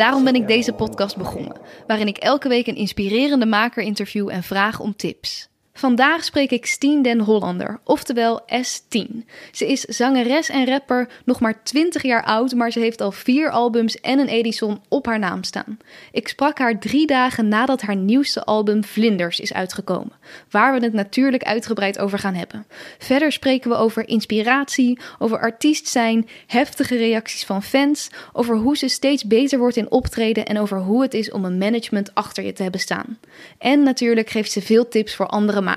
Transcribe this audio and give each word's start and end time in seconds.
Daarom 0.00 0.24
ben 0.24 0.34
ik 0.34 0.46
deze 0.46 0.72
podcast 0.72 1.16
begonnen, 1.16 1.56
waarin 1.86 2.06
ik 2.06 2.16
elke 2.16 2.48
week 2.48 2.66
een 2.66 2.76
inspirerende 2.76 3.46
maker 3.46 3.82
interview 3.82 4.28
en 4.28 4.42
vraag 4.42 4.80
om 4.80 4.96
tips. 4.96 5.49
Vandaag 5.80 6.24
spreek 6.24 6.50
ik 6.50 6.66
Steen 6.66 7.02
den 7.02 7.20
Hollander, 7.20 7.80
oftewel 7.84 8.40
S10. 8.40 9.24
Ze 9.52 9.66
is 9.66 9.80
zangeres 9.80 10.48
en 10.48 10.66
rapper, 10.66 11.08
nog 11.24 11.40
maar 11.40 11.62
20 11.62 12.02
jaar 12.02 12.24
oud, 12.24 12.54
maar 12.54 12.70
ze 12.70 12.80
heeft 12.80 13.00
al 13.00 13.12
vier 13.12 13.50
albums 13.50 14.00
en 14.00 14.18
een 14.18 14.28
Edison 14.28 14.80
op 14.88 15.06
haar 15.06 15.18
naam 15.18 15.42
staan. 15.42 15.78
Ik 16.12 16.28
sprak 16.28 16.58
haar 16.58 16.78
drie 16.78 17.06
dagen 17.06 17.48
nadat 17.48 17.80
haar 17.80 17.96
nieuwste 17.96 18.44
album 18.44 18.84
Vlinders 18.84 19.40
is 19.40 19.52
uitgekomen, 19.52 20.12
waar 20.50 20.74
we 20.74 20.84
het 20.84 20.92
natuurlijk 20.92 21.42
uitgebreid 21.42 21.98
over 21.98 22.18
gaan 22.18 22.34
hebben. 22.34 22.66
Verder 22.98 23.32
spreken 23.32 23.70
we 23.70 23.76
over 23.76 24.08
inspiratie, 24.08 24.98
over 25.18 25.38
artiest 25.40 25.88
zijn, 25.88 26.28
heftige 26.46 26.96
reacties 26.96 27.44
van 27.44 27.62
fans, 27.62 28.10
over 28.32 28.56
hoe 28.56 28.76
ze 28.76 28.88
steeds 28.88 29.24
beter 29.24 29.58
wordt 29.58 29.76
in 29.76 29.90
optreden 29.90 30.46
en 30.46 30.58
over 30.58 30.78
hoe 30.78 31.02
het 31.02 31.14
is 31.14 31.30
om 31.30 31.44
een 31.44 31.58
management 31.58 32.14
achter 32.14 32.44
je 32.44 32.52
te 32.52 32.62
hebben 32.62 32.80
staan. 32.80 33.18
En 33.58 33.82
natuurlijk 33.82 34.30
geeft 34.30 34.52
ze 34.52 34.62
veel 34.62 34.88
tips 34.88 35.14
voor 35.14 35.26
andere 35.26 35.68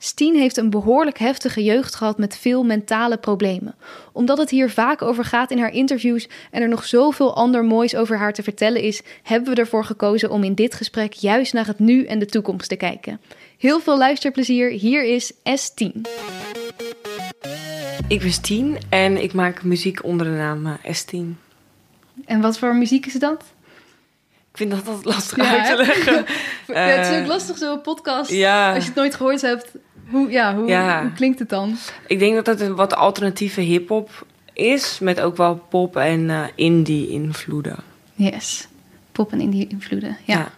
Steen 0.00 0.36
heeft 0.36 0.56
een 0.56 0.70
behoorlijk 0.70 1.18
heftige 1.18 1.64
jeugd 1.64 1.94
gehad 1.94 2.18
met 2.18 2.38
veel 2.38 2.64
mentale 2.64 3.16
problemen. 3.16 3.74
Omdat 4.12 4.38
het 4.38 4.50
hier 4.50 4.70
vaak 4.70 5.02
over 5.02 5.24
gaat 5.24 5.50
in 5.50 5.58
haar 5.58 5.72
interviews 5.72 6.28
en 6.50 6.62
er 6.62 6.68
nog 6.68 6.84
zoveel 6.84 7.36
ander 7.36 7.64
moois 7.64 7.96
over 7.96 8.18
haar 8.18 8.32
te 8.32 8.42
vertellen 8.42 8.82
is, 8.82 9.02
hebben 9.22 9.54
we 9.54 9.60
ervoor 9.60 9.84
gekozen 9.84 10.30
om 10.30 10.44
in 10.44 10.54
dit 10.54 10.74
gesprek 10.74 11.12
juist 11.12 11.52
naar 11.52 11.66
het 11.66 11.78
nu 11.78 12.04
en 12.04 12.18
de 12.18 12.26
toekomst 12.26 12.68
te 12.68 12.76
kijken. 12.76 13.20
Heel 13.58 13.80
veel 13.80 13.98
luisterplezier, 13.98 14.70
hier 14.70 15.04
is 15.04 15.32
S10. 15.32 16.00
Ik 18.08 18.20
ben 18.20 18.32
Stien 18.32 18.78
en 18.88 19.22
ik 19.22 19.32
maak 19.32 19.62
muziek 19.62 20.04
onder 20.04 20.26
de 20.26 20.32
naam 20.32 20.66
eh, 20.66 20.94
S10. 20.96 21.26
En 22.24 22.40
wat 22.40 22.58
voor 22.58 22.76
muziek 22.76 23.06
is 23.06 23.12
dat? 23.12 23.44
Ik 24.58 24.66
vind 24.66 24.70
dat 24.84 24.94
altijd 24.94 25.14
lastig 25.14 25.36
Ja, 25.36 25.58
uit 25.58 25.66
te 25.66 25.76
leggen. 25.86 26.24
Ja, 26.74 26.80
het 26.80 27.06
is 27.06 27.12
Eh, 27.14 27.20
ook 27.20 27.26
lastig 27.26 27.58
zo'n 27.58 27.80
podcast. 27.80 28.30
ja. 28.30 28.68
Als 28.74 28.82
je 28.82 28.88
het 28.88 28.98
nooit 28.98 29.14
gehoord 29.14 29.40
hebt, 29.40 29.70
hoe, 30.10 30.30
ja, 30.30 30.54
hoe, 30.56 30.66
Ja. 30.68 31.00
hoe 31.02 31.12
klinkt 31.12 31.38
het 31.38 31.48
dan? 31.48 31.76
Ik 32.06 32.18
denk 32.18 32.34
dat 32.34 32.46
het 32.46 32.60
een 32.60 32.74
wat 32.74 32.94
alternatieve 32.94 33.60
hip-hop 33.60 34.26
is, 34.52 34.98
met 34.98 35.20
ook 35.20 35.36
wel 35.36 35.54
pop 35.68 35.96
en 35.96 36.30
eh, 36.30 36.40
indie 36.54 37.08
invloeden. 37.08 37.76
Yes. 38.14 38.68
Pop 39.12 39.32
en 39.32 39.40
indie 39.40 39.66
invloeden. 39.68 40.16
Ja. 40.24 40.34
Ja. 40.38 40.48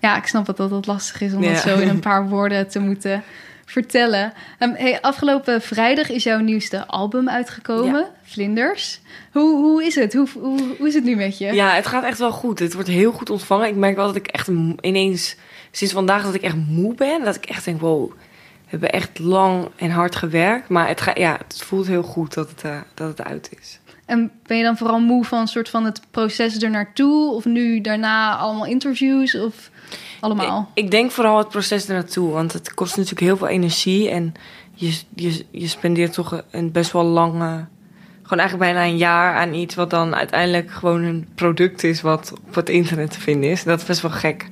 ja. 0.00 0.16
ik 0.16 0.26
snap 0.26 0.46
dat 0.46 0.56
dat 0.56 0.86
lastig 0.86 1.20
is 1.20 1.32
om 1.32 1.42
dat 1.42 1.56
zo 1.58 1.78
in 1.78 1.88
een 1.88 2.00
paar 2.10 2.28
woorden 2.28 2.68
te 2.68 2.78
moeten 2.78 3.22
vertellen. 3.66 4.32
Ehm, 4.58 4.72
hey, 4.74 5.00
afgelopen 5.00 5.62
vrijdag 5.62 6.10
is 6.10 6.22
jouw 6.22 6.38
nieuwste 6.38 6.86
album 6.86 7.28
uitgekomen, 7.28 8.00
Ja. 8.00 8.10
Vlinders. 8.22 9.00
Hoe, 9.32 9.56
hoe 9.56 9.84
is 9.84 9.94
het? 9.94 10.12
Hoe, 10.12 10.28
hoe, 10.32 10.60
hoe 10.78 10.88
is 10.88 10.94
het 10.94 11.04
nu 11.04 11.16
met 11.16 11.38
je? 11.38 11.52
Ja, 11.52 11.70
het 11.70 11.86
gaat 11.86 12.04
echt 12.04 12.18
wel 12.18 12.32
goed. 12.32 12.58
Het 12.58 12.74
wordt 12.74 12.88
heel 12.88 13.12
goed 13.12 13.30
ontvangen. 13.30 13.68
Ik 13.68 13.74
merk 13.76 13.96
wel 13.96 14.06
dat 14.06 14.16
ik 14.16 14.26
echt 14.26 14.48
ineens, 14.80 15.36
sinds 15.70 15.94
vandaag, 15.94 16.22
dat 16.24 16.34
ik 16.34 16.42
echt 16.42 16.56
moe 16.68 16.94
ben. 16.94 17.24
Dat 17.24 17.36
ik 17.36 17.46
echt 17.46 17.64
denk, 17.64 17.80
wow, 17.80 18.10
we 18.10 18.16
hebben 18.66 18.90
echt 18.90 19.18
lang 19.18 19.68
en 19.76 19.90
hard 19.90 20.16
gewerkt. 20.16 20.68
Maar 20.68 20.88
het, 20.88 21.00
gaat, 21.00 21.18
ja, 21.18 21.38
het 21.46 21.62
voelt 21.62 21.86
heel 21.86 22.02
goed 22.02 22.34
dat 22.34 22.50
het, 22.50 22.62
eh, 22.62 22.80
dat 22.94 23.08
het 23.08 23.22
uit 23.22 23.50
is. 23.60 23.78
En 24.06 24.30
ben 24.46 24.56
je 24.56 24.62
dan 24.62 24.76
vooral 24.76 25.00
moe 25.00 25.24
van 25.24 25.40
een 25.40 25.48
soort 25.48 25.68
van 25.68 25.84
het 25.84 26.00
proces 26.10 26.58
ernaartoe? 26.58 27.32
Of 27.32 27.44
nu 27.44 27.80
daarna 27.80 28.36
allemaal 28.36 28.66
interviews? 28.66 29.34
Of 29.34 29.70
allemaal? 30.20 30.70
Ik, 30.74 30.84
ik 30.84 30.90
denk 30.90 31.10
vooral 31.10 31.38
het 31.38 31.48
proces 31.48 31.88
ernaartoe. 31.88 32.30
Want 32.30 32.52
het 32.52 32.74
kost 32.74 32.96
natuurlijk 32.96 33.22
heel 33.22 33.36
veel 33.36 33.48
energie. 33.48 34.10
En 34.10 34.34
je, 34.74 35.00
je, 35.14 35.44
je 35.50 35.68
spendeert 35.68 36.12
toch 36.12 36.42
een 36.50 36.72
best 36.72 36.92
wel 36.92 37.04
lange... 37.04 37.64
Gewoon 38.22 38.38
eigenlijk 38.38 38.72
bijna 38.72 38.88
een 38.90 38.96
jaar 38.96 39.36
aan 39.36 39.54
iets... 39.54 39.74
wat 39.74 39.90
dan 39.90 40.14
uiteindelijk 40.14 40.70
gewoon 40.70 41.02
een 41.02 41.28
product 41.34 41.84
is... 41.84 42.00
wat 42.00 42.32
op 42.46 42.54
het 42.54 42.68
internet 42.68 43.10
te 43.10 43.20
vinden 43.20 43.50
is. 43.50 43.62
Dat 43.62 43.80
is 43.80 43.86
best 43.86 44.00
wel 44.00 44.10
gek. 44.10 44.48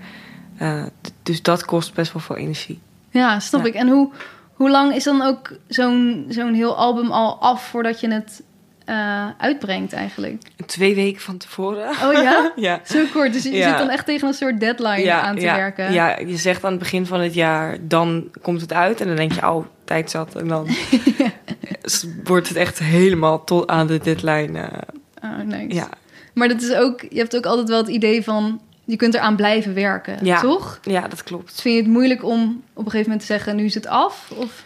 Eh, 0.57 0.85
dus 1.23 1.43
dat 1.43 1.65
kost 1.65 1.95
best 1.95 2.13
wel 2.13 2.23
veel 2.23 2.37
energie. 2.37 2.81
Ja, 3.11 3.41
snap 3.41 3.61
Ja. 3.61 3.67
ik. 3.67 3.75
En 3.75 3.89
hoe, 3.89 4.13
hoe 4.55 4.71
lang 4.71 4.95
is 4.95 5.05
dan 5.05 5.23
ook 5.23 5.53
zo'n 5.69 6.25
zo'n 6.29 6.55
heel 6.55 6.77
album 6.77 7.11
al 7.11 7.39
af 7.41 7.67
voordat 7.69 8.01
je 8.01 8.13
het 8.13 8.43
eh, 8.85 9.29
uitbrengt 9.39 9.93
eigenlijk? 9.93 10.43
Twee 10.67 10.95
weken 10.95 11.21
van 11.21 11.37
tevoren. 11.37 11.89
Oh 11.91 12.13
ja? 12.13 12.53
ja. 12.57 12.81
Zo 12.85 13.05
kort. 13.13 13.33
Dus 13.33 13.43
je 13.43 13.53
Ja. 13.53 13.69
zit 13.69 13.79
dan 13.79 13.89
echt 13.91 14.07
tegen 14.07 14.29
een 14.29 14.35
soort 14.35 14.61
deadline 14.61 15.13
aan 15.13 15.37
te 15.37 15.45
werken. 15.45 15.93
Ja, 15.93 16.19
je 16.19 16.37
zegt 16.37 16.65
aan 16.65 16.71
het 16.71 16.79
begin 16.81 17.07
van 17.07 17.21
het 17.21 17.35
jaar, 17.35 17.77
dan 17.81 18.31
komt 18.43 18.61
het 18.61 18.73
uit. 18.73 19.01
En 19.01 19.07
dan 19.07 19.17
denk 19.17 19.33
je, 19.33 19.49
oh, 19.51 19.67
tijd 19.85 20.11
zat. 20.11 20.35
En 20.37 20.49
dan 20.49 20.69
wordt 22.25 22.49
het 22.49 22.57
echt 22.57 22.79
helemaal 22.79 23.45
tot 23.45 23.67
aan 23.71 23.87
de 23.87 23.99
deadline. 23.99 24.61
eh, 24.61 24.79
Oh, 25.23 25.39
nice. 25.47 25.75
ja. 25.75 25.89
Maar 26.35 26.49
dat 26.49 26.63
is 26.63 26.75
ook, 26.75 27.01
je 27.11 27.19
hebt 27.19 27.37
ook 27.37 27.47
altijd 27.47 27.69
wel 27.69 27.79
het 27.79 27.89
idee 27.89 28.23
van, 28.23 28.61
je 28.85 28.97
kunt 28.97 29.15
eraan 29.15 29.37
blijven 29.37 29.75
werken, 29.75 30.17
Ja. 30.23 30.41
toch? 30.41 30.79
ja, 30.83 31.09
dat 31.09 31.23
klopt. 31.23 31.51
Dus 31.51 31.61
vind 31.61 31.75
je 31.75 31.81
het 31.83 31.91
moeilijk 31.91 32.25
om 32.25 32.63
op 32.73 32.85
een 32.85 32.91
gegeven 32.91 33.03
moment 33.03 33.21
te 33.21 33.27
zeggen, 33.27 33.57
nu 33.57 33.65
is 33.65 33.75
het 33.75 33.87
af? 33.87 34.31
Of... 34.37 34.65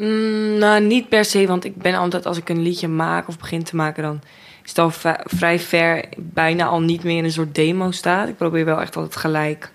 Mm, 0.00 0.58
nou, 0.58 0.80
niet 0.82 1.08
per 1.08 1.24
se, 1.24 1.46
want 1.46 1.64
ik 1.64 1.76
ben 1.76 1.94
altijd 1.94 2.26
als 2.26 2.38
ik 2.38 2.48
een 2.48 2.62
liedje 2.62 2.88
maak 2.88 3.28
of 3.28 3.38
begin 3.38 3.62
te 3.62 3.76
maken, 3.76 4.02
dan 4.02 4.20
is 4.64 4.68
het 4.68 4.78
al 4.78 4.90
vrij 5.24 5.58
ver, 5.58 6.04
bijna 6.18 6.64
al 6.64 6.80
niet 6.80 7.02
meer 7.04 7.16
in 7.16 7.24
een 7.24 7.32
soort 7.32 7.54
demo 7.54 7.90
staat. 7.90 8.28
Ik 8.28 8.36
probeer 8.36 8.64
wel 8.64 8.80
echt 8.80 8.96
altijd 8.96 9.16
gelijk 9.16 9.72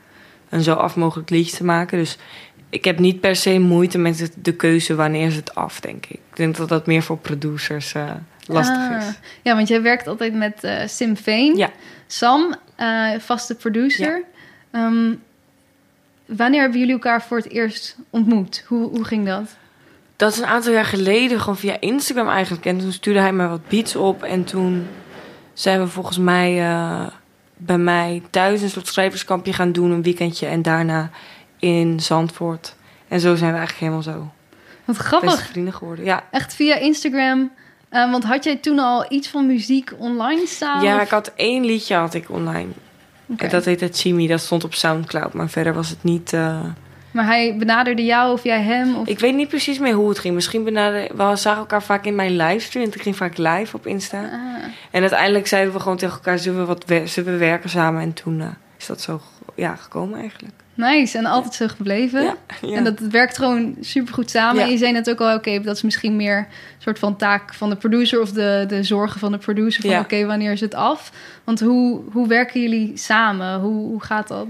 een 0.50 0.62
zo 0.64 0.74
af 0.74 0.96
mogelijk 0.96 1.30
liedje 1.30 1.58
te 1.58 1.64
maken. 1.64 1.98
Dus 1.98 2.18
ik 2.70 2.86
heb 2.86 3.00
niet 3.00 3.20
per 3.20 3.36
se 3.36 3.60
moeite 3.60 3.98
met 3.98 4.20
het- 4.20 4.36
de 4.42 4.54
keuze 4.56 4.96
wanneer 4.96 5.26
is 5.28 5.36
het 5.36 5.56
af, 5.56 5.80
denk 5.80 6.06
ik. 6.06 6.20
Ik 6.30 6.36
denk 6.36 6.56
dat 6.58 6.70
dat 6.70 6.86
meer 6.86 7.04
voor 7.04 7.18
producers 7.18 7.94
eh, 7.94 8.12
lastig 8.46 8.78
Ah. 8.92 8.98
is. 8.98 9.06
Ja, 9.42 9.56
want 9.56 9.68
jij 9.68 9.82
werkt 9.82 10.08
altijd 10.08 10.34
met 10.34 10.64
eh, 10.64 10.88
Sim 10.88 11.18
Veen. 11.18 11.56
Ja. 11.56 11.70
Sam, 12.08 12.56
eh, 12.76 13.10
vaste 13.20 13.56
producer. 13.56 14.24
Ehm, 14.72 15.14
wanneer 16.26 16.62
hebben 16.62 16.80
jullie 16.80 16.94
elkaar 16.94 17.22
voor 17.24 17.38
het 17.38 17.50
eerst 17.50 17.96
ontmoet? 18.10 18.64
Hoe, 18.68 18.88
hoe 18.90 19.04
ging 19.04 19.26
dat? 19.26 19.56
Dat 20.16 20.32
is 20.32 20.38
een 20.40 20.46
aantal 20.46 20.72
jaar 20.74 20.86
geleden, 20.86 21.40
gewoon 21.40 21.58
via 21.58 21.78
Instagram 21.80 22.28
eigenlijk. 22.28 22.66
En 22.66 22.78
toen 22.80 22.92
stuurde 22.92 23.20
hij 23.20 23.34
me 23.34 23.48
wat 23.48 23.68
beats 23.68 23.96
op. 23.96 24.24
En 24.24 24.44
toen 24.44 24.88
zijn 25.54 25.80
we 25.80 25.88
volgens 25.88 26.18
mij 26.18 26.70
eh, 26.70 27.08
bij 27.58 27.78
mij 27.78 28.22
thuis 28.30 28.62
een 28.62 28.70
soort 28.70 28.88
schrijverskampje 28.88 29.54
gaan 29.54 29.72
doen, 29.72 29.92
een 29.92 30.04
weekendje. 30.04 30.46
En 30.48 30.62
daarna 30.62 31.10
in 31.60 32.00
Zandvoort. 32.00 32.76
En 33.08 33.20
zo 33.20 33.36
zijn 33.36 33.52
we 33.52 33.58
eigenlijk 33.58 33.80
helemaal 33.80 34.02
zo 34.02 34.32
Wat 34.86 34.96
beste 34.98 35.04
grappig. 35.04 35.42
vrienden 35.48 35.74
geworden. 35.74 36.06
Ja. 36.06 36.24
Echt 36.32 36.54
via 36.56 36.76
Instagram. 36.76 37.52
Eh, 37.90 38.12
want 38.12 38.24
had 38.24 38.44
jij 38.44 38.56
toen 38.56 38.80
al 38.80 39.06
iets 39.10 39.28
van 39.28 39.46
muziek 39.48 39.92
online 39.98 40.46
staan? 40.48 40.84
ja, 40.84 40.96
of- 40.96 41.02
ik 41.02 41.10
had 41.10 41.32
één 41.36 41.66
liedje 41.66 41.96
had 41.96 42.14
ik 42.14 42.30
online. 42.30 42.70
En 43.38 43.50
dat 43.50 43.66
heette 43.66 43.90
Chimi, 43.94 44.28
dat 44.28 44.40
stond 44.42 44.64
op 44.64 44.74
Soundcloud. 44.74 45.34
Maar 45.34 45.50
verder 45.50 45.74
was 45.74 45.90
het 45.90 46.04
niet... 46.04 46.34
eh, 46.34 46.60
Maar 47.16 47.26
hij 47.26 47.56
benaderde 47.58 48.06
jou 48.06 48.34
of 48.34 48.44
jij 48.44 48.62
hem? 48.62 48.96
Of... 48.96 49.08
Ik 49.08 49.20
weet 49.20 49.36
niet 49.36 49.48
precies 49.48 49.80
meer 49.80 49.94
hoe 49.94 50.10
het 50.10 50.20
ging. 50.20 50.34
Misschien 50.34 50.64
benaderen... 50.64 51.18
We 51.18 51.36
zagen 51.36 51.60
elkaar 51.60 51.84
vaak 51.84 52.06
in 52.06 52.16
mijn 52.16 52.36
livestream. 52.36 52.86
Ik 52.86 53.02
ging 53.02 53.16
vaak 53.16 53.38
live 53.38 53.76
op 53.76 53.88
Insta. 53.88 54.22
Ah. 54.22 54.64
En 54.92 55.02
uiteindelijk 55.02 55.48
zeiden 55.48 55.74
we 55.74 55.80
gewoon 55.80 55.98
tegen 55.98 56.16
elkaar: 56.16 56.40
zullen 56.40 56.60
we, 56.60 56.66
wat 56.66 56.86
zullen 57.10 57.32
we 57.32 57.38
werken 57.38 57.70
samen? 57.70 58.02
En 58.02 58.14
toen 58.14 58.42
eh, 58.42 58.48
is 58.78 58.86
dat 58.86 59.02
zo 59.02 59.22
ja, 59.56 59.76
gekomen 59.76 60.20
eigenlijk. 60.20 60.54
Nice, 60.74 61.18
en 61.18 61.26
altijd 61.26 61.54
zo 61.54 61.68
gebleven. 61.68 62.24
Ja, 62.24 62.36
ja. 62.62 62.76
En 62.76 62.84
dat 62.84 63.00
werkt 63.00 63.38
gewoon 63.38 63.76
supergoed 63.82 64.30
samen. 64.30 64.64
En 64.64 64.70
je 64.70 64.78
zei 64.78 64.92
net 64.92 65.10
ook 65.10 65.22
al, 65.22 65.36
oké, 65.36 65.62
dat 65.62 65.76
is 65.76 65.82
misschien 65.82 66.16
meer 66.16 66.38
een 66.38 66.46
soort 66.78 67.00
van 67.00 67.16
taak 67.16 67.54
van 67.54 67.70
de 67.70 67.76
producer... 67.76 68.22
of 68.22 68.32
de, 68.32 68.66
de 68.68 68.84
zorgen 68.84 69.20
van 69.20 69.32
de 69.32 69.38
producer 69.38 69.90
van, 69.90 70.00
oké, 70.00 70.26
wanneer 70.26 70.52
is 70.52 70.62
het 70.62 70.76
af? 70.76 71.12
Want 71.44 71.60
hoe, 71.60 72.02
hoe 72.12 72.28
werken 72.28 72.62
jullie 72.62 72.98
samen? 72.98 73.60
Hoe, 73.60 73.88
hoe 73.88 74.04
gaat 74.04 74.28
dat? 74.28 74.48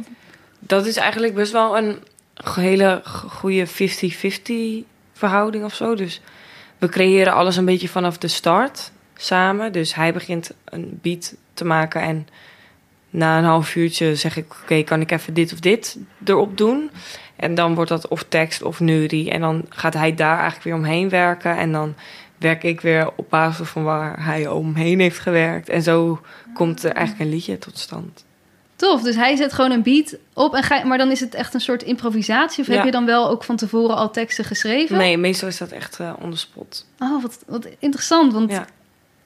Dat 0.60 0.86
is 0.86 0.96
eigenlijk 0.96 1.34
best 1.36 1.52
wel 1.52 1.78
een 1.78 1.98
hele 2.44 3.02
goede 3.06 3.68
50-50 3.68 4.88
verhouding 5.14 5.64
of 5.64 5.76
zo. 5.76 5.96
Dus 5.96 6.22
we 6.78 6.90
creëren 6.90 7.34
alles 7.34 7.56
een 7.56 7.66
beetje 7.66 7.90
vanaf 7.90 8.18
de 8.18 8.28
start 8.28 8.92
samen. 9.16 9.72
Dus 9.72 9.96
hij 9.96 10.14
begint 10.14 10.52
een 10.66 11.00
beat 11.02 11.36
te 11.54 11.66
maken 11.66 12.02
en 12.02 12.28
na 13.10 13.38
een 13.38 13.44
half 13.44 13.76
uurtje 13.76 14.16
zeg 14.16 14.38
ik: 14.38 14.46
Oké, 14.62 14.84
kan 14.84 15.02
ik 15.02 15.12
even 15.12 15.34
dit 15.34 15.54
of 15.54 15.60
dit 15.60 15.98
erop 16.26 16.58
doen? 16.58 16.90
En 17.36 17.56
dan 17.56 17.76
wordt 17.76 17.90
dat 17.90 18.08
of 18.08 18.24
tekst 18.24 18.62
of 18.62 18.80
neurie. 18.80 19.32
En 19.32 19.42
dan 19.42 19.66
gaat 19.70 19.94
hij 19.94 20.16
daar 20.16 20.40
eigenlijk 20.40 20.64
weer 20.64 20.76
omheen 20.76 21.10
werken. 21.10 21.58
En 21.58 21.72
dan 21.72 21.96
werk 22.38 22.64
ik 22.64 22.82
weer 22.82 23.12
op 23.16 23.30
basis 23.30 23.68
van 23.68 23.84
waar 23.84 24.26
hij 24.26 24.48
omheen 24.48 25.00
heeft 25.00 25.20
gewerkt. 25.20 25.70
En 25.70 25.82
zo 25.82 26.22
komt 26.54 26.84
er 26.84 26.92
eigenlijk 26.92 27.26
een 27.26 27.36
liedje 27.36 27.58
tot 27.58 27.78
stand. 27.78 28.26
Tof, 28.76 29.02
dus 29.02 29.16
hij 29.16 29.36
zet 29.36 29.54
gewoon 29.54 29.72
een 29.72 29.84
beat 29.84 30.16
op. 30.34 30.54
En 30.56 30.64
ga, 30.64 30.84
maar 30.86 30.98
dan 30.98 31.12
is 31.12 31.20
het 31.20 31.34
echt 31.36 31.54
een 31.54 31.60
soort 31.62 31.84
improvisatie? 31.84 32.62
Of 32.64 32.68
Ja. 32.70 32.76
heb 32.76 32.86
je 32.86 32.92
dan 32.92 33.06
wel 33.06 33.30
ook 33.30 33.44
van 33.44 33.56
tevoren 33.56 33.96
al 33.96 34.12
teksten 34.12 34.46
geschreven? 34.46 34.98
Nee, 34.98 35.18
meestal 35.18 35.48
is 35.48 35.58
dat 35.58 35.72
echt 35.72 36.00
eh 36.00 36.14
on 36.22 36.32
the 36.32 36.38
spot. 36.38 36.86
Oh, 37.00 37.22
wat, 37.22 37.44
wat 37.48 37.68
interessant. 37.80 38.34
Want 38.34 38.52
ja. 38.52 38.66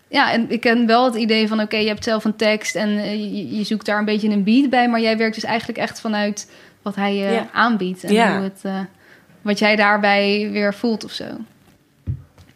Ja. 0.07 0.31
en 0.31 0.51
ik 0.51 0.61
ken 0.61 0.85
wel 0.85 1.05
het 1.05 1.15
idee 1.15 1.47
van... 1.47 1.61
oké, 1.61 1.77
je 1.77 1.87
hebt 1.87 2.03
zelf 2.03 2.25
een 2.25 2.35
tekst 2.35 2.75
en 2.75 2.89
eh, 2.97 3.11
je, 3.13 3.55
je 3.57 3.63
zoekt 3.63 3.85
daar 3.85 3.99
een 3.99 4.05
beetje 4.05 4.29
een 4.29 4.43
beat 4.43 4.69
bij... 4.69 4.89
maar 4.89 4.99
jij 5.01 5.17
werkt 5.17 5.35
dus 5.35 5.43
eigenlijk 5.43 5.79
echt 5.79 5.99
vanuit 5.99 6.51
wat 6.81 6.95
hij 6.95 7.15
je 7.15 7.31
Ja. 7.31 7.47
aanbiedt. 7.53 8.03
En 8.03 8.13
Ja. 8.13 8.33
hoe 8.35 8.43
het, 8.43 8.59
eh, 8.63 8.79
wat 9.41 9.59
jij 9.59 9.75
daarbij 9.75 10.49
weer 10.51 10.73
voelt 10.73 11.03
of 11.03 11.11
zo. 11.11 11.25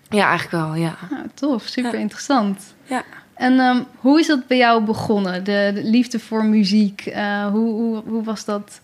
Ja, 0.09 0.27
eigenlijk 0.29 0.65
wel, 0.65 0.75
ja. 0.75 0.95
Nou, 1.09 1.25
tof, 1.33 1.63
super 1.67 1.93
interessant. 1.93 2.73
Ja. 2.85 3.03
En 3.35 3.59
ehm, 3.59 3.83
hoe 3.95 4.19
is 4.19 4.27
dat 4.27 4.47
bij 4.47 4.57
jou 4.57 4.83
begonnen? 4.83 5.43
De, 5.43 5.71
de 5.73 5.83
liefde 5.83 6.19
voor 6.19 6.45
muziek, 6.45 7.05
eh, 7.05 7.45
hoe, 7.45 7.71
hoe, 7.71 8.03
hoe 8.05 8.23
was 8.23 8.45
dat? 8.45 8.81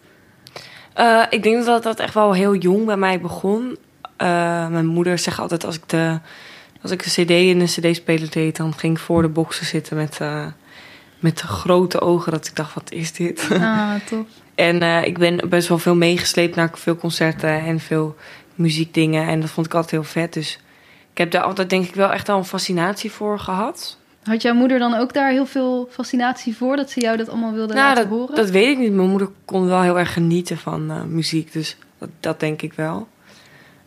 Eh, 0.93 1.23
ik 1.29 1.43
denk 1.43 1.65
dat 1.65 1.83
dat 1.83 1.99
echt 1.99 2.13
wel 2.13 2.33
heel 2.33 2.55
jong 2.55 2.85
bij 2.85 2.97
mij 2.97 3.21
begon. 3.21 3.77
Eh, 4.17 4.67
mijn 4.67 4.85
moeder 4.85 5.17
zegt 5.17 5.39
altijd 5.39 5.65
als 5.65 5.75
ik 5.75 5.89
de, 5.89 6.19
als 6.81 6.91
ik 6.91 7.05
een 7.05 7.11
cd 7.11 7.29
in 7.29 7.59
een 7.59 7.65
cd-speler 7.65 8.29
deed... 8.29 8.55
dan 8.55 8.73
ging 8.73 8.97
ik 8.97 9.03
voor 9.03 9.21
de 9.21 9.27
boxen 9.27 9.65
zitten 9.65 9.97
met, 9.97 10.19
met 11.19 11.39
grote 11.41 12.01
ogen. 12.01 12.31
Dat 12.31 12.47
ik 12.47 12.55
dacht, 12.55 12.73
wat 12.73 12.91
is 12.91 13.11
dit? 13.13 13.47
Ah, 13.51 13.93
tof. 14.09 14.25
en 14.55 15.05
ik 15.05 15.17
ben 15.17 15.49
best 15.49 15.67
wel 15.67 15.77
veel 15.77 15.95
meegesleept 15.95 16.55
naar 16.55 16.69
veel 16.73 16.95
concerten 16.95 17.59
en 17.59 17.79
veel 17.79 18.15
muziekdingen. 18.55 19.27
En 19.27 19.41
dat 19.41 19.49
vond 19.49 19.65
ik 19.65 19.73
altijd 19.73 19.91
heel 19.91 20.03
vet. 20.03 20.33
Dus 20.33 20.59
ik 21.11 21.17
heb 21.17 21.31
daar 21.31 21.43
altijd 21.43 21.69
denk 21.69 21.85
ik 21.85 21.95
wel 21.95 22.11
echt 22.11 22.29
al 22.29 22.37
een 22.37 22.45
fascinatie 22.45 23.11
voor 23.11 23.39
gehad. 23.39 23.98
Had 24.29 24.41
jouw 24.41 24.53
moeder 24.53 24.79
dan 24.79 24.93
ook 24.93 25.13
daar 25.13 25.31
heel 25.31 25.45
veel 25.45 25.87
fascinatie 25.91 26.55
voor... 26.57 26.75
dat 26.75 26.89
ze 26.89 26.99
jou 26.99 27.17
dat 27.17 27.29
allemaal 27.29 27.53
wilde 27.53 27.73
Nou, 27.73 27.87
laten 27.87 28.09
dat, 28.09 28.17
horen? 28.19 28.35
dat 28.35 28.49
weet 28.49 28.67
ik 28.67 28.77
niet. 28.77 28.93
Mijn 28.93 29.09
moeder 29.09 29.29
kon 29.45 29.65
wel 29.67 29.81
heel 29.81 29.99
erg 29.99 30.13
genieten 30.13 30.57
van 30.57 30.91
eh, 30.91 31.03
muziek. 31.03 31.53
Dus 31.53 31.77
dat, 31.97 32.09
dat 32.19 32.39
denk 32.39 32.61
ik 32.61 32.73
wel. 32.73 33.07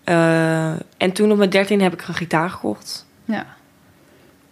Eh, 0.05 0.71
en 0.97 1.13
toen 1.13 1.31
op 1.33 1.37
mijn 1.39 1.51
dertien 1.51 1.81
heb 1.81 1.93
ik 1.93 2.09
een 2.09 2.15
gitaar 2.15 2.51
gekocht. 2.51 3.07
Ja. 3.25 3.47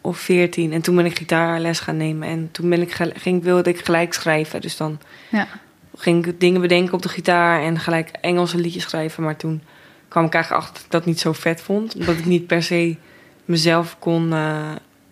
Of 0.01 0.19
veertien. 0.19 0.73
En 0.73 0.81
toen 0.81 0.97
ben 0.97 1.05
ik 1.05 1.17
gitaarles 1.19 1.81
gaan 1.81 1.97
nemen. 1.97 2.29
En 2.29 2.49
toen 2.53 2.69
ben 2.69 2.81
ik, 2.83 2.93
ging, 3.15 3.43
wilde 3.43 3.71
ik 3.71 3.85
gelijk 3.85 4.13
schrijven. 4.15 4.61
Dus 4.61 4.77
dan 4.77 4.99
Ja. 5.31 5.47
ging 5.97 6.27
ik 6.27 6.41
dingen 6.41 6.61
bedenken 6.61 6.95
op 6.95 7.03
de 7.03 7.09
gitaar. 7.09 7.63
En 7.63 7.79
gelijk 7.79 8.11
Engelse 8.21 8.57
liedjes 8.59 8.83
schrijven. 8.83 9.23
Maar 9.23 9.37
toen 9.37 9.63
kwam 10.09 10.25
ik 10.25 10.35
eigenlijk 10.35 10.63
achter 10.65 10.77
dat 10.77 10.85
ik 10.85 10.91
dat 10.91 11.05
niet 11.05 11.21
zo 11.21 11.33
vet 11.33 11.61
vond. 11.61 11.95
Omdat 11.95 12.19
ik 12.19 12.25
niet 12.27 12.47
per 12.47 12.63
se 12.63 12.97
mezelf 13.45 13.97
kon... 13.99 14.33
eh, 14.33 14.71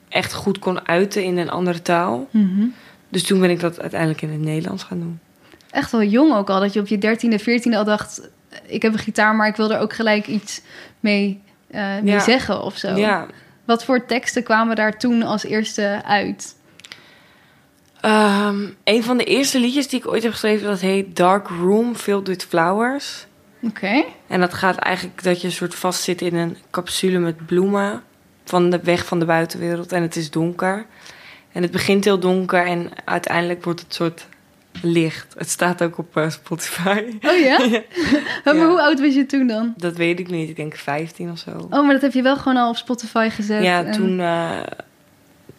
echt 0.09 0.35
goed 0.35 0.59
kon 0.59 0.87
uiten 0.89 1.25
in 1.25 1.39
een 1.39 1.51
andere 1.51 1.83
taal. 1.83 2.29
Mhm. 2.31 2.67
Dus 3.09 3.23
toen 3.23 3.41
ben 3.41 3.51
ik 3.51 3.61
dat 3.61 3.81
uiteindelijk 3.81 4.23
in 4.23 4.31
het 4.31 4.41
Nederlands 4.41 4.83
gaan 4.83 4.99
doen. 4.99 5.19
Echt 5.71 5.91
wel 5.93 6.03
jong 6.03 6.35
ook 6.35 6.51
al, 6.51 6.61
dat 6.61 6.73
je 6.73 6.81
op 6.81 6.87
je 6.87 6.99
dertiende, 6.99 7.39
veertiende 7.39 7.77
al 7.77 7.85
dacht... 7.85 8.29
ik 8.67 8.83
heb 8.83 8.93
een 8.93 8.99
gitaar, 8.99 9.35
maar 9.35 9.49
ik 9.49 9.57
wil 9.57 9.73
er 9.73 9.81
ook 9.81 9.93
gelijk 9.93 10.27
iets 10.27 10.61
mee, 11.01 11.43
eh, 11.71 11.83
mee 12.03 12.13
Ja. 12.13 12.21
zeggen 12.21 12.63
of 12.63 12.77
zo. 12.77 12.97
Ja, 12.97 13.27
Wat 13.65 13.85
voor 13.85 14.07
teksten 14.07 14.43
kwamen 14.43 14.77
daar 14.77 14.99
toen 14.99 15.23
als 15.23 15.45
eerste 15.45 16.01
uit? 16.05 16.57
Ehm, 18.01 18.67
een 18.85 19.03
van 19.03 19.17
de 19.17 19.25
eerste 19.25 19.61
liedjes 19.61 19.89
die 19.89 19.99
ik 19.99 20.09
ooit 20.09 20.23
heb 20.23 20.33
geschreven, 20.33 20.67
dat 20.67 20.81
heet 20.81 21.17
Dark 21.17 21.49
Room 21.49 21.95
Filled 21.95 22.27
with 22.27 22.45
Flowers. 22.45 23.27
Oké. 23.63 24.05
En 24.27 24.41
dat 24.41 24.55
gaat 24.55 24.77
eigenlijk 24.77 25.23
dat 25.23 25.41
je 25.41 25.47
een 25.47 25.53
soort 25.53 25.75
vastzit 25.75 26.21
in 26.23 26.35
een 26.35 26.57
capsule 26.71 27.19
met 27.19 27.47
bloemen 27.47 28.03
van 28.49 28.71
de 28.71 28.81
weg 28.83 29.05
van 29.07 29.19
de 29.19 29.25
buitenwereld 29.25 29.93
en 29.93 30.03
het 30.03 30.17
is 30.17 30.31
donker. 30.31 30.87
En 31.53 31.63
het 31.63 31.71
begint 31.71 32.05
heel 32.05 32.19
donker 32.19 32.67
en 32.67 32.91
uiteindelijk 33.05 33.65
wordt 33.65 33.81
het 33.81 33.95
soort 33.95 34.27
licht. 34.83 35.35
Het 35.39 35.49
staat 35.49 35.83
ook 35.83 35.99
op 35.99 36.17
eh, 36.17 36.31
Spotify. 36.31 37.03
Oh 37.23 37.37
ja? 37.39 37.59
Ja. 37.59 37.83
maar 38.45 38.57
Ja. 38.57 38.67
hoe 38.67 38.81
oud 38.83 39.01
was 39.01 39.15
je 39.15 39.27
toen 39.27 39.47
dan? 39.47 39.75
Dat 39.77 39.97
weet 39.97 40.19
ik 40.19 40.29
niet, 40.31 40.49
ik 40.49 40.57
denk 40.57 40.75
15 40.77 41.31
of 41.31 41.39
zo. 41.39 41.51
Oh, 41.71 41.85
maar 41.85 41.93
dat 41.93 42.03
heb 42.03 42.13
je 42.13 42.23
wel 42.23 42.37
gewoon 42.37 42.57
al 42.57 42.69
op 42.69 42.77
Spotify 42.77 43.29
gezet? 43.31 43.63
ja, 43.63 43.85
en- 43.85 43.93
toen, 43.93 44.21
eh, 44.21 44.61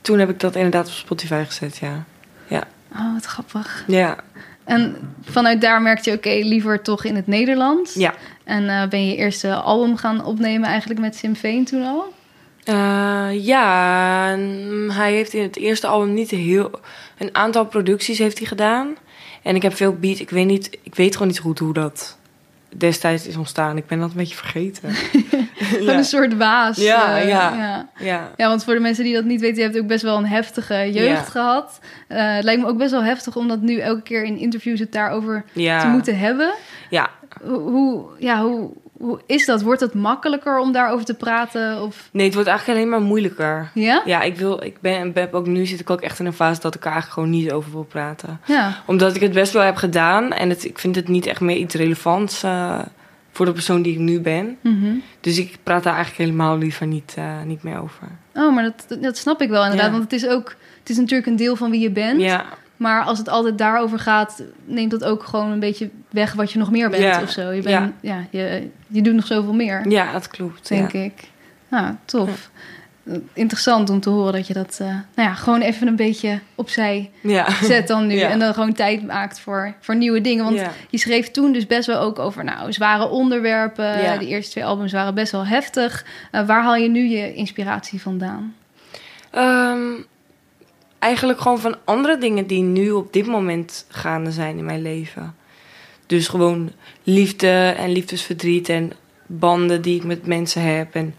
toen 0.02 0.20
heb 0.20 0.30
ik 0.30 0.40
dat 0.40 0.56
inderdaad 0.56 0.88
op 0.88 0.94
Spotify 0.94 1.44
gezet, 1.46 1.78
ja. 1.78 2.06
Oh, 2.96 3.14
wat 3.14 3.26
grappig. 3.26 3.84
Ja, 3.88 4.16
En 4.64 4.96
vanuit 5.24 5.62
daar 5.62 5.82
merkte 5.82 6.10
je, 6.10 6.16
oké, 6.16 6.30
liever 6.30 6.82
toch 6.82 7.04
in 7.06 7.16
het 7.16 7.28
Nederlands. 7.28 7.94
ja. 7.94 8.14
En 8.44 8.70
eh, 8.70 8.88
ben 8.88 9.06
je 9.06 9.12
je 9.12 9.16
eerste 9.16 9.54
album 9.56 9.98
gaan 9.98 10.26
opnemen 10.26 10.70
eigenlijk 10.70 11.00
met 11.00 11.16
Sim 11.16 11.36
Veen 11.36 11.66
toen 11.66 11.84
al? 11.84 12.14
Eh, 12.64 13.46
ja, 13.46 14.38
hij 14.88 15.14
heeft 15.14 15.34
in 15.34 15.42
het 15.42 15.58
eerste 15.58 15.88
album 15.88 16.14
niet 16.14 16.30
heel... 16.30 16.72
Een 17.18 17.36
aantal 17.36 17.66
producties 17.66 18.18
heeft 18.18 18.38
hij 18.38 18.48
gedaan. 18.48 18.96
En 19.44 19.56
ik 19.56 19.62
heb 19.62 19.76
veel 19.76 19.94
beat... 19.94 20.20
Ik 20.20 20.30
weet, 20.30 20.46
niet, 20.46 20.78
ik 20.84 20.96
weet 20.96 21.14
gewoon 21.14 21.28
niet 21.28 21.40
goed 21.40 21.60
hoe 21.60 21.74
dat 21.74 22.18
destijds 22.70 23.28
is 23.28 23.36
ontstaan. 23.36 23.78
Ik 23.78 23.88
ben 23.88 24.00
dat 24.00 24.10
een 24.10 24.18
beetje 24.18 24.36
vergeten. 24.36 24.90
Ja. 25.80 25.98
een 25.98 26.04
soort 26.04 26.38
waas. 26.38 26.78
Ja, 26.78 27.18
eh, 27.18 27.28
ja. 27.28 27.56
ja. 27.56 27.90
ja. 28.00 28.32
Ja, 28.38 28.48
want 28.48 28.64
voor 28.64 28.74
de 28.74 28.80
mensen 28.80 29.04
die 29.04 29.14
dat 29.14 29.24
niet 29.24 29.42
weten, 29.42 29.58
je 29.58 29.64
hebt 29.64 29.78
ook 29.78 29.88
best 29.88 30.04
wel 30.04 30.18
een 30.18 30.26
heftige 30.26 30.92
jeugd 30.92 31.30
gehad. 31.30 31.80
Eh, 32.08 32.36
het 32.36 32.44
lijkt 32.44 32.62
me 32.62 32.68
ook 32.68 32.78
best 32.78 32.92
wel 32.92 33.04
heftig 33.04 33.36
om 33.36 33.48
dat 33.48 33.62
nu 33.62 33.80
elke 33.80 34.02
keer 34.02 34.24
in 34.24 34.38
interviews 34.38 34.80
het 34.80 34.92
daarover 34.92 35.46
te 35.54 35.88
moeten 35.92 36.18
hebben. 36.18 36.54
Ja. 36.90 37.10
Hoe, 37.44 38.06
ja, 38.20 38.42
hoe, 38.42 38.72
hoe 39.00 39.20
is 39.26 39.46
dat? 39.46 39.62
Wordt 39.62 39.82
het 39.82 39.94
makkelijker 39.94 40.60
om 40.60 40.72
daarover 40.72 41.06
te 41.06 41.14
praten? 41.14 41.82
Of, 41.82 42.10
Nee, 42.12 42.26
het 42.26 42.34
wordt 42.34 42.50
eigenlijk 42.50 42.80
alleen 42.80 42.92
maar 42.92 43.02
moeilijker. 43.02 43.72
ja? 43.74 44.02
Ja, 44.06 44.22
ik 44.22 44.36
wil... 44.38 44.64
Ik 44.64 44.82
ben, 44.82 45.14
ben 45.14 45.34
ook 45.34 45.48
nu 45.48 45.66
zit 45.66 45.80
ik 45.80 45.90
ook 45.90 46.02
echt 46.02 46.20
in 46.20 46.26
een 46.26 46.34
fase 46.34 46.62
dat 46.62 46.76
ik 46.76 46.82
er 46.82 46.92
eigenlijk 46.92 47.14
gewoon 47.14 47.30
niet 47.30 47.52
over 47.52 47.72
wil 47.72 47.84
praten. 47.84 48.40
Ja. 48.46 48.84
Omdat 48.86 49.16
ik 49.16 49.22
het 49.22 49.34
best 49.34 49.54
wel 49.54 49.64
heb 49.64 49.76
gedaan. 49.76 50.32
En 50.32 50.50
het, 50.50 50.66
ik 50.66 50.80
vind 50.80 50.96
het 50.96 51.08
niet 51.08 51.26
echt 51.26 51.42
meer 51.42 51.58
iets 51.58 51.76
relevants 51.76 52.44
eh, 52.44 52.80
voor 53.32 53.46
de 53.46 53.52
persoon 53.52 53.82
die 53.82 53.94
ik 53.94 54.00
nu 54.00 54.20
ben. 54.20 54.58
Mhm. 54.62 54.94
Dus 55.22 55.38
ik 55.38 55.58
praat 55.64 55.84
daar 55.84 55.96
eigenlijk 55.96 56.30
helemaal 56.30 56.58
liever 56.58 56.88
niet, 56.88 57.14
eh, 57.18 57.42
niet 57.46 57.64
meer 57.64 57.82
over. 57.82 58.08
Oh, 58.34 58.54
maar 58.56 58.64
dat, 58.64 59.02
dat 59.02 59.18
snap 59.18 59.42
ik 59.42 59.50
wel 59.50 59.64
inderdaad. 59.64 59.86
Ja. 59.86 59.92
Want 59.92 60.04
het 60.04 60.14
is 60.14 60.28
ook... 60.28 60.56
Het 60.80 60.90
is 60.90 60.98
natuurlijk 60.98 61.28
een 61.28 61.36
deel 61.36 61.56
van 61.56 61.72
wie 61.72 61.80
je 61.80 61.92
bent. 61.92 62.22
Ja, 62.22 62.46
Maar 62.80 63.04
als 63.04 63.18
het 63.18 63.30
altijd 63.30 63.58
daarover 63.58 64.00
gaat, 64.00 64.44
neemt 64.66 64.92
dat 64.92 65.04
ook 65.04 65.24
gewoon 65.24 65.52
een 65.52 65.60
beetje 65.60 65.90
weg 66.10 66.34
wat 66.34 66.52
je 66.52 66.60
nog 66.60 66.72
meer 66.72 66.90
bent 66.90 67.04
Ja. 67.04 67.22
of 67.22 67.30
zo. 67.30 67.52
Je, 67.52 67.62
bent, 67.62 67.94
ja. 68.02 68.26
je, 68.30 68.70
je 68.88 69.02
doet 69.02 69.14
nog 69.14 69.26
zoveel 69.26 69.54
meer, 69.54 69.90
ja 69.90 70.12
dat 70.12 70.28
klopt. 70.28 70.68
denk 70.68 70.92
ja. 70.92 71.00
ik. 71.00 71.14
Nou, 71.70 71.96
tof. 72.06 72.50
Interessant 73.34 73.90
om 73.90 74.00
te 74.00 74.10
horen 74.10 74.34
dat 74.34 74.48
je 74.48 74.54
dat 74.54 74.78
eh, 74.82 74.88
nou 74.88 75.30
ja, 75.30 75.34
gewoon 75.34 75.62
even 75.62 75.88
een 75.88 75.96
beetje 75.96 76.40
opzij 76.56 77.12
zet 77.62 77.88
dan 77.88 78.08
nu. 78.08 78.20
En 78.32 78.40
dan 78.40 78.54
gewoon 78.54 78.74
tijd 78.74 79.06
maakt 79.06 79.40
voor, 79.40 79.74
voor 79.80 79.96
nieuwe 79.96 80.22
dingen. 80.22 80.44
Want 80.44 80.62
je 80.90 80.98
schreef 80.98 81.32
toen 81.32 81.52
dus 81.52 81.68
best 81.68 81.88
wel 81.88 82.00
ook 82.00 82.20
over 82.20 82.44
nou, 82.44 82.74
zware 82.74 83.08
onderwerpen. 83.10 84.20
De 84.20 84.28
eerste 84.28 84.52
twee 84.52 84.66
albums 84.66 84.92
waren 84.92 85.14
best 85.14 85.32
wel 85.32 85.46
heftig. 85.46 86.06
Eh, 86.32 86.46
waar 86.46 86.64
haal 86.64 86.76
je 86.76 86.90
nu 86.90 87.08
je 87.08 87.34
inspiratie 87.34 88.02
vandaan? 88.02 88.56
Ehm, 89.32 89.92
eigenlijk 91.00 91.40
gewoon 91.42 91.60
van 91.60 91.76
andere 91.84 92.18
dingen 92.18 92.48
die 92.48 92.62
nu 92.62 92.92
op 92.92 93.14
dit 93.14 93.26
moment 93.26 93.86
gaande 93.90 94.32
zijn 94.32 94.58
in 94.58 94.66
mijn 94.66 94.82
leven. 94.82 95.36
Dus 96.06 96.28
gewoon 96.28 96.72
liefde 97.04 97.76
en 97.78 97.92
liefdesverdriet 97.92 98.70
en 98.70 98.92
banden 99.26 99.82
die 99.82 99.96
ik 99.96 100.04
met 100.04 100.26
mensen 100.26 100.62
heb. 100.78 100.96
En 100.96 101.16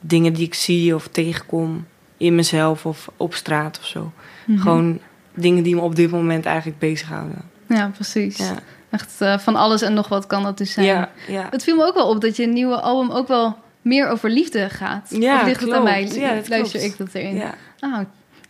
dingen 0.00 0.32
die 0.32 0.46
ik 0.46 0.54
zie 0.54 0.94
of 0.94 1.08
tegenkom 1.08 1.86
in 2.16 2.34
mezelf 2.34 2.86
of 2.86 3.08
op 3.16 3.34
straat 3.34 3.78
of 3.78 3.86
zo. 3.86 4.12
Mhm. 4.46 4.58
Gewoon 4.60 4.98
dingen 5.34 5.62
die 5.62 5.74
me 5.74 5.80
op 5.80 5.96
dit 5.96 6.10
moment 6.10 6.46
eigenlijk 6.46 6.78
bezighouden. 6.78 7.50
Ja, 7.68 7.90
precies. 7.94 8.36
Ja, 8.36 8.54
Echt 8.90 9.20
eh, 9.20 9.38
van 9.38 9.56
alles 9.56 9.82
en 9.82 9.94
nog 9.94 10.08
wat 10.08 10.26
kan 10.26 10.42
dat 10.42 10.58
dus 10.58 10.72
zijn. 10.72 10.86
ja, 10.86 11.10
ja. 11.28 11.46
Het 11.50 11.64
viel 11.64 11.76
me 11.76 11.84
ook 11.86 11.94
wel 11.94 12.08
op 12.08 12.20
dat 12.20 12.36
je 12.36 12.46
nieuwe 12.46 12.80
album 12.80 13.10
ook 13.10 13.28
wel 13.28 13.58
meer 13.82 14.08
over 14.08 14.30
liefde 14.30 14.70
gaat. 14.70 15.14
Ja, 15.18 15.34
of 15.40 15.44
ligt 15.44 15.60
het 15.60 15.72
aan 15.72 15.82
mij? 15.82 16.06
Ja, 16.06 16.34
dat 16.34 16.48
Luister 16.48 16.80
klopt. 16.80 16.92
ik 16.92 16.98
dat 16.98 17.14
erin? 17.14 17.42
Ah, 17.78 17.98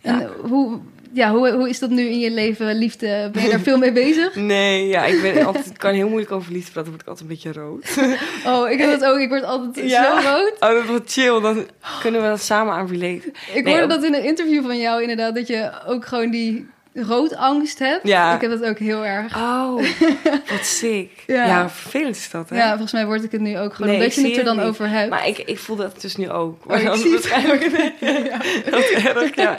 en 0.03 0.19
Ja. 0.19 0.29
hoe, 0.49 0.79
ja, 1.13 1.31
hoe, 1.31 1.51
hoe 1.51 1.69
is 1.69 1.79
dat 1.79 1.89
nu 1.89 2.01
in 2.05 2.19
je 2.19 2.31
leven, 2.31 2.75
liefde? 2.77 3.29
Ben 3.33 3.43
je 3.43 3.49
daar 3.49 3.59
veel 3.59 3.77
mee 3.77 3.91
bezig? 3.91 4.35
Nee, 4.55 4.87
ja, 4.87 5.05
ik 5.05 5.21
ben 5.21 5.45
altijd, 5.45 5.65
ik 5.65 5.77
kan 5.77 5.93
heel 5.93 6.07
moeilijk 6.07 6.31
over 6.31 6.51
liefde 6.51 6.71
praten, 6.71 6.89
word 6.89 7.01
ik 7.01 7.07
altijd 7.07 7.29
een 7.29 7.35
beetje 7.35 7.53
rood. 7.61 7.97
Oh, 8.53 8.69
ik 8.69 8.79
heb 8.79 8.89
dat 8.99 9.05
ook. 9.11 9.19
Ik 9.19 9.29
word 9.29 9.43
altijd 9.43 9.89
Ja. 9.89 10.21
zo 10.21 10.27
rood. 10.29 10.53
Oh, 10.59 10.69
dat 10.79 10.85
wordt 10.85 11.11
chill, 11.11 11.41
dan 11.41 11.67
kunnen 12.01 12.21
we 12.21 12.27
dat 12.27 12.41
samen 12.41 12.73
aan 12.73 12.87
relaten. 12.87 13.33
Ik 13.53 13.63
Nee, 13.63 13.63
hoorde 13.63 13.83
ook- 13.83 13.89
dat 13.89 14.03
in 14.03 14.13
een 14.13 14.23
interview 14.23 14.65
van 14.65 14.77
jou 14.79 15.01
inderdaad, 15.01 15.35
dat 15.35 15.47
je 15.47 15.71
ook 15.87 16.05
gewoon 16.05 16.29
die 16.31 16.67
roodangst 16.93 17.79
hebt. 17.79 18.07
Ja. 18.07 18.35
Ik 18.35 18.41
heb 18.41 18.49
dat 18.51 18.63
ook 18.63 18.77
heel 18.77 19.05
erg. 19.05 19.35
Oh, 19.37 19.75
wat 20.51 20.65
sick. 20.65 21.11
Ja. 21.27 21.45
Ja, 21.45 21.69
vervelend 21.69 22.15
is 22.15 22.29
dat, 22.29 22.49
hè? 22.49 22.57
Ja, 22.57 22.69
volgens 22.69 22.91
mij 22.91 23.05
word 23.05 23.23
ik 23.23 23.31
het 23.31 23.41
nu 23.41 23.57
ook 23.59 23.73
gewoon, 23.73 23.91
Nee, 23.91 23.99
omdat 23.99 24.15
je 24.15 24.27
het 24.27 24.37
er 24.37 24.43
dan 24.43 24.57
niet. 24.57 24.65
over 24.65 24.89
hebt. 24.89 25.09
Maar 25.09 25.27
ik, 25.27 25.37
ik 25.37 25.59
voel 25.59 25.75
dat 25.75 26.01
dus 26.01 26.15
nu 26.15 26.29
ook. 26.29 26.71
Oh, 26.71 26.77
ik 26.77 26.85
dat 26.85 26.99
zie 26.99 27.11
het. 27.13 27.29
waarschijnlijk 27.29 27.63
Ja. 27.99 28.37
Wat 28.71 28.83
erg, 28.83 29.35
ja. 29.35 29.57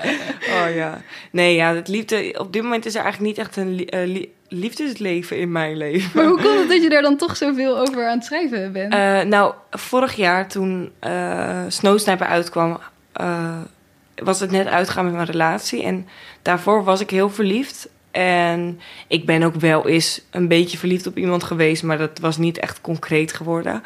Oh 0.48 0.74
ja. 0.74 1.00
Nee, 1.30 1.54
ja, 1.54 1.74
het 1.74 1.88
liefde... 1.88 2.34
Op 2.38 2.52
dit 2.52 2.62
moment 2.62 2.86
is 2.86 2.94
er 2.94 3.02
eigenlijk 3.02 3.36
niet 3.36 3.46
echt 3.46 3.56
een 3.56 3.86
eh, 3.88 4.06
li- 4.06 4.32
liefdesleven 4.48 5.38
in 5.38 5.52
mijn 5.52 5.76
leven. 5.76 6.10
Maar 6.14 6.24
hoe 6.26 6.40
komt 6.42 6.58
het 6.58 6.68
dat 6.68 6.82
je 6.82 6.88
daar 6.88 7.02
dan 7.02 7.16
toch 7.16 7.36
zoveel 7.36 7.78
over 7.78 8.06
aan 8.08 8.16
het 8.16 8.24
schrijven 8.26 8.72
bent? 8.72 8.92
Eh, 8.92 9.20
nou, 9.20 9.54
vorig 9.70 10.14
jaar 10.16 10.48
toen 10.48 10.92
eh 11.00 11.60
Snowsniper 11.68 12.26
uitkwam, 12.26 12.78
was 14.14 14.40
het 14.40 14.50
net 14.50 14.66
uitgaan 14.66 15.04
met 15.04 15.14
mijn 15.14 15.26
relatie. 15.26 15.82
En 15.82 16.06
daarvoor 16.42 16.84
was 16.84 17.00
ik 17.00 17.10
heel 17.10 17.30
verliefd. 17.30 17.88
En 18.10 18.80
ik 19.06 19.26
ben 19.26 19.42
ook 19.42 19.54
wel 19.54 19.88
eens 19.88 20.20
een 20.30 20.48
beetje 20.48 20.78
verliefd 20.78 21.06
op 21.06 21.18
iemand 21.18 21.44
geweest, 21.44 21.82
maar 21.82 21.98
dat 21.98 22.18
was 22.18 22.36
niet 22.36 22.58
echt 22.58 22.80
concreet 22.80 23.32
geworden. 23.32 23.82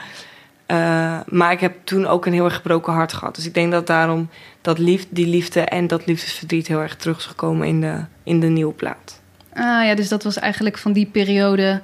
Uh, 0.66 1.20
maar 1.26 1.52
ik 1.52 1.60
heb 1.60 1.74
toen 1.84 2.06
ook 2.06 2.26
een 2.26 2.32
heel 2.32 2.44
erg 2.44 2.54
gebroken 2.54 2.92
hart 2.92 3.12
gehad. 3.12 3.34
Dus 3.34 3.46
ik 3.46 3.54
denk 3.54 3.72
dat 3.72 3.86
daarom 3.86 4.28
dat 4.60 4.78
lief, 4.78 5.06
die 5.08 5.26
liefde 5.26 5.60
en 5.60 5.86
dat 5.86 6.06
liefdesverdriet 6.06 6.66
heel 6.66 6.80
erg 6.80 6.96
terug 6.96 7.18
is 7.18 7.24
gekomen 7.24 7.66
in 7.66 7.80
de, 7.80 8.04
in 8.22 8.40
de 8.40 8.46
nieuwe 8.46 8.72
plaat. 8.72 9.20
Ah 9.54 9.84
ja, 9.84 9.94
dus 9.94 10.08
dat 10.08 10.22
was 10.22 10.38
eigenlijk 10.38 10.78
van 10.78 10.92
die 10.92 11.06
periode. 11.06 11.82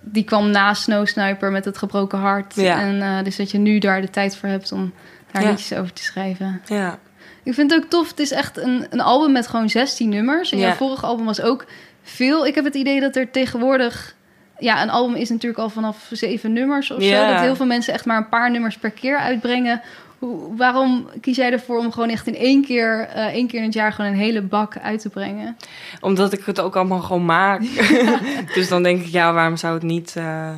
Die 0.00 0.24
kwam 0.24 0.50
na 0.50 0.74
Snow 0.74 1.06
Sniper 1.06 1.50
met 1.50 1.64
het 1.64 1.78
gebroken 1.78 2.18
hart. 2.18 2.54
Ja. 2.54 2.80
En 2.80 2.94
uh, 2.94 3.24
dus 3.24 3.36
dat 3.36 3.50
je 3.50 3.58
nu 3.58 3.78
daar 3.78 4.00
de 4.00 4.10
tijd 4.10 4.36
voor 4.36 4.48
hebt 4.48 4.72
om 4.72 4.92
daar 5.32 5.42
Ja. 5.42 5.48
liedjes 5.48 5.78
over 5.78 5.92
te 5.92 6.02
schrijven. 6.02 6.62
Ja. 6.66 6.98
Ik 7.44 7.54
vind 7.54 7.70
het 7.70 7.84
ook 7.84 7.90
tof. 7.90 8.08
Het 8.08 8.20
is 8.20 8.30
echt 8.30 8.56
een, 8.58 8.86
een 8.90 9.00
album 9.00 9.32
met 9.32 9.46
gewoon 9.46 9.68
16 9.70 10.08
nummers. 10.08 10.52
En 10.52 10.58
Ja. 10.58 10.66
jouw 10.66 10.76
vorige 10.76 11.06
album 11.06 11.24
was 11.24 11.40
ook 11.40 11.64
veel. 12.02 12.46
Ik 12.46 12.54
heb 12.54 12.64
het 12.64 12.74
idee 12.74 13.00
dat 13.00 13.16
er 13.16 13.30
tegenwoordig... 13.30 14.14
Ja, 14.58 14.82
een 14.82 14.90
album 14.90 15.14
is 15.14 15.28
natuurlijk 15.30 15.62
al 15.62 15.68
vanaf 15.68 16.08
zeven 16.10 16.52
nummers 16.52 16.90
of 16.90 17.02
zo. 17.02 17.26
Dat 17.26 17.40
heel 17.40 17.56
veel 17.56 17.66
mensen 17.66 17.92
echt 17.94 18.04
maar 18.06 18.16
een 18.16 18.28
paar 18.28 18.50
nummers 18.50 18.76
per 18.76 18.90
keer 18.90 19.16
uitbrengen. 19.18 19.80
Hoe, 20.18 20.56
waarom 20.56 21.08
kies 21.20 21.36
jij 21.36 21.52
ervoor 21.52 21.78
om 21.78 21.92
gewoon 21.92 22.08
echt 22.08 22.26
in 22.26 22.36
één 22.36 22.64
keer, 22.64 23.08
eh, 23.08 23.24
één 23.26 23.46
keer 23.46 23.58
in 23.58 23.64
het 23.64 23.74
jaar 23.74 23.92
gewoon 23.92 24.10
een 24.10 24.16
hele 24.16 24.42
bak 24.42 24.78
uit 24.78 25.00
te 25.00 25.08
brengen? 25.08 25.56
Omdat 26.00 26.32
ik 26.32 26.44
het 26.44 26.60
ook 26.60 26.76
allemaal 26.76 27.00
gewoon 27.00 27.24
maak. 27.24 27.60
dus 28.54 28.68
dan 28.68 28.82
denk 28.82 29.00
ik, 29.00 29.06
ja, 29.06 29.32
waarom 29.32 29.56
zou 29.56 29.74
het 29.74 29.82
niet... 29.82 30.14
eh, 30.16 30.50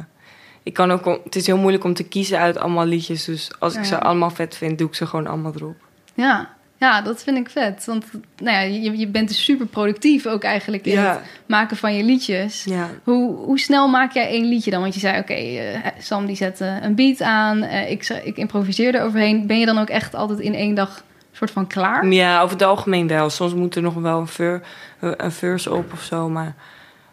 Ik 0.63 0.73
kan 0.73 0.91
ook... 0.91 1.21
Het 1.25 1.37
is 1.37 1.47
heel 1.47 1.57
moeilijk 1.59 1.85
om 1.85 1.95
te 1.95 2.09
kiezen 2.09 2.39
uit 2.39 2.59
allemaal 2.59 2.87
liedjes. 2.87 3.25
Dus 3.25 3.51
als 3.59 3.73
ik 3.75 3.81
Ja. 3.81 3.87
ze 3.87 3.99
allemaal 4.01 4.31
vet 4.31 4.57
vind, 4.57 4.79
doe 4.79 4.89
ik 4.89 4.95
ze 4.95 5.07
gewoon 5.07 5.27
allemaal 5.27 5.53
erop. 5.57 5.77
Ja, 6.15 6.54
ja 6.77 7.03
dat 7.03 7.23
vind 7.23 7.37
ik 7.37 7.51
vet. 7.51 7.85
Want 7.85 8.05
nou 8.37 8.57
ja, 8.57 8.61
je, 8.61 8.99
je 8.99 9.07
bent 9.07 9.29
dus 9.29 9.45
super 9.45 9.67
productief 9.67 10.27
ook 10.27 10.43
eigenlijk 10.43 10.87
in 10.87 10.99
het 10.99 11.21
maken 11.47 11.77
van 11.77 11.95
je 11.95 12.03
liedjes. 12.05 12.65
ja. 12.65 12.89
Hoe, 13.05 13.37
hoe 13.37 13.59
snel 13.59 13.89
maak 13.89 14.13
jij 14.13 14.29
één 14.29 14.45
liedje 14.45 14.71
dan? 14.71 14.81
Want 14.81 14.95
je 14.95 15.01
zei, 15.01 15.19
oké, 15.19 15.33
eh, 15.35 15.81
Sam 15.99 16.27
die 16.27 16.37
zette 16.37 16.79
een 16.83 16.95
beat 16.95 17.23
aan. 17.23 17.63
eh, 17.63 17.91
ik, 17.91 18.09
ik 18.09 18.37
improviseerde 18.37 18.99
eroverheen. 18.99 19.47
Ben 19.47 19.59
je 19.59 19.67
dan 19.67 19.79
ook 19.79 19.89
echt 19.89 20.15
altijd 20.15 20.39
in 20.41 20.55
één 20.55 20.75
dag 20.75 21.03
soort 21.33 21.51
van 21.51 21.67
klaar? 21.67 22.07
Ja, 22.07 22.41
over 22.41 22.57
het 22.57 22.65
algemeen 22.67 23.09
wel. 23.09 23.31
Soms 23.31 23.55
moet 23.55 23.75
er 23.77 23.83
nog 23.83 23.95
wel 23.95 24.19
een, 24.21 24.27
ver, 24.27 24.61
een 25.01 25.33
verse 25.33 25.73
op 25.73 25.93
of 25.93 26.03
zo. 26.03 26.29
Maar 26.29 26.55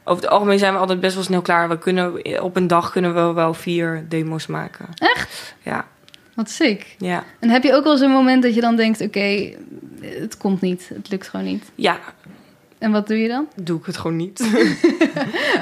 over 0.03 0.23
het 0.23 0.31
algemeen 0.31 0.59
zijn 0.59 0.73
we 0.73 0.79
altijd 0.79 0.99
best 0.99 1.15
wel 1.15 1.23
snel 1.23 1.41
klaar. 1.41 1.69
We 1.69 1.77
kunnen, 1.77 2.41
op 2.43 2.55
een 2.55 2.67
dag 2.67 2.91
kunnen 2.91 3.13
we 3.13 3.33
wel 3.33 3.53
vier 3.53 4.05
demo's 4.09 4.47
maken. 4.47 4.85
Echt? 4.95 5.55
Ja, 5.63 5.85
Wat 6.41 6.49
sick. 6.49 6.95
ja. 6.97 7.23
En 7.39 7.49
heb 7.49 7.63
je 7.63 7.73
ook 7.73 7.83
wel 7.83 7.97
zo'n 7.97 8.11
moment 8.11 8.43
dat 8.43 8.55
je 8.55 8.61
dan 8.61 8.75
denkt, 8.75 9.01
oké, 9.01 9.53
het 10.01 10.37
komt 10.37 10.61
niet. 10.61 10.89
Het 10.93 11.09
lukt 11.09 11.27
gewoon 11.27 11.45
niet. 11.45 11.63
Ja, 11.75 11.99
En 12.77 12.91
wat 12.91 13.07
doe 13.07 13.17
je 13.17 13.27
dan? 13.27 13.47
doe 13.55 13.79
ik 13.79 13.85
het 13.85 13.97
gewoon 13.97 14.17
niet. 14.17 14.39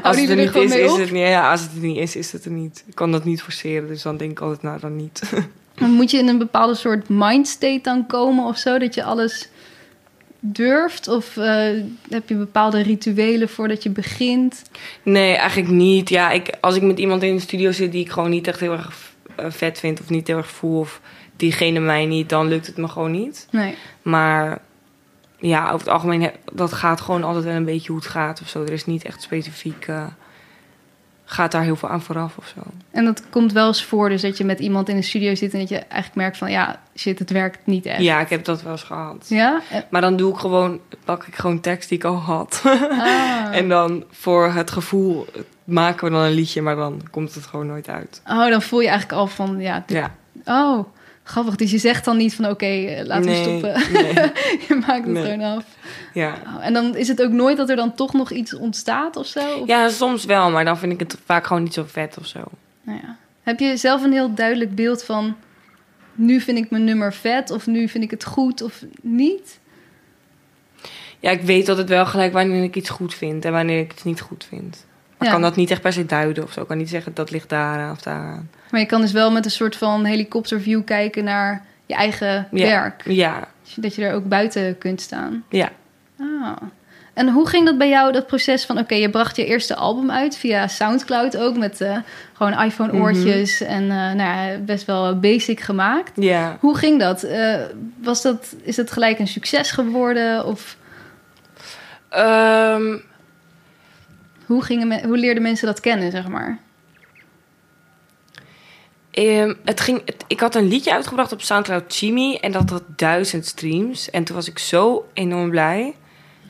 Als 0.04 0.16
je 0.16 0.22
het 0.22 0.30
er 0.30 0.36
niet 0.36 0.56
is, 0.56 0.76
is 0.76 0.92
het 0.92 1.12
niet. 1.12 1.28
Ja, 1.28 1.52
als 1.52 1.62
het 1.62 1.72
er 1.76 1.80
niet 1.82 1.98
is, 1.98 2.16
is 2.16 2.32
het 2.32 2.46
er 2.46 2.52
niet. 2.52 2.84
Ik 2.88 2.96
kan 2.96 3.12
dat 3.12 3.26
niet 3.26 3.42
forceren, 3.42 3.88
dus 3.88 4.02
dan 4.02 4.18
denk 4.18 4.32
ik 4.32 4.40
altijd, 4.40 4.62
nou 4.62 4.80
dan 4.80 4.96
niet. 4.96 5.22
Moet 5.98 6.12
je 6.12 6.18
in 6.18 6.28
een 6.28 6.38
bepaalde 6.38 6.76
soort 6.76 7.10
mindstate 7.10 7.80
dan 7.84 8.06
komen 8.06 8.46
of 8.46 8.58
zo? 8.58 8.78
Dat 8.78 8.94
je 8.96 9.04
alles 9.04 9.50
durft? 10.40 11.08
Of 11.08 11.38
eh, 11.38 11.68
heb 12.10 12.30
je 12.30 12.36
bepaalde 12.36 12.82
rituelen 12.82 13.50
voordat 13.50 13.84
je 13.84 13.90
begint? 13.90 14.62
Nee, 15.04 15.36
eigenlijk 15.36 15.72
niet. 15.72 16.10
Ja, 16.10 16.32
ik, 16.32 16.50
als 16.62 16.76
ik 16.76 16.82
met 16.82 17.00
iemand 17.00 17.24
in 17.24 17.36
de 17.36 17.42
studio 17.42 17.72
zit 17.72 17.92
die 17.92 18.02
ik 18.02 18.12
gewoon 18.12 18.30
niet 18.30 18.48
echt 18.48 18.60
heel 18.60 18.72
erg 18.72 19.08
vet 19.48 19.80
vind 19.80 20.00
of 20.02 20.10
niet 20.10 20.28
heel 20.28 20.38
erg 20.38 20.50
voel 20.52 20.80
of 20.80 21.02
diegene 21.36 21.80
mij 21.80 22.06
niet, 22.06 22.30
dan 22.30 22.48
lukt 22.48 22.68
het 22.68 22.78
me 22.78 22.88
gewoon 22.88 23.12
niet. 23.12 23.48
Nee. 23.52 23.76
Maar 24.02 24.60
ja, 25.38 25.66
over 25.66 25.80
het 25.80 25.88
algemeen, 25.88 26.32
dat 26.54 26.74
gaat 26.74 27.02
gewoon 27.02 27.24
altijd 27.24 27.46
wel 27.46 27.54
een 27.54 27.66
beetje 27.66 27.92
hoe 27.92 28.02
het 28.02 28.10
gaat 28.10 28.42
of 28.42 28.48
zo. 28.48 28.64
Er 28.64 28.72
is 28.72 28.86
niet 28.86 29.04
echt 29.04 29.22
specifiek, 29.22 29.88
eh, 29.88 30.04
gaat 31.26 31.52
daar 31.52 31.64
heel 31.64 31.76
veel 31.76 31.90
aan 31.90 32.02
vooraf 32.02 32.38
of 32.38 32.54
zo. 32.56 32.62
En 32.92 33.06
dat 33.06 33.24
komt 33.30 33.52
wel 33.54 33.68
eens 33.68 33.84
voor, 33.84 34.10
dus 34.10 34.22
dat 34.22 34.38
je 34.38 34.46
met 34.46 34.60
iemand 34.60 34.90
in 34.90 34.96
de 34.96 35.02
studio 35.02 35.36
zit 35.36 35.54
en 35.54 35.60
dat 35.60 35.70
je 35.70 35.78
eigenlijk 35.78 36.16
merkt 36.16 36.38
van, 36.38 36.52
ja, 36.52 36.82
shit, 36.96 37.20
het 37.20 37.30
werkt 37.30 37.60
niet 37.66 37.86
echt. 37.86 38.02
Ja, 38.02 38.20
ik 38.20 38.30
heb 38.30 38.46
dat 38.46 38.62
wel 38.62 38.72
eens 38.72 38.84
gehad. 38.84 39.26
Ja? 39.30 39.62
Eh, 39.70 39.80
Maar 39.90 40.02
dan 40.02 40.16
doe 40.16 40.34
ik 40.34 40.40
gewoon, 40.40 40.80
pak 41.06 41.28
ik 41.28 41.36
gewoon 41.36 41.60
tekst 41.60 41.90
die 41.90 41.98
ik 41.98 42.04
al 42.04 42.16
had. 42.16 42.62
Ah. 42.66 43.48
en 43.60 43.70
dan 43.70 44.04
voor 44.12 44.52
het 44.52 44.72
gevoel 44.72 45.26
maken 45.70 46.06
we 46.08 46.12
dan 46.14 46.22
een 46.24 46.32
liedje, 46.32 46.62
maar 46.62 46.76
dan 46.76 47.02
komt 47.12 47.36
het 47.36 47.46
gewoon 47.46 47.68
nooit 47.68 47.90
uit. 47.90 48.22
Oh, 48.28 48.50
dan 48.50 48.62
voel 48.62 48.80
je 48.80 48.88
eigenlijk 48.88 49.20
al 49.20 49.28
van, 49.28 49.60
ja, 49.60 49.86
oh, 50.46 50.86
grappig. 51.24 51.56
Dus 51.56 51.72
je 51.72 51.78
zegt 51.78 52.06
dan 52.06 52.18
niet 52.18 52.36
van, 52.36 52.48
oké, 52.50 52.66
eh, 52.66 53.06
laten 53.06 53.30
we 53.30 53.36
stoppen. 53.36 53.74
Nee. 53.94 54.14
je 54.68 54.84
maakt 54.88 55.04
het 55.04 55.06
Nee. 55.06 55.24
gewoon 55.24 55.56
af. 55.58 55.64
Ja. 56.14 56.38
Oh, 56.46 56.66
en 56.66 56.74
dan 56.74 56.96
is 56.96 57.08
het 57.08 57.22
ook 57.22 57.32
nooit 57.32 57.58
dat 57.58 57.70
er 57.70 57.76
dan 57.76 57.96
toch 57.96 58.14
nog 58.14 58.32
iets 58.32 58.54
ontstaat 58.56 59.16
of 59.16 59.26
zo? 59.26 59.40
Of- 59.60 59.68
ja, 59.68 59.90
soms 59.90 60.26
wel, 60.26 60.52
maar 60.52 60.66
dan 60.66 60.78
vind 60.78 60.92
ik 60.92 61.00
het 61.00 61.18
vaak 61.26 61.46
gewoon 61.48 61.64
niet 61.64 61.74
zo 61.74 61.84
vet 61.88 62.18
of 62.20 62.26
zo. 62.26 62.40
Nou 62.84 63.00
ja. 63.04 63.18
Heb 63.44 63.60
je 63.60 63.78
zelf 63.78 64.04
een 64.04 64.12
heel 64.12 64.34
duidelijk 64.34 64.76
beeld 64.76 65.04
van... 65.04 65.36
nu 66.14 66.40
vind 66.42 66.58
ik 66.58 66.70
mijn 66.70 66.84
nummer 66.84 67.14
vet 67.14 67.52
of 67.52 67.68
nu 67.68 67.88
vind 67.88 68.04
ik 68.04 68.12
het 68.12 68.24
goed 68.26 68.62
of 68.62 68.84
niet? 69.02 69.60
Ja, 71.20 71.30
ik 71.32 71.42
weet 71.42 71.70
altijd 71.70 71.90
wel 71.90 72.06
gelijk 72.06 72.34
wanneer 72.34 72.64
ik 72.64 72.76
iets 72.76 72.90
goed 72.90 73.14
vind 73.14 73.46
en 73.46 73.52
wanneer 73.52 73.80
ik 73.80 73.92
het 73.92 74.04
niet 74.04 74.22
goed 74.22 74.46
vind. 74.50 74.86
Maar 75.20 75.28
Ja. 75.28 75.34
kan 75.34 75.42
dat 75.44 75.56
niet 75.56 75.72
echt 75.72 75.82
per 75.82 75.94
se 75.94 76.06
duiden 76.06 76.44
of 76.44 76.52
zo. 76.52 76.62
Ik 76.62 76.68
kan 76.68 76.78
niet 76.78 76.90
zeggen 76.90 77.14
dat 77.14 77.32
ligt 77.32 77.50
daaraan 77.50 77.92
of 77.92 78.02
daaraan. 78.02 78.50
Maar 78.72 78.80
je 78.80 78.86
kan 78.86 79.02
dus 79.02 79.12
wel 79.12 79.32
met 79.32 79.46
een 79.46 79.52
soort 79.52 79.76
van 79.76 80.06
helikopterview 80.06 80.84
kijken 80.86 81.24
naar 81.24 81.66
je 81.86 81.94
eigen 81.96 82.48
Ja. 82.52 82.66
werk. 82.68 83.02
Ja, 83.06 83.48
Dat 83.76 83.96
je 83.96 84.06
er 84.06 84.14
ook 84.14 84.28
buiten 84.28 84.78
kunt 84.78 85.02
staan. 85.02 85.44
ja. 85.50 85.70
Ah. 86.20 86.52
En 87.14 87.30
hoe 87.30 87.48
ging 87.48 87.66
dat 87.66 87.78
bij 87.78 87.90
jou, 87.90 88.12
dat 88.12 88.28
proces 88.28 88.66
van... 88.66 88.78
oké, 88.80 88.96
je 88.96 89.10
bracht 89.10 89.36
je 89.36 89.46
eerste 89.46 89.76
album 89.76 90.12
uit 90.12 90.38
via 90.38 90.68
Soundcloud 90.68 91.38
ook... 91.38 91.58
met 91.58 91.82
eh, 91.82 91.98
gewoon 92.34 92.62
iPhone-oortjes 92.64 93.62
en 93.62 93.82
eh, 93.84 93.90
nou 93.98 94.18
ja, 94.18 94.58
best 94.58 94.86
wel 94.86 95.20
basic 95.20 95.60
gemaakt. 95.60 96.12
Ja. 96.16 96.58
Hoe 96.60 96.78
ging 96.78 97.00
dat? 97.00 97.24
Eh, 97.24 97.56
was 98.02 98.22
dat? 98.22 98.56
Is 98.62 98.78
het 98.78 98.92
gelijk 98.92 99.20
een 99.20 99.28
succes 99.28 99.72
geworden? 99.72 100.46
Of 100.46 100.78
Ehm, 102.10 102.98
hoe, 104.50 104.64
gingen 104.64 104.88
me- 104.88 105.08
hoe 105.08 105.18
leerden 105.18 105.44
mensen 105.44 105.68
dat 105.68 105.80
kennen, 105.80 106.12
zeg 106.12 106.28
maar? 106.28 106.60
ehm, 109.12 109.54
het 109.66 109.80
ging, 109.82 110.02
het- 110.06 110.24
ik 110.28 110.40
had 110.40 110.56
een 110.56 110.68
liedje 110.68 110.94
uitgebracht 110.94 111.32
op 111.32 111.42
Soundcloud 111.42 111.84
Chimmy 111.88 112.36
en 112.42 112.52
dat 112.52 112.70
had 112.70 112.84
duizend 112.96 113.46
streams. 113.46 114.10
En 114.10 114.24
toen 114.24 114.36
was 114.36 114.48
ik 114.48 114.60
zo 114.60 115.08
enorm 115.14 115.50
blij 115.50 115.94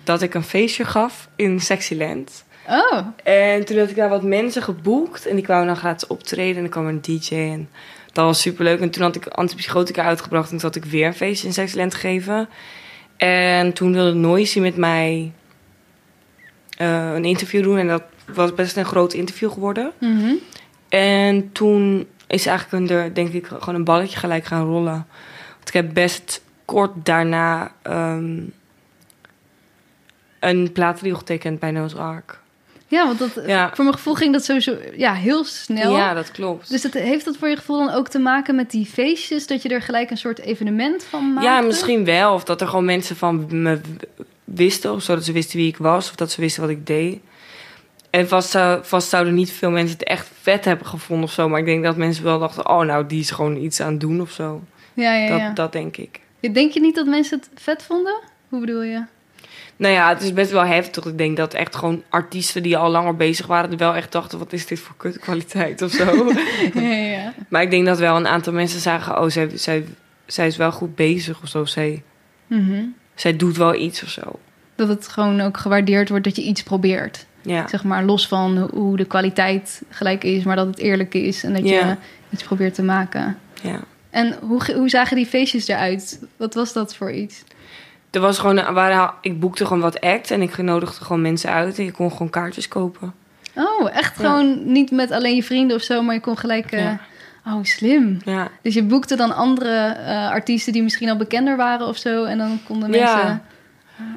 dat 0.04 0.22
ik 0.22 0.34
een 0.34 0.44
feestje 0.44 0.86
gaf 0.86 1.30
in 1.36 1.60
Sexyland. 1.60 2.44
Oh, 2.68 3.00
En 3.24 3.66
toen 3.66 3.78
had 3.78 3.90
ik 3.90 3.96
daar 3.96 4.10
wat 4.10 4.24
mensen 4.24 4.62
geboekt 4.62 5.26
en 5.26 5.36
die 5.36 5.44
kwamen 5.44 5.68
dan 5.68 5.76
gratis 5.78 6.08
optreden 6.08 6.58
en 6.58 6.64
er 6.64 6.70
kwam 6.70 6.88
een 6.88 7.02
DJ 7.02 7.34
en 7.36 7.70
dat 8.14 8.26
was 8.26 8.42
superleuk. 8.42 8.80
En 8.80 8.90
toen 8.90 9.04
had 9.04 9.16
ik 9.16 9.28
antipsychotica 9.28 10.04
uitgebracht 10.04 10.52
en 10.52 10.58
toen 10.58 10.66
had 10.68 10.76
ik 10.76 10.86
weer 10.86 11.08
een 11.08 11.14
feestje 11.14 11.48
in 11.48 11.54
Sexyland 11.54 11.94
gegeven. 11.94 12.50
En 13.18 13.74
toen 13.74 13.94
wilde 13.94 14.14
Noisy 14.14 14.60
met 14.60 14.76
mij 14.78 15.32
eh, 16.80 17.14
een 17.14 17.26
interview 17.26 17.64
doen 17.64 17.78
en 17.78 17.88
dat 17.88 18.04
was 18.34 18.54
best 18.54 18.78
een 18.78 18.86
groot 18.86 19.14
interview 19.14 19.52
geworden. 19.52 19.92
mhm. 19.98 20.34
En 20.90 21.52
toen 21.52 22.08
is 22.28 22.46
eigenlijk 22.46 22.90
een, 22.92 22.98
er, 22.98 23.14
denk 23.14 23.34
ik 23.34 23.46
gewoon 23.48 23.76
een 23.76 23.84
balletje 23.84 24.18
gelijk 24.18 24.46
gaan 24.46 24.66
rollen. 24.66 25.08
Want 25.56 25.68
ik 25.68 25.74
heb 25.74 25.94
best 25.94 26.42
kort 26.66 26.92
daarna 27.04 27.72
ehm, 27.82 28.40
een 30.40 30.72
platendeal 30.72 31.18
getekend 31.18 31.60
bij 31.60 31.72
Noah's 31.72 31.96
Ark. 31.96 32.40
ja, 32.88 33.06
want 33.06 33.20
dat, 33.20 33.44
Ja. 33.46 33.72
voor 33.74 33.84
mijn 33.84 33.96
gevoel 33.96 34.14
ging 34.14 34.34
dat 34.34 34.44
sowieso 34.44 34.76
ja, 34.96 35.14
heel 35.14 35.44
snel. 35.44 35.96
Ja, 35.96 36.14
dat 36.14 36.32
klopt. 36.32 36.70
Dus 36.70 36.88
heeft 36.92 37.26
dat 37.26 37.38
voor 37.38 37.48
je 37.50 37.56
gevoel 37.56 37.86
dan 37.86 37.96
ook 37.96 38.08
te 38.08 38.20
maken 38.20 38.56
met 38.56 38.72
die 38.72 38.86
feestjes? 38.86 39.48
Dat 39.48 39.62
je 39.62 39.70
er 39.70 39.82
gelijk 39.82 40.10
een 40.12 40.18
soort 40.18 40.40
evenement 40.40 41.04
van 41.04 41.34
maakte? 41.34 41.50
Ja, 41.50 41.62
misschien 41.62 42.06
wel. 42.06 42.34
Of 42.34 42.44
dat 42.44 42.62
er 42.62 42.68
gewoon 42.68 42.86
mensen 42.86 43.16
van 43.16 43.62
me 43.62 43.82
wisten. 44.54 44.94
Of 44.94 45.04
zo, 45.04 45.16
dat 45.16 45.26
ze 45.26 45.32
wisten 45.32 45.58
wie 45.58 45.68
ik 45.68 45.78
was. 45.78 46.10
Of 46.10 46.16
dat 46.16 46.32
ze 46.32 46.42
wisten 46.42 46.62
wat 46.62 46.72
ik 46.72 46.88
deed. 46.88 47.20
En 48.10 48.28
vast, 48.28 48.50
zou, 48.50 48.80
vast 48.84 49.10
zouden 49.10 49.34
niet 49.34 49.52
veel 49.52 49.72
mensen 49.72 49.98
het 49.98 50.08
echt 50.08 50.30
vet 50.42 50.66
hebben 50.66 50.88
gevonden 50.88 51.26
of 51.26 51.32
zo. 51.32 51.50
Maar 51.50 51.60
ik 51.60 51.66
denk 51.66 51.84
dat 51.84 51.98
mensen 51.98 52.24
wel 52.24 52.40
dachten... 52.40 52.70
Oh, 52.70 52.82
nou, 52.82 53.06
die 53.06 53.20
is 53.20 53.32
gewoon 53.32 53.56
iets 53.58 53.82
aan 53.82 53.92
het 53.92 54.00
doen 54.00 54.22
of 54.22 54.32
zo. 54.32 54.64
Ja, 54.94 55.14
ja, 55.14 55.36
ja. 55.36 55.48
Dat, 55.48 55.56
dat 55.56 55.72
denk 55.72 55.98
ik. 55.98 56.20
Denk 56.54 56.72
je 56.72 56.80
niet 56.80 56.96
dat 56.96 57.06
mensen 57.06 57.40
het 57.40 57.50
vet 57.62 57.84
vonden? 57.84 58.20
Hoe 58.50 58.60
bedoel 58.60 58.82
je? 58.82 59.04
Nou 59.76 59.94
ja, 59.94 60.10
het 60.10 60.22
is 60.22 60.34
best 60.34 60.52
wel 60.52 60.66
heftig. 60.66 61.06
Ik 61.06 61.18
denk 61.18 61.38
dat 61.38 61.54
echt 61.54 61.76
gewoon 61.76 62.04
artiesten 62.10 62.64
die 62.64 62.78
al 62.78 62.90
langer 62.90 63.16
bezig 63.16 63.48
waren... 63.48 63.78
wel 63.78 63.96
echt 63.96 64.12
dachten, 64.12 64.40
wat 64.40 64.54
is 64.54 64.66
dit 64.66 64.80
voor 64.80 64.96
kutkwaliteit 64.98 65.82
of 65.82 65.92
zo. 65.92 66.06
ja, 66.74 66.82
ja, 66.82 67.12
ja. 67.12 67.34
maar 67.50 67.62
ik 67.62 67.70
denk 67.72 67.86
dat 67.86 68.00
wel 68.00 68.16
een 68.16 68.28
aantal 68.28 68.54
mensen 68.54 68.80
zagen... 68.80 69.22
Oh, 69.22 69.30
zij, 69.30 69.50
zij, 69.54 69.86
zij 70.26 70.48
is 70.48 70.58
wel 70.58 70.72
goed 70.72 70.96
bezig 70.96 71.42
of 71.42 71.50
zo. 71.50 71.66
Zij, 71.66 72.04
Mhm. 72.50 72.84
Zij 73.20 73.36
doet 73.36 73.58
wel 73.58 73.76
iets 73.76 74.04
of 74.04 74.10
zo. 74.10 74.22
Dat 74.76 74.88
het 74.88 75.08
gewoon 75.08 75.42
ook 75.42 75.58
gewaardeerd 75.58 76.10
wordt 76.10 76.24
dat 76.24 76.36
je 76.36 76.42
iets 76.44 76.64
probeert. 76.64 77.26
Ja. 77.42 77.68
Zeg 77.68 77.84
maar 77.84 78.04
los 78.04 78.28
van 78.28 78.70
hoe 78.74 78.98
de 78.98 79.06
kwaliteit 79.06 79.82
gelijk 79.90 80.24
is, 80.24 80.44
maar 80.44 80.56
dat 80.56 80.68
het 80.68 80.78
eerlijk 80.80 81.14
is 81.14 81.44
en 81.44 81.54
dat 81.54 81.68
je 81.68 81.96
iets 82.30 82.44
probeert 82.44 82.74
te 82.74 82.84
maken. 82.84 83.38
ja. 83.62 83.80
En 84.10 84.36
hoe, 84.42 84.74
hoe 84.76 84.90
zagen 84.90 85.16
die 85.16 85.26
feestjes 85.26 85.68
eruit? 85.68 86.20
Wat 86.38 86.54
was 86.54 86.74
dat 86.74 86.96
voor 86.96 87.12
iets? 87.12 87.44
Er 88.12 88.20
was 88.20 88.38
gewoon, 88.40 88.74
waren, 88.74 89.14
ik 89.22 89.40
boekte 89.40 89.66
gewoon 89.66 89.82
wat 89.82 90.02
acts 90.02 90.30
en 90.32 90.42
ik 90.42 90.58
nodigde 90.58 91.04
gewoon 91.06 91.22
mensen 91.22 91.50
uit 91.52 91.78
en 91.78 91.84
je 91.84 91.92
kon 91.92 92.12
gewoon 92.12 92.30
kaartjes 92.30 92.68
kopen. 92.68 93.14
Oh, 93.56 93.90
echt 93.96 94.20
Ja. 94.20 94.24
gewoon 94.26 94.72
niet 94.72 94.92
met 94.92 95.12
alleen 95.12 95.36
je 95.36 95.44
vrienden 95.44 95.76
of 95.76 95.82
zo, 95.84 96.02
maar 96.02 96.14
je 96.16 96.22
kon 96.22 96.38
gelijk... 96.38 96.72
eh, 96.72 96.80
Ja. 96.84 97.00
Oh, 97.54 97.64
slim. 97.64 98.18
Ja, 98.26 98.48
Dus 98.62 98.74
je 98.74 98.84
boekte 98.84 99.16
dan 99.16 99.36
andere 99.36 99.76
eh, 99.86 100.30
artiesten 100.30 100.74
die 100.74 100.84
misschien 100.84 101.10
al 101.10 101.18
bekender 101.18 101.58
waren 101.58 101.88
of 101.88 101.98
zo. 101.98 102.24
En 102.24 102.38
dan 102.38 102.60
konden 102.66 102.92
Ja. 102.92 103.16
mensen... 103.16 103.42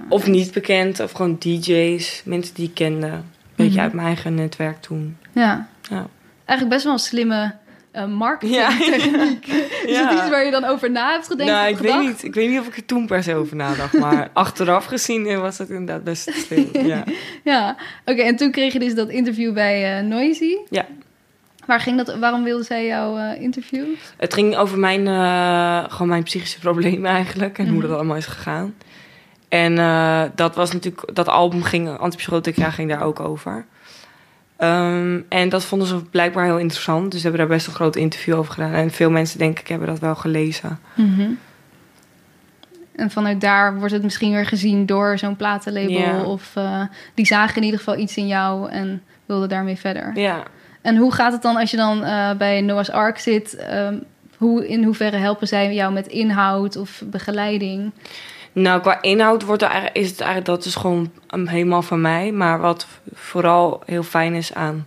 of 0.08 0.26
niet 0.26 0.52
bekend, 0.52 1.00
of 1.00 1.12
gewoon 1.12 1.36
DJ's, 1.38 2.22
mensen 2.24 2.54
die 2.54 2.68
ik 2.68 2.74
kende. 2.74 3.06
Een 3.06 3.22
beetje 3.56 3.72
Mhm. 3.72 3.82
uit 3.82 3.92
mijn 3.92 4.06
eigen 4.06 4.34
netwerk 4.34 4.80
toen. 4.80 5.16
Ja. 5.32 5.66
Ja. 5.90 6.06
Eigenlijk 6.44 6.68
best 6.68 6.84
wel 6.84 6.92
een 6.92 6.98
slimme 6.98 7.54
eh 7.92 8.00
Ja. 8.00 8.06
marketingtechniek. 8.06 9.46
Is 9.86 9.98
het 9.98 10.12
iets 10.12 10.28
waar 10.28 10.44
je 10.44 10.50
dan 10.50 10.64
over 10.64 10.90
na 10.90 11.12
hebt 11.12 11.26
gedacht? 11.26 11.50
nou, 11.50 11.68
ik 11.68 11.78
weet, 11.78 12.00
niet, 12.00 12.22
ik 12.24 12.34
weet 12.34 12.48
niet 12.50 12.58
of 12.60 12.66
ik 12.66 12.76
er 12.76 12.84
toen 12.86 13.06
per 13.06 13.22
se 13.22 13.34
over 13.34 13.56
nadacht, 13.56 13.92
maar 13.98 14.28
achteraf 14.44 14.84
gezien 14.84 15.26
eh, 15.26 15.38
was 15.40 15.58
het 15.58 15.68
inderdaad 15.70 16.04
best 16.04 16.30
slim. 16.34 16.68
Ja. 16.72 17.04
Ja, 17.44 17.76
oké. 18.04 18.20
en 18.22 18.36
toen 18.36 18.50
kreeg 18.50 18.72
je 18.72 18.78
dus 18.78 18.94
dat 18.94 19.08
interview 19.08 19.52
bij 19.52 19.98
eh, 19.98 20.04
Noisy. 20.04 20.56
Ja. 20.70 20.86
Waar 21.66 21.80
ging 21.80 21.96
dat, 21.96 22.18
waarom 22.18 22.44
wilde 22.44 22.64
zij 22.64 22.86
jou 22.86 23.20
eh 23.20 23.40
interviewen? 23.42 23.94
Het 24.16 24.34
ging 24.34 24.56
over 24.56 24.78
mijn, 24.78 25.06
eh, 25.06 25.84
gewoon 25.92 26.08
mijn 26.08 26.22
psychische 26.22 26.58
problemen 26.68 27.10
eigenlijk 27.10 27.58
en 27.58 27.68
hoe 27.68 27.78
Mhm. 27.78 27.86
dat 27.86 27.96
allemaal 27.96 28.16
is 28.16 28.26
gegaan. 28.26 28.74
En 29.48 29.78
eh, 29.78 30.22
dat 30.34 30.54
was 30.54 30.72
natuurlijk, 30.72 31.14
dat 31.14 31.28
album 31.28 31.62
ging, 31.62 31.98
Antipsychotica 31.98 32.70
ging 32.70 32.88
daar 32.88 33.02
ook 33.02 33.20
over. 33.20 33.64
Ehm, 34.56 35.20
en 35.28 35.48
dat 35.48 35.64
vonden 35.64 35.88
ze 35.88 36.02
blijkbaar 36.10 36.44
heel 36.44 36.58
interessant. 36.58 37.10
Dus 37.10 37.20
ze 37.20 37.26
hebben 37.28 37.46
daar 37.46 37.56
best 37.56 37.66
een 37.66 37.72
groot 37.74 37.96
interview 37.96 38.34
over 38.36 38.52
gedaan. 38.52 38.72
En 38.72 38.90
veel 38.90 39.10
mensen, 39.10 39.38
denk 39.38 39.58
ik, 39.58 39.68
hebben 39.68 39.88
dat 39.88 39.98
wel 39.98 40.14
gelezen. 40.14 40.78
Mhm. 40.94 41.30
En 42.96 43.10
vanuit 43.10 43.40
daar 43.40 43.78
wordt 43.78 43.92
het 43.92 44.02
misschien 44.02 44.32
weer 44.32 44.46
gezien 44.46 44.86
door 44.86 45.18
zo'n 45.18 45.36
platenlabel. 45.36 46.24
Of 46.24 46.52
die 47.14 47.26
zagen 47.26 47.56
in 47.56 47.62
ieder 47.62 47.78
geval 47.78 47.96
iets 47.98 48.16
in 48.16 48.26
jou 48.26 48.70
en 48.70 49.02
wilden 49.26 49.48
daarmee 49.48 49.76
verder. 49.76 50.12
Ja, 50.18 50.42
En 50.82 50.96
hoe 50.96 51.12
gaat 51.12 51.32
het 51.32 51.42
dan 51.42 51.56
als 51.56 51.70
je 51.70 51.76
dan 51.76 52.04
eh, 52.04 52.32
bij 52.36 52.60
Noah's 52.60 52.90
Ark 52.90 53.18
zit? 53.18 53.56
Ehm, 53.56 53.98
hoe, 54.36 54.68
in 54.68 54.84
hoeverre 54.84 55.16
helpen 55.16 55.48
zij 55.48 55.74
jou 55.74 55.92
met 55.92 56.06
inhoud 56.06 56.76
of 56.76 57.02
begeleiding? 57.04 57.92
Nou, 58.52 58.80
qua 58.80 59.02
inhoud 59.02 59.42
wordt 59.42 59.62
er 59.62 59.90
is 59.92 60.10
het 60.10 60.20
eigenlijk, 60.20 60.46
dat 60.46 60.64
is 60.64 60.74
gewoon 60.74 61.10
um, 61.34 61.46
helemaal 61.46 61.82
van 61.82 62.00
mij. 62.00 62.32
Maar 62.32 62.60
wat 62.60 62.86
vooral 63.12 63.82
heel 63.86 64.02
fijn 64.02 64.34
is 64.34 64.54
aan 64.54 64.86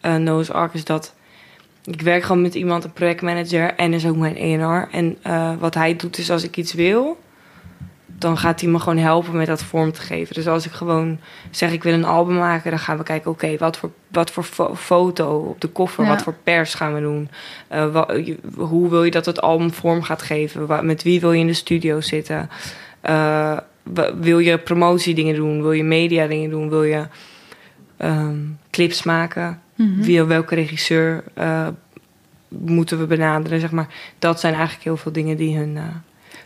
eh 0.00 0.14
Noah's 0.14 0.50
Ark 0.50 0.74
is 0.74 0.84
dat 0.84 1.14
ik 1.84 2.02
werk 2.02 2.22
gewoon 2.22 2.42
met 2.42 2.54
iemand, 2.54 2.84
een 2.84 2.92
projectmanager 2.92 3.74
en 3.74 3.92
is 3.92 4.06
ook 4.06 4.16
mijn 4.16 4.36
ENR. 4.36 4.88
En 4.90 5.16
eh, 5.22 5.52
wat 5.58 5.74
hij 5.74 5.96
doet 5.96 6.18
is 6.18 6.30
als 6.30 6.42
ik 6.42 6.56
iets 6.56 6.74
wil, 6.74 7.18
dan 8.20 8.38
gaat 8.38 8.60
hij 8.60 8.70
me 8.70 8.78
gewoon 8.78 8.98
helpen 8.98 9.36
met 9.36 9.46
dat 9.46 9.62
vorm 9.62 9.92
te 9.92 10.00
geven. 10.00 10.34
Dus 10.34 10.48
als 10.48 10.66
ik 10.66 10.72
gewoon 10.72 11.18
zeg 11.50 11.72
ik 11.72 11.82
wil 11.82 11.92
een 11.92 12.04
album 12.04 12.36
maken, 12.36 12.70
dan 12.70 12.78
gaan 12.80 12.96
we 12.96 13.02
kijken, 13.02 13.30
oké, 13.30 13.56
wat 13.58 13.76
voor, 13.76 13.90
wat 14.08 14.30
voor 14.30 14.42
fo- 14.42 14.74
foto 14.76 15.36
op 15.38 15.60
de 15.60 15.68
koffer, 15.68 16.04
Ja. 16.04 16.10
wat 16.10 16.22
voor 16.22 16.34
pers 16.44 16.74
gaan 16.74 16.94
we 16.94 17.00
doen? 17.00 17.28
Eh, 17.68 18.02
hoe 18.56 18.88
wil 18.90 19.04
je 19.04 19.10
dat 19.10 19.26
het 19.26 19.40
album 19.40 19.72
vorm 19.72 20.02
gaat 20.02 20.22
geven? 20.22 20.66
Wa- 20.66 20.82
met 20.82 21.02
wie 21.02 21.20
wil 21.20 21.32
je 21.32 21.40
in 21.40 21.46
de 21.46 21.52
studio 21.52 22.00
zitten? 22.00 22.50
Eh, 23.00 23.56
wil 24.20 24.38
je 24.38 24.58
promotiedingen 24.58 25.34
doen? 25.34 25.62
Wil 25.62 25.72
je 25.72 25.84
media 25.84 26.26
dingen 26.26 26.50
doen? 26.50 26.68
Wil 26.68 26.82
je 26.84 27.06
ehm, 27.96 28.36
clips 28.70 29.02
maken? 29.02 29.60
Wie, 29.74 30.22
welke 30.24 30.54
regisseur 30.54 31.24
eh, 31.34 31.66
moeten 32.48 32.98
we 32.98 33.06
benaderen? 33.06 33.60
Zeg 33.60 33.70
maar. 33.70 33.88
Dat 34.18 34.40
zijn 34.40 34.52
eigenlijk 34.54 34.84
heel 34.84 34.96
veel 34.96 35.12
dingen 35.12 35.36
die 35.36 35.56
hun. 35.56 35.78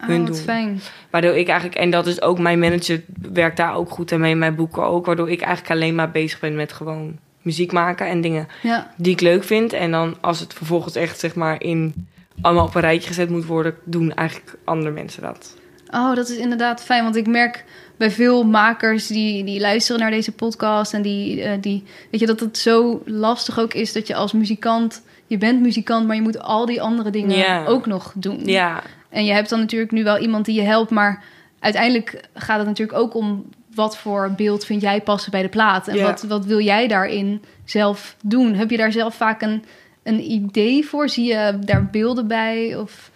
Oh, 0.05 0.11
hun 0.11 0.27
wat 0.27 0.35
doen. 0.35 0.43
fijn. 0.43 0.81
waardoor 1.11 1.35
ik 1.35 1.49
eigenlijk, 1.49 1.79
en 1.79 1.91
dat 1.91 2.07
is 2.07 2.23
ook 2.23 2.39
mijn 2.39 2.59
manager, 2.59 3.03
werkt 3.33 3.57
daar 3.57 3.75
ook 3.75 3.91
goed 3.91 4.13
en 4.13 4.21
mee 4.21 4.37
mijn 4.37 4.55
boeken 4.55 4.83
ook. 4.83 5.07
Waardoor 5.07 5.31
ik 5.31 5.41
eigenlijk 5.41 5.75
alleen 5.75 5.95
maar 5.95 6.11
bezig 6.11 6.41
ben 6.41 6.55
met 6.55 6.73
gewoon 6.73 7.19
muziek 7.43 7.73
maken 7.73 8.07
en 8.07 8.21
dingen 8.21 8.49
Ja, 8.63 8.91
die 8.97 9.13
ik 9.13 9.21
leuk 9.21 9.45
vind. 9.45 9.73
En 9.73 9.91
dan 9.91 10.17
als 10.21 10.41
het 10.41 10.55
vervolgens 10.55 10.95
echt 10.95 11.19
zeg 11.19 11.35
maar 11.35 11.63
in 11.63 12.09
allemaal 12.41 12.67
op 12.67 12.75
een 12.75 12.81
rijtje 12.81 13.09
gezet 13.09 13.31
moet 13.31 13.47
worden, 13.47 13.75
doen 13.85 14.15
eigenlijk 14.15 14.57
andere 14.65 14.91
mensen 14.91 15.23
dat. 15.23 15.57
Oh, 15.91 16.15
dat 16.15 16.29
is 16.29 16.37
inderdaad 16.37 16.83
fijn. 16.83 17.03
Want 17.03 17.17
ik 17.17 17.27
merk 17.27 17.65
bij 17.97 18.11
veel 18.11 18.45
makers 18.45 19.07
die, 19.07 19.45
die 19.45 19.61
luisteren 19.61 20.01
naar 20.01 20.11
deze 20.11 20.33
podcast... 20.33 20.95
en 20.95 21.03
die, 21.03 21.43
eh, 21.43 21.53
die... 21.61 21.85
Weet 22.11 22.21
je, 22.21 22.27
dat 22.27 22.41
het 22.41 22.59
zo 22.59 23.03
lastig 23.05 23.61
ook 23.61 23.75
is 23.75 23.93
dat 23.93 24.07
je 24.07 24.15
als 24.15 24.33
muzikant... 24.33 25.03
Je 25.27 25.39
bent 25.39 25.61
muzikant, 25.61 26.07
maar 26.07 26.17
je 26.17 26.23
moet 26.23 26.41
al 26.41 26.67
die 26.67 26.83
andere 26.83 27.11
dingen 27.11 27.67
ook 27.67 27.87
nog 27.87 28.13
doen. 28.17 28.41
Ja, 28.45 28.83
En 29.15 29.25
je 29.25 29.33
hebt 29.33 29.49
dan 29.49 29.59
natuurlijk 29.59 29.93
nu 29.93 30.05
wel 30.05 30.19
iemand 30.19 30.45
die 30.45 30.55
je 30.55 30.67
helpt... 30.67 30.91
maar 30.91 31.25
uiteindelijk 31.59 32.21
gaat 32.35 32.59
het 32.59 32.67
natuurlijk 32.67 32.99
ook 32.99 33.15
om... 33.15 33.45
wat 33.75 33.97
voor 33.97 34.33
beeld 34.37 34.65
vind 34.65 34.81
jij 34.81 35.01
passen 35.01 35.31
bij 35.31 35.43
de 35.43 35.49
plaat? 35.49 35.89
En 35.89 36.03
wat, 36.03 36.23
wat 36.23 36.45
wil 36.45 36.61
jij 36.61 36.89
daarin 36.89 37.43
zelf 37.65 38.17
doen? 38.23 38.55
Heb 38.55 38.71
je 38.71 38.77
daar 38.77 38.93
zelf 38.93 39.15
vaak 39.15 39.43
een, 39.43 39.65
een 40.03 40.31
idee 40.31 40.85
voor? 40.85 41.09
Zie 41.09 41.25
je 41.25 41.59
daar 41.65 41.87
beelden 41.87 42.27
bij? 42.27 42.77
Of... 42.77 43.11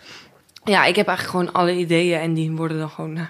ja, 0.64 0.84
ik 0.84 0.96
heb 0.96 1.06
eigenlijk 1.06 1.38
gewoon 1.38 1.62
alle 1.62 1.78
ideeën 1.78 2.20
en 2.20 2.34
die 2.34 2.50
worden 2.50 2.78
dan 2.78 2.90
gewoon 2.90 3.16
eh, 3.16 3.22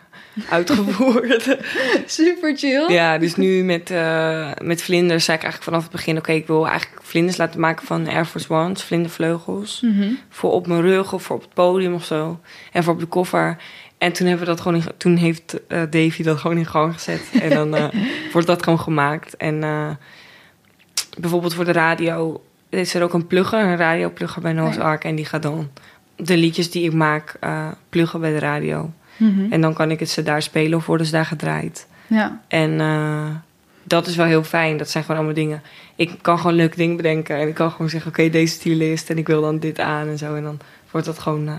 uitgevoerd. 0.51 1.59
Super 2.07 2.57
chill. 2.57 2.93
ja, 2.93 3.19
dus 3.19 3.37
nu 3.37 3.65
met, 3.65 3.91
eh, 3.91 4.51
met 4.63 4.83
vlinders 4.83 5.25
zei 5.25 5.37
ik 5.37 5.43
eigenlijk 5.43 5.63
vanaf 5.63 5.83
het 5.83 5.93
begin... 5.93 6.17
oké, 6.17 6.33
ik 6.33 6.47
wil 6.47 6.69
eigenlijk 6.69 7.03
vlinders 7.03 7.37
laten 7.37 7.61
maken 7.61 7.87
van 7.87 8.09
Air 8.09 8.25
Force 8.25 8.53
Ones, 8.53 8.83
vlindervleugels. 8.83 9.81
Mhm. 9.81 10.09
Voor 10.29 10.53
op 10.53 10.67
mijn 10.67 10.81
rug 10.81 11.13
of 11.13 11.23
voor 11.23 11.37
op 11.37 11.43
het 11.43 11.55
podium 11.55 11.95
of 11.95 12.05
zo. 12.05 12.41
En 12.73 12.85
voor 12.85 12.93
op 12.93 13.01
de 13.01 13.07
koffer. 13.07 13.57
En 13.99 14.13
toen 14.13 14.27
hebben 14.27 14.47
we 14.47 14.53
dat 14.53 14.61
gewoon 14.61 14.83
in, 14.83 14.87
toen 14.97 15.17
heeft 15.17 15.67
eh, 15.67 15.83
Davy 15.91 16.23
dat 16.23 16.39
gewoon 16.39 16.57
in 16.57 16.67
gang 16.67 16.93
gezet. 16.93 17.23
En 17.41 17.51
dan 17.51 17.77
eh, 17.77 17.89
wordt 18.33 18.47
dat 18.47 18.63
gewoon 18.63 18.81
gemaakt. 18.81 19.37
En 19.37 19.61
bijvoorbeeld 21.19 21.55
voor 21.55 21.65
de 21.65 21.73
radio 21.73 22.43
is 22.69 22.95
er 22.95 23.03
ook 23.03 23.13
een 23.13 23.27
plugger, 23.27 23.61
een 23.61 23.77
radioplugger 23.77 24.43
bij 24.43 24.53
Noah's 24.53 24.77
Ja. 24.77 24.83
Ark. 24.83 25.05
En 25.05 25.15
die 25.15 25.25
gaat 25.25 25.43
dan 25.43 25.71
de 26.17 26.37
liedjes 26.37 26.71
die 26.71 26.85
ik 26.85 26.93
maak 26.93 27.39
pluggen 27.89 28.21
bij 28.21 28.33
de 28.33 28.39
radio. 28.39 28.93
Mhm. 29.19 29.53
En 29.53 29.61
dan 29.61 29.75
kan 29.75 29.91
ik 29.91 30.01
het 30.01 30.11
ze 30.11 30.23
daar 30.23 30.43
spelen 30.43 30.79
of 30.79 30.87
worden 30.87 31.07
ze 31.07 31.13
daar 31.13 31.27
gedraaid. 31.27 31.87
Ja. 32.07 32.41
En 32.49 32.81
eh, 32.81 33.27
dat 33.83 34.07
is 34.07 34.17
wel 34.17 34.27
heel 34.27 34.45
fijn. 34.45 34.77
Dat 34.77 34.91
zijn 34.91 35.05
gewoon 35.05 35.19
allemaal 35.19 35.37
dingen. 35.43 35.63
Ik 35.97 36.11
kan 36.21 36.39
gewoon 36.39 36.55
leuke 36.57 36.77
dingen 36.77 36.97
bedenken. 36.97 37.37
En 37.37 37.49
ik 37.49 37.55
kan 37.55 37.71
gewoon 37.71 37.89
zeggen, 37.89 38.11
oké, 38.11 38.29
deze 38.31 38.55
stylist. 38.55 39.11
En 39.11 39.19
ik 39.19 39.27
wil 39.27 39.41
dan 39.41 39.59
dit 39.59 39.81
aan 39.81 40.09
en 40.09 40.19
zo. 40.19 40.35
En 40.35 40.43
dan 40.43 40.59
wordt 40.91 41.07
dat 41.07 41.19
gewoon 41.19 41.49
eh, 41.49 41.55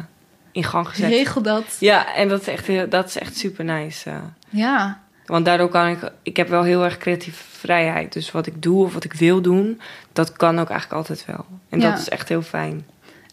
in 0.52 0.64
gang 0.64 0.88
gezet. 0.90 1.10
Regel 1.10 1.42
dat. 1.42 1.78
Ja, 1.80 2.16
en 2.16 2.28
dat 2.28 2.42
is 2.42 2.48
echt, 2.48 2.92
dat 2.92 3.08
is 3.08 3.18
echt 3.18 3.38
super 3.38 3.66
nice. 3.66 4.10
eh. 4.10 4.16
Ja. 4.50 5.00
want 5.26 5.46
daardoor 5.46 5.70
kan 5.70 5.88
ik... 5.88 6.12
Ik 6.24 6.38
heb 6.38 6.50
wel 6.50 6.64
heel 6.64 6.84
erg 6.84 6.98
creatieve 6.98 7.44
vrijheid. 7.50 8.14
Dus 8.14 8.32
wat 8.32 8.46
ik 8.48 8.62
doe 8.62 8.84
of 8.86 8.94
wat 8.94 9.04
ik 9.04 9.14
wil 9.14 9.42
doen... 9.42 9.82
dat 10.14 10.32
kan 10.34 10.60
ook 10.60 10.70
eigenlijk 10.70 11.00
altijd 11.00 11.26
wel. 11.26 11.46
En 11.70 11.80
Ja. 11.80 11.90
dat 11.90 12.00
is 12.00 12.10
echt 12.10 12.30
heel 12.30 12.42
fijn. 12.42 12.86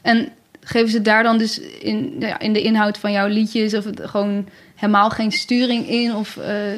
En 0.02 0.32
geven 0.68 0.88
ze 0.88 1.02
daar 1.02 1.22
dan 1.22 1.38
dus 1.38 1.60
in, 1.60 2.16
ja, 2.18 2.38
in 2.38 2.52
de 2.52 2.62
inhoud 2.62 2.98
van 2.98 3.12
jouw 3.12 3.26
liedjes 3.28 3.74
of 3.74 3.84
het 3.84 4.00
gewoon 4.04 4.48
helemaal 4.74 5.10
geen 5.10 5.32
sturing 5.32 5.88
in? 5.88 6.14
Of, 6.14 6.36
eh, 6.36 6.72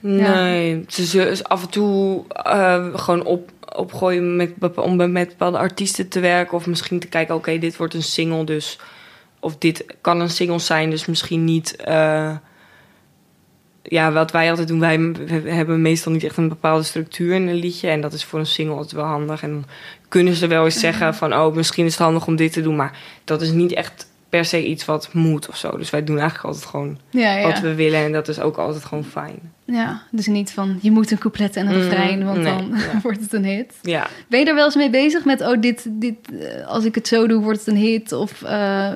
Nee, 0.00 0.84
ze 0.88 1.04
zullen 1.04 1.36
ze 1.36 1.44
af 1.44 1.62
en 1.62 1.70
toe 1.70 2.24
eh, 2.28 2.86
gewoon 2.94 3.24
op, 3.24 3.50
opgooien 3.74 4.36
met, 4.36 4.52
om 4.76 5.12
met 5.12 5.28
bepaalde 5.28 5.58
artiesten 5.58 6.08
te 6.08 6.20
werken. 6.20 6.56
Of 6.56 6.66
misschien 6.66 6.98
te 6.98 7.08
kijken, 7.08 7.34
oké, 7.34 7.58
dit 7.58 7.76
wordt 7.76 7.94
een 7.94 8.02
single, 8.02 8.44
dus... 8.44 8.78
Of 9.40 9.56
dit 9.58 9.84
kan 10.00 10.20
een 10.20 10.30
single 10.30 10.58
zijn, 10.58 10.90
dus 10.90 11.06
misschien 11.06 11.44
niet... 11.44 11.76
eh, 11.76 12.36
ja, 13.82 14.12
wat 14.12 14.30
wij 14.30 14.50
altijd 14.50 14.68
doen, 14.68 14.80
wij 14.80 14.98
hebben 15.44 15.82
meestal 15.82 16.12
niet 16.12 16.24
echt 16.24 16.36
een 16.36 16.48
bepaalde 16.48 16.82
structuur 16.82 17.34
in 17.34 17.48
een 17.48 17.54
liedje. 17.54 17.88
En 17.88 18.00
dat 18.00 18.12
is 18.12 18.24
voor 18.24 18.38
een 18.38 18.46
single 18.46 18.74
altijd 18.74 18.92
wel 18.92 19.04
handig. 19.04 19.42
En 19.42 19.64
kunnen 20.14 20.34
ze 20.34 20.46
wel 20.46 20.64
eens 20.64 20.80
zeggen 20.80 21.14
van... 21.14 21.34
oh, 21.34 21.54
misschien 21.54 21.84
is 21.84 21.92
het 21.92 22.02
handig 22.02 22.26
om 22.26 22.36
dit 22.36 22.52
te 22.52 22.62
doen. 22.62 22.76
Maar 22.76 22.98
dat 23.24 23.42
is 23.42 23.50
niet 23.50 23.72
echt 23.72 24.06
per 24.28 24.44
se 24.44 24.66
iets 24.66 24.84
wat 24.84 25.08
moet 25.12 25.48
of 25.48 25.56
zo. 25.56 25.76
Dus 25.76 25.90
wij 25.90 26.04
doen 26.04 26.18
eigenlijk 26.18 26.46
altijd 26.46 26.64
gewoon 26.64 26.98
ja, 27.10 27.42
wat 27.42 27.60
we 27.60 27.74
willen. 27.74 28.04
En 28.04 28.12
dat 28.12 28.28
is 28.28 28.40
ook 28.40 28.56
altijd 28.56 28.84
gewoon 28.84 29.04
fijn. 29.04 29.52
ja, 29.64 30.02
dus 30.10 30.26
niet 30.26 30.52
van 30.52 30.78
je 30.82 30.90
moet 30.90 31.10
een 31.10 31.18
couplet 31.18 31.56
en 31.56 31.66
een 31.66 31.74
Mm, 31.74 31.80
refrein, 31.80 32.24
want 32.24 32.36
nee, 32.36 32.44
dan 32.44 32.72
ja. 32.74 33.00
wordt 33.02 33.20
het 33.20 33.32
een 33.32 33.44
hit. 33.44 33.74
Ja. 33.82 34.06
Ben 34.28 34.40
je 34.40 34.46
er 34.46 34.54
wel 34.54 34.64
eens 34.64 34.74
mee 34.74 34.90
bezig 34.90 35.24
met, 35.24 35.40
oh, 35.40 35.60
dit, 35.60 35.86
dit, 35.90 36.14
eh, 36.40 36.66
als 36.66 36.84
ik 36.84 36.94
het 36.94 37.08
zo 37.08 37.26
doe, 37.26 37.42
wordt 37.42 37.58
het 37.58 37.68
een 37.68 37.76
hit? 37.76 38.12
Of 38.12 38.42
eh, 38.42 38.90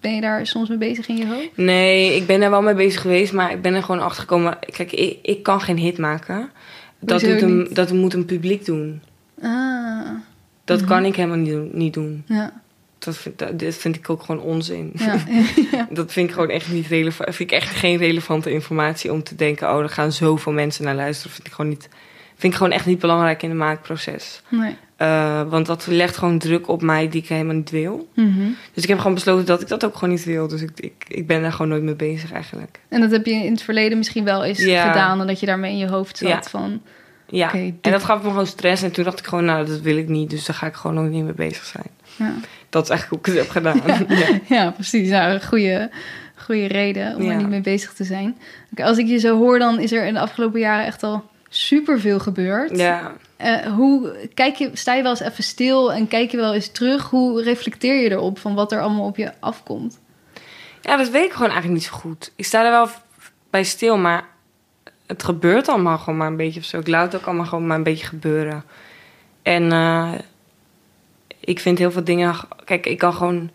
ben 0.00 0.14
je 0.14 0.20
daar 0.20 0.46
soms 0.46 0.68
mee 0.68 0.78
bezig 0.78 1.08
in 1.08 1.16
je 1.16 1.26
hoofd? 1.26 1.56
Nee, 1.56 2.16
ik 2.16 2.26
ben 2.26 2.42
er 2.42 2.50
wel 2.50 2.62
mee 2.62 2.74
bezig 2.74 3.00
geweest, 3.00 3.32
maar 3.32 3.50
ik 3.50 3.62
ben 3.62 3.74
er 3.74 3.82
gewoon 3.82 4.02
achter 4.02 4.20
gekomen. 4.20 4.58
Kijk, 4.60 4.92
ik, 4.92 5.18
ik 5.22 5.42
kan 5.42 5.60
geen 5.60 5.78
hit 5.78 5.98
maken. 5.98 6.50
Dat, 7.00 7.20
doet 7.20 7.42
een, 7.42 7.68
dat 7.72 7.92
moet 7.92 8.14
een 8.14 8.24
publiek 8.24 8.64
doen. 8.64 9.00
Ah, 9.42 10.08
Dat 10.66 10.78
Mhm. 10.80 10.88
kan 10.88 11.04
ik 11.04 11.16
helemaal 11.16 11.36
niet 11.36 11.50
doen. 11.52 11.70
Niet 11.72 11.94
doen. 11.94 12.22
ja. 12.26 12.52
Dat, 12.98 13.16
vind, 13.16 13.38
dat, 13.38 13.58
dit 13.58 13.76
vind 13.76 13.96
ik 13.96 14.10
ook 14.10 14.22
gewoon 14.22 14.40
onzin. 14.42 14.92
Ja. 14.94 15.16
Dat 15.90 16.12
vind 16.12 16.28
ik 16.28 16.34
gewoon 16.34 16.50
echt 16.50 16.72
niet 16.72 16.86
relevant. 16.86 17.34
Vind 17.34 17.50
ik 17.50 17.56
echt 17.56 17.74
geen 17.76 17.96
relevante 17.98 18.50
informatie 18.52 19.12
om 19.12 19.22
te 19.22 19.34
denken: 19.34 19.68
oh, 19.74 19.80
er 19.82 19.88
gaan 19.88 20.12
zoveel 20.12 20.52
mensen 20.52 20.84
naar 20.84 20.94
luisteren. 20.94 21.32
Vind 21.32 21.46
ik 21.46 21.52
gewoon 21.52 21.70
niet 21.70 21.88
vind 22.38 22.52
ik 22.52 22.58
gewoon 22.58 22.72
echt 22.72 22.86
niet 22.86 22.98
belangrijk 22.98 23.42
in 23.42 23.48
het 23.48 23.58
maakproces. 23.58 24.42
Nee. 24.48 24.76
Eh, 24.96 25.42
want 25.48 25.66
dat 25.66 25.86
legt 25.86 26.16
gewoon 26.16 26.38
druk 26.38 26.68
op 26.68 26.82
mij 26.82 27.08
die 27.08 27.22
ik 27.22 27.28
helemaal 27.28 27.54
niet 27.54 27.70
wil. 27.70 28.08
Mhm. 28.14 28.48
Dus 28.72 28.82
ik 28.82 28.88
heb 28.88 28.98
gewoon 28.98 29.14
besloten 29.14 29.46
dat 29.46 29.60
ik 29.60 29.68
dat 29.68 29.84
ook 29.84 29.94
gewoon 29.94 30.14
niet 30.14 30.24
wil. 30.24 30.48
Dus 30.48 30.62
ik, 30.62 30.70
ik, 30.76 30.92
ik 31.08 31.26
ben 31.26 31.42
daar 31.42 31.52
gewoon 31.52 31.68
nooit 31.68 31.82
mee 31.82 31.94
bezig 31.94 32.32
eigenlijk. 32.32 32.78
En 32.88 33.00
dat 33.00 33.10
heb 33.10 33.26
je 33.26 33.32
in 33.32 33.52
het 33.52 33.62
verleden 33.62 33.98
misschien 33.98 34.24
wel 34.24 34.44
eens 34.44 34.58
Ja. 34.64 34.88
gedaan... 34.88 35.20
en 35.20 35.26
dat 35.26 35.40
je 35.40 35.46
daarmee 35.46 35.70
in 35.72 35.78
je 35.78 35.88
hoofd 35.88 36.16
zat 36.18 36.28
Ja. 36.28 36.42
van... 36.42 36.80
Ja, 37.28 37.52
en 37.52 37.78
dat 37.80 38.04
gaf 38.04 38.22
me 38.22 38.28
gewoon 38.28 38.46
stress. 38.46 38.82
En 38.82 38.90
toen 38.92 39.04
dacht 39.04 39.18
ik 39.18 39.26
gewoon, 39.26 39.44
nou, 39.44 39.66
dat 39.66 39.80
wil 39.80 39.96
ik 39.96 40.08
niet. 40.08 40.30
Dus 40.30 40.44
daar 40.44 40.56
ga 40.56 40.66
ik 40.66 40.74
gewoon 40.74 40.98
ook 40.98 41.10
niet 41.10 41.24
mee 41.24 41.32
bezig 41.32 41.64
zijn. 41.64 41.86
Ja, 42.16 42.34
Dat 42.70 42.82
is 42.84 42.90
eigenlijk 42.90 43.26
hoe 43.26 43.34
ik 43.34 43.40
het 43.40 43.46
heb 43.46 43.64
gedaan. 43.64 43.82
Ja. 44.18 44.40
ja 44.56 44.70
precies. 44.70 45.08
Nou, 45.08 45.32
een 45.32 45.42
goede, 45.44 45.90
goede 46.34 46.66
reden 46.66 47.16
om 47.16 47.28
er 47.28 47.36
niet 47.36 47.48
mee 47.48 47.60
bezig 47.60 47.92
te 47.92 48.04
zijn. 48.04 48.38
Als 48.76 48.98
ik 48.98 49.06
je 49.06 49.18
zo 49.18 49.36
hoor, 49.38 49.58
dan 49.58 49.78
is 49.78 49.92
er 49.92 50.06
in 50.06 50.14
de 50.14 50.20
afgelopen 50.20 50.60
jaren 50.60 50.86
echt 50.86 51.02
al 51.02 51.24
superveel 51.48 52.18
gebeurd. 52.18 52.76
ja. 52.78 53.12
Eh, 53.36 53.56
hoe 53.56 54.12
kijk 54.34 54.56
je, 54.56 54.70
sta 54.72 54.94
je 54.94 55.02
wel 55.02 55.10
eens 55.10 55.20
even 55.20 55.44
stil 55.44 55.92
en 55.92 56.08
kijk 56.08 56.30
je 56.30 56.36
wel 56.36 56.54
eens 56.54 56.68
terug? 56.72 57.10
Hoe 57.10 57.42
reflecteer 57.42 58.02
je 58.02 58.10
erop 58.10 58.38
van 58.38 58.54
wat 58.54 58.72
er 58.72 58.80
allemaal 58.80 59.06
op 59.06 59.16
je 59.16 59.32
afkomt? 59.40 59.98
Ja, 60.80 60.96
dat 60.96 61.08
weet 61.10 61.24
ik 61.24 61.32
gewoon 61.32 61.50
eigenlijk 61.50 61.80
niet 61.80 61.88
zo 61.90 61.96
goed. 61.96 62.32
Ik 62.36 62.44
sta 62.44 62.64
er 62.64 62.70
wel 62.70 62.88
bij 63.50 63.64
stil, 63.64 63.96
maar 63.98 64.24
het 65.06 65.22
gebeurt 65.22 65.68
allemaal 65.68 65.98
gewoon 65.98 66.16
maar 66.16 66.26
een 66.26 66.36
beetje 66.36 66.60
of 66.60 66.66
zo. 66.66 66.78
Ik 66.78 66.88
laat 66.88 67.12
het 67.12 67.20
ook 67.20 67.26
allemaal 67.26 67.46
gewoon 67.46 67.66
maar 67.66 67.76
een 67.76 67.82
beetje 67.82 68.06
gebeuren. 68.06 68.64
En 69.42 69.72
eh, 69.72 70.12
ik 71.40 71.60
vind 71.60 71.78
heel 71.78 71.90
veel 71.90 72.04
dingen... 72.04 72.34
Kijk, 72.64 72.86
ik 72.86 72.98
kan 72.98 73.12
gewoon 73.12 73.50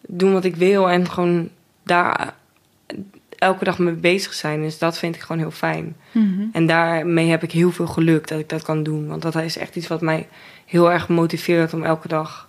doen 0.00 0.32
wat 0.32 0.44
ik 0.44 0.56
wil 0.56 0.90
en 0.90 1.10
gewoon 1.10 1.48
daar 1.82 2.34
elke 3.38 3.64
dag 3.64 3.78
mee 3.78 3.94
bezig 3.94 4.34
zijn. 4.34 4.62
Dus 4.62 4.78
dat 4.78 4.98
vind 4.98 5.14
ik 5.14 5.20
gewoon 5.20 5.42
heel 5.42 5.50
fijn. 5.50 5.96
En 6.52 6.66
daarmee 6.66 7.28
heb 7.28 7.42
ik 7.42 7.52
heel 7.52 7.70
veel 7.70 7.86
geluk 7.86 8.28
dat 8.28 8.38
ik 8.38 8.48
dat 8.48 8.62
kan 8.62 8.82
doen. 8.82 9.06
Want 9.06 9.22
dat 9.22 9.34
is 9.34 9.58
echt 9.58 9.76
iets 9.76 9.86
wat 9.86 10.00
mij 10.00 10.28
heel 10.64 10.92
erg 10.92 11.08
motiveert 11.08 11.74
om 11.74 11.82
elke 11.82 12.08
dag 12.08 12.48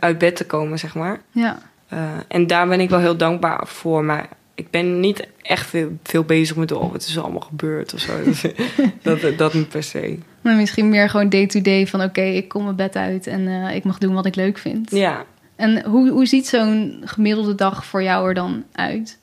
uit 0.00 0.18
bed 0.18 0.36
te 0.36 0.46
komen, 0.46 0.78
zeg 0.78 0.94
maar. 0.94 1.20
Ja, 1.30 1.58
Uh, 1.92 2.00
en 2.28 2.46
daar 2.46 2.68
ben 2.68 2.80
ik 2.80 2.90
wel 2.90 2.98
heel 2.98 3.16
dankbaar 3.16 3.66
voor. 3.66 4.04
Maar 4.04 4.28
ik 4.54 4.70
ben 4.70 5.00
niet 5.00 5.26
echt 5.42 5.66
veel, 5.66 5.98
veel 6.02 6.22
bezig 6.24 6.56
met... 6.56 6.72
oh, 6.72 6.92
wat 6.92 7.02
is 7.02 7.16
er 7.16 7.22
allemaal 7.22 7.40
gebeurd 7.40 7.94
of 7.94 8.00
zo. 8.00 8.12
dat, 9.02 9.20
dat, 9.20 9.38
dat 9.38 9.54
niet 9.54 9.68
per 9.68 9.82
se. 9.82 10.18
maar 10.40 10.54
misschien 10.54 10.88
meer 10.88 11.08
gewoon 11.10 11.28
day-to-day 11.28 11.86
van... 11.86 12.02
oké, 12.02 12.22
ik 12.22 12.48
kom 12.48 12.64
mijn 12.64 12.76
bed 12.76 12.96
uit 12.96 13.26
en 13.26 13.48
eh, 13.48 13.74
ik 13.76 13.84
mag 13.84 13.98
doen 13.98 14.14
wat 14.14 14.26
ik 14.26 14.34
leuk 14.34 14.58
vind. 14.58 14.90
Ja, 14.90 15.24
En 15.56 15.84
hoe, 15.84 16.10
hoe 16.10 16.26
ziet 16.26 16.46
zo'n 16.46 17.02
gemiddelde 17.04 17.54
dag 17.54 17.84
voor 17.84 18.02
jou 18.02 18.28
er 18.28 18.34
dan 18.34 18.64
uit? 18.72 19.18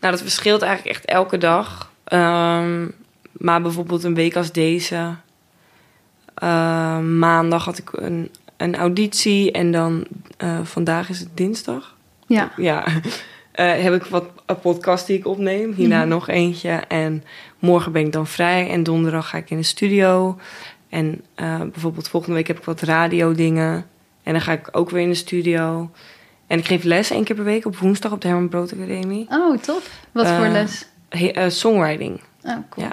nou 0.00 0.12
dat 0.16 0.22
verschilt 0.22 0.62
eigenlijk 0.62 0.96
echt 0.96 1.04
elke 1.06 1.38
dag. 1.38 1.92
Ehm, 2.04 2.86
maar 3.32 3.62
bijvoorbeeld 3.62 4.04
een 4.04 4.14
week 4.14 4.36
als 4.36 4.52
deze... 4.52 5.14
eh, 6.34 6.98
maandag 6.98 7.64
had 7.64 7.78
ik 7.78 7.92
een, 7.92 8.30
een 8.56 8.76
auditie 8.76 9.52
en 9.52 9.72
dan... 9.72 10.06
eh, 10.36 10.58
vandaag 10.62 11.08
is 11.08 11.18
het 11.18 11.28
dinsdag. 11.34 11.96
Ja, 12.26 12.52
Ja, 12.56 12.84
Eh, 13.54 13.82
heb 13.82 13.94
ik 13.94 14.04
wat 14.04 14.24
een 14.46 14.58
podcast 14.60 15.06
die 15.06 15.18
ik 15.18 15.26
opneem. 15.26 15.72
Hierna 15.72 15.98
Mhm. 15.98 16.08
nog 16.08 16.28
eentje. 16.28 16.70
En 16.70 17.24
morgen 17.58 17.92
ben 17.92 18.04
ik 18.06 18.12
dan 18.12 18.26
vrij. 18.26 18.70
En 18.70 18.82
donderdag 18.82 19.28
ga 19.28 19.38
ik 19.38 19.50
in 19.50 19.56
de 19.56 19.62
studio. 19.62 20.38
En 20.88 21.20
eh, 21.34 21.60
bijvoorbeeld 21.60 22.08
volgende 22.08 22.36
week 22.36 22.46
heb 22.46 22.58
ik 22.58 22.64
wat 22.64 22.80
radio-dingen. 22.80 23.86
En 24.22 24.32
dan 24.32 24.40
ga 24.40 24.52
ik 24.52 24.68
ook 24.72 24.90
weer 24.90 25.02
in 25.02 25.08
de 25.08 25.14
studio. 25.14 25.90
En 26.46 26.58
ik 26.58 26.66
geef 26.66 26.82
les 26.82 27.10
één 27.10 27.24
keer 27.24 27.36
per 27.36 27.44
week 27.44 27.64
op 27.66 27.76
woensdag 27.76 28.12
op 28.12 28.20
de 28.20 28.28
Herman 28.28 28.48
Brood 28.48 28.72
Academie. 28.72 29.26
oh 29.30 29.58
tof. 29.58 29.90
Wat 30.12 30.28
voor 30.28 30.44
Eh, 30.44 30.52
les? 30.52 30.86
He- 31.08 31.50
songwriting. 31.50 32.20
Oh, 32.42 32.52
cool. 32.70 32.86
Ja. 32.86 32.92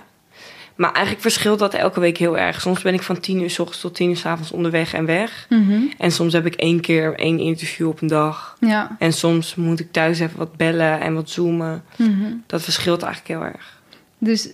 Maar 0.75 0.91
eigenlijk 0.91 1.21
verschilt 1.21 1.59
dat 1.59 1.73
elke 1.73 1.99
week 1.99 2.17
heel 2.17 2.37
erg. 2.37 2.61
Soms 2.61 2.81
ben 2.81 2.93
ik 2.93 3.01
van 3.01 3.19
tien 3.19 3.41
uur 3.41 3.49
s 3.49 3.59
ochtends 3.59 3.81
tot 3.81 3.95
tien 3.95 4.09
uur 4.09 4.17
s 4.17 4.25
avonds 4.25 4.51
onderweg 4.51 4.93
en 4.93 5.05
weg. 5.05 5.45
Mhm. 5.49 5.81
En 5.97 6.11
soms 6.11 6.33
heb 6.33 6.45
ik 6.45 6.55
één 6.55 6.79
keer 6.79 7.15
één 7.15 7.39
interview 7.39 7.87
op 7.87 8.01
een 8.01 8.07
dag. 8.07 8.57
Ja. 8.59 8.95
En 8.99 9.13
soms 9.13 9.55
moet 9.55 9.79
ik 9.79 9.91
thuis 9.91 10.19
even 10.19 10.37
wat 10.37 10.55
bellen 10.55 10.99
en 10.99 11.13
wat 11.13 11.29
zoomen. 11.29 11.83
Mhm. 11.95 12.33
Dat 12.45 12.61
verschilt 12.61 13.03
eigenlijk 13.03 13.39
heel 13.39 13.49
erg. 13.53 13.79
Dus, 14.17 14.51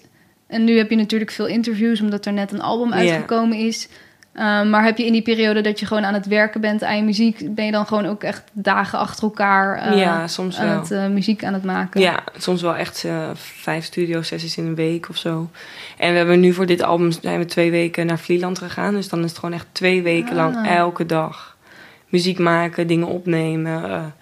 en 0.47 0.63
nu 0.63 0.77
heb 0.77 0.89
je 0.89 0.95
natuurlijk 0.95 1.32
veel 1.32 1.47
interviews, 1.47 2.01
omdat 2.01 2.25
er 2.25 2.34
net 2.34 2.51
een 2.51 2.62
album 2.62 2.93
uitgekomen 2.93 3.58
is. 3.58 3.88
Um, 4.39 4.69
maar 4.69 4.84
heb 4.84 4.97
je 4.97 5.06
in 5.06 5.12
die 5.12 5.21
periode 5.21 5.62
dat 5.62 5.80
je 5.80 5.86
gewoon 5.86 6.06
aan 6.06 6.13
het 6.13 6.26
werken 6.26 6.62
bent 6.62 6.84
aan 6.84 6.97
je 6.97 7.04
muziek, 7.04 7.56
ben 7.56 7.65
je 7.65 7.71
dan 7.71 7.86
gewoon 7.86 8.06
ook 8.06 8.23
echt 8.23 8.43
dagen 8.52 9.00
achter 9.00 9.23
elkaar 9.23 9.91
uh, 9.91 10.00
ja, 10.00 10.28
soms 10.28 10.58
aan 10.60 10.67
wel. 10.67 10.80
het 10.80 10.91
uh, 10.91 11.08
muziek 11.08 11.43
aan 11.43 11.54
het 11.54 11.63
maken? 11.63 12.02
Ja, 12.02 12.23
soms 12.38 12.62
wel 12.62 12.76
echt 12.76 13.04
uh, 13.06 13.30
vijf 13.34 13.86
studio-sessies 13.86 14.58
in 14.58 14.65
een 14.65 14.76
week 14.76 15.10
of 15.10 15.17
zo. 15.17 15.50
En 15.97 16.12
we 16.12 16.17
hebben 16.17 16.39
nu 16.39 16.54
voor 16.54 16.65
dit 16.65 16.82
album 16.82 17.12
zijn 17.12 17.39
we 17.39 17.45
twee 17.45 17.71
weken 17.71 18.06
naar 18.06 18.19
Vlieland 18.19 18.60
gegaan. 18.60 18.93
Dus 18.93 19.10
dan 19.10 19.23
is 19.23 19.30
het 19.30 19.39
gewoon 19.39 19.56
echt 19.56 19.67
twee 19.71 20.02
weken 20.02 20.36
lang 20.36 20.56
Ah. 20.56 20.76
elke 20.76 21.06
dag 21.06 21.56
muziek 22.10 22.39
maken, 22.39 22.88
dingen 22.88 23.08
opnemen. 23.08 24.13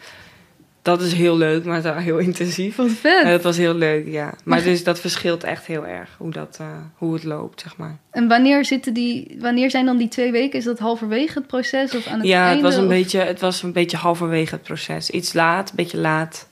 Dat 0.86 1.02
is 1.02 1.13
heel 1.13 1.38
leuk, 1.38 1.63
maar 1.63 1.76
het 1.84 1.98
is 1.98 2.04
heel 2.04 2.17
intensief. 2.17 2.76
Wat 2.76 2.91
vet. 2.91 3.24
Ja, 3.24 3.30
dat 3.30 3.43
was 3.43 3.58
heel 3.58 3.74
leuk, 3.74 4.08
ja. 4.08 4.34
Maar 4.43 4.63
dus 4.63 4.84
dat 4.84 5.00
verschilt 5.00 5.43
echt 5.43 5.65
heel 5.65 5.88
erg 5.88 6.15
hoe, 6.17 6.32
dat, 6.32 6.58
uh, 6.62 6.67
hoe 6.95 7.13
het 7.13 7.24
loopt, 7.24 7.62
zeg 7.62 7.78
maar. 7.78 7.98
En 8.12 8.28
wanneer, 8.28 8.65
zitten 8.65 8.93
die, 8.93 9.38
wanneer 9.39 9.69
zijn 9.69 9.86
dan 9.86 9.98
die 9.98 10.08
twee 10.08 10.32
weken? 10.32 10.60
Is 10.60 10.65
dat 10.65 10.80
halverwege 10.80 11.34
het 11.34 11.48
proces 11.48 11.95
of 11.95 12.08
aan 12.08 12.19
het 12.19 12.28
ja, 12.28 12.41
einde? 12.48 12.54
het 12.54 12.63
was, 12.63 12.76
een 12.76 12.84
of? 12.84 12.89
beetje, 12.89 13.19
het 13.19 13.39
was 13.39 13.63
een 13.63 13.71
beetje 13.71 13.98
halverwege 13.98 14.56
het 14.56 14.63
proces. 14.63 15.10
Iets 15.10 15.34
laat, 15.34 15.69
een 15.69 15.76
beetje 15.76 15.98
laat. 15.98 16.48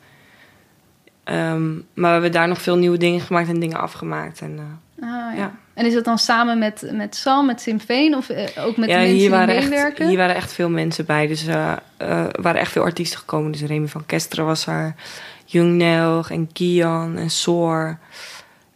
Um, 1.25 1.85
maar 1.93 2.07
we 2.07 2.07
hebben 2.07 2.31
daar 2.31 2.47
nog 2.47 2.61
veel 2.61 2.77
nieuwe 2.77 2.97
dingen 2.97 3.21
gemaakt 3.21 3.49
en 3.49 3.59
dingen 3.59 3.79
afgemaakt. 3.79 4.41
En, 4.41 4.51
uh, 4.51 5.09
ah, 5.09 5.35
ja. 5.35 5.35
ja. 5.35 5.55
En 5.73 5.85
is 5.85 5.93
dat 5.93 6.05
dan 6.05 6.17
samen 6.17 6.57
met, 6.57 6.89
met 6.91 7.15
Sam, 7.15 7.45
met 7.45 7.61
Simveen 7.61 8.15
of 8.15 8.29
uh, 8.29 8.37
ook 8.37 8.77
met 8.77 8.89
ja, 8.89 8.95
de 8.95 9.01
mensen 9.01 9.15
hier 9.15 9.29
waren 9.29 9.47
die 9.47 9.69
meewerken? 9.69 9.99
Echt, 9.99 10.09
hier 10.09 10.17
waren 10.17 10.35
echt 10.35 10.53
veel 10.53 10.69
mensen 10.69 11.05
bij. 11.05 11.27
Dus 11.27 11.47
uh, 11.47 11.71
er 11.97 12.41
waren 12.41 12.61
echt 12.61 12.71
veel 12.71 12.83
artiesten 12.83 13.19
gekomen. 13.19 13.51
Dus 13.51 13.61
Remy 13.61 13.87
van 13.87 14.05
Kesteren 14.05 14.45
was 14.45 14.67
er. 14.67 14.95
Jung 15.45 15.77
Nelg 15.77 16.31
en 16.31 16.49
Kian 16.53 17.17
en 17.17 17.29
Soor. 17.29 17.97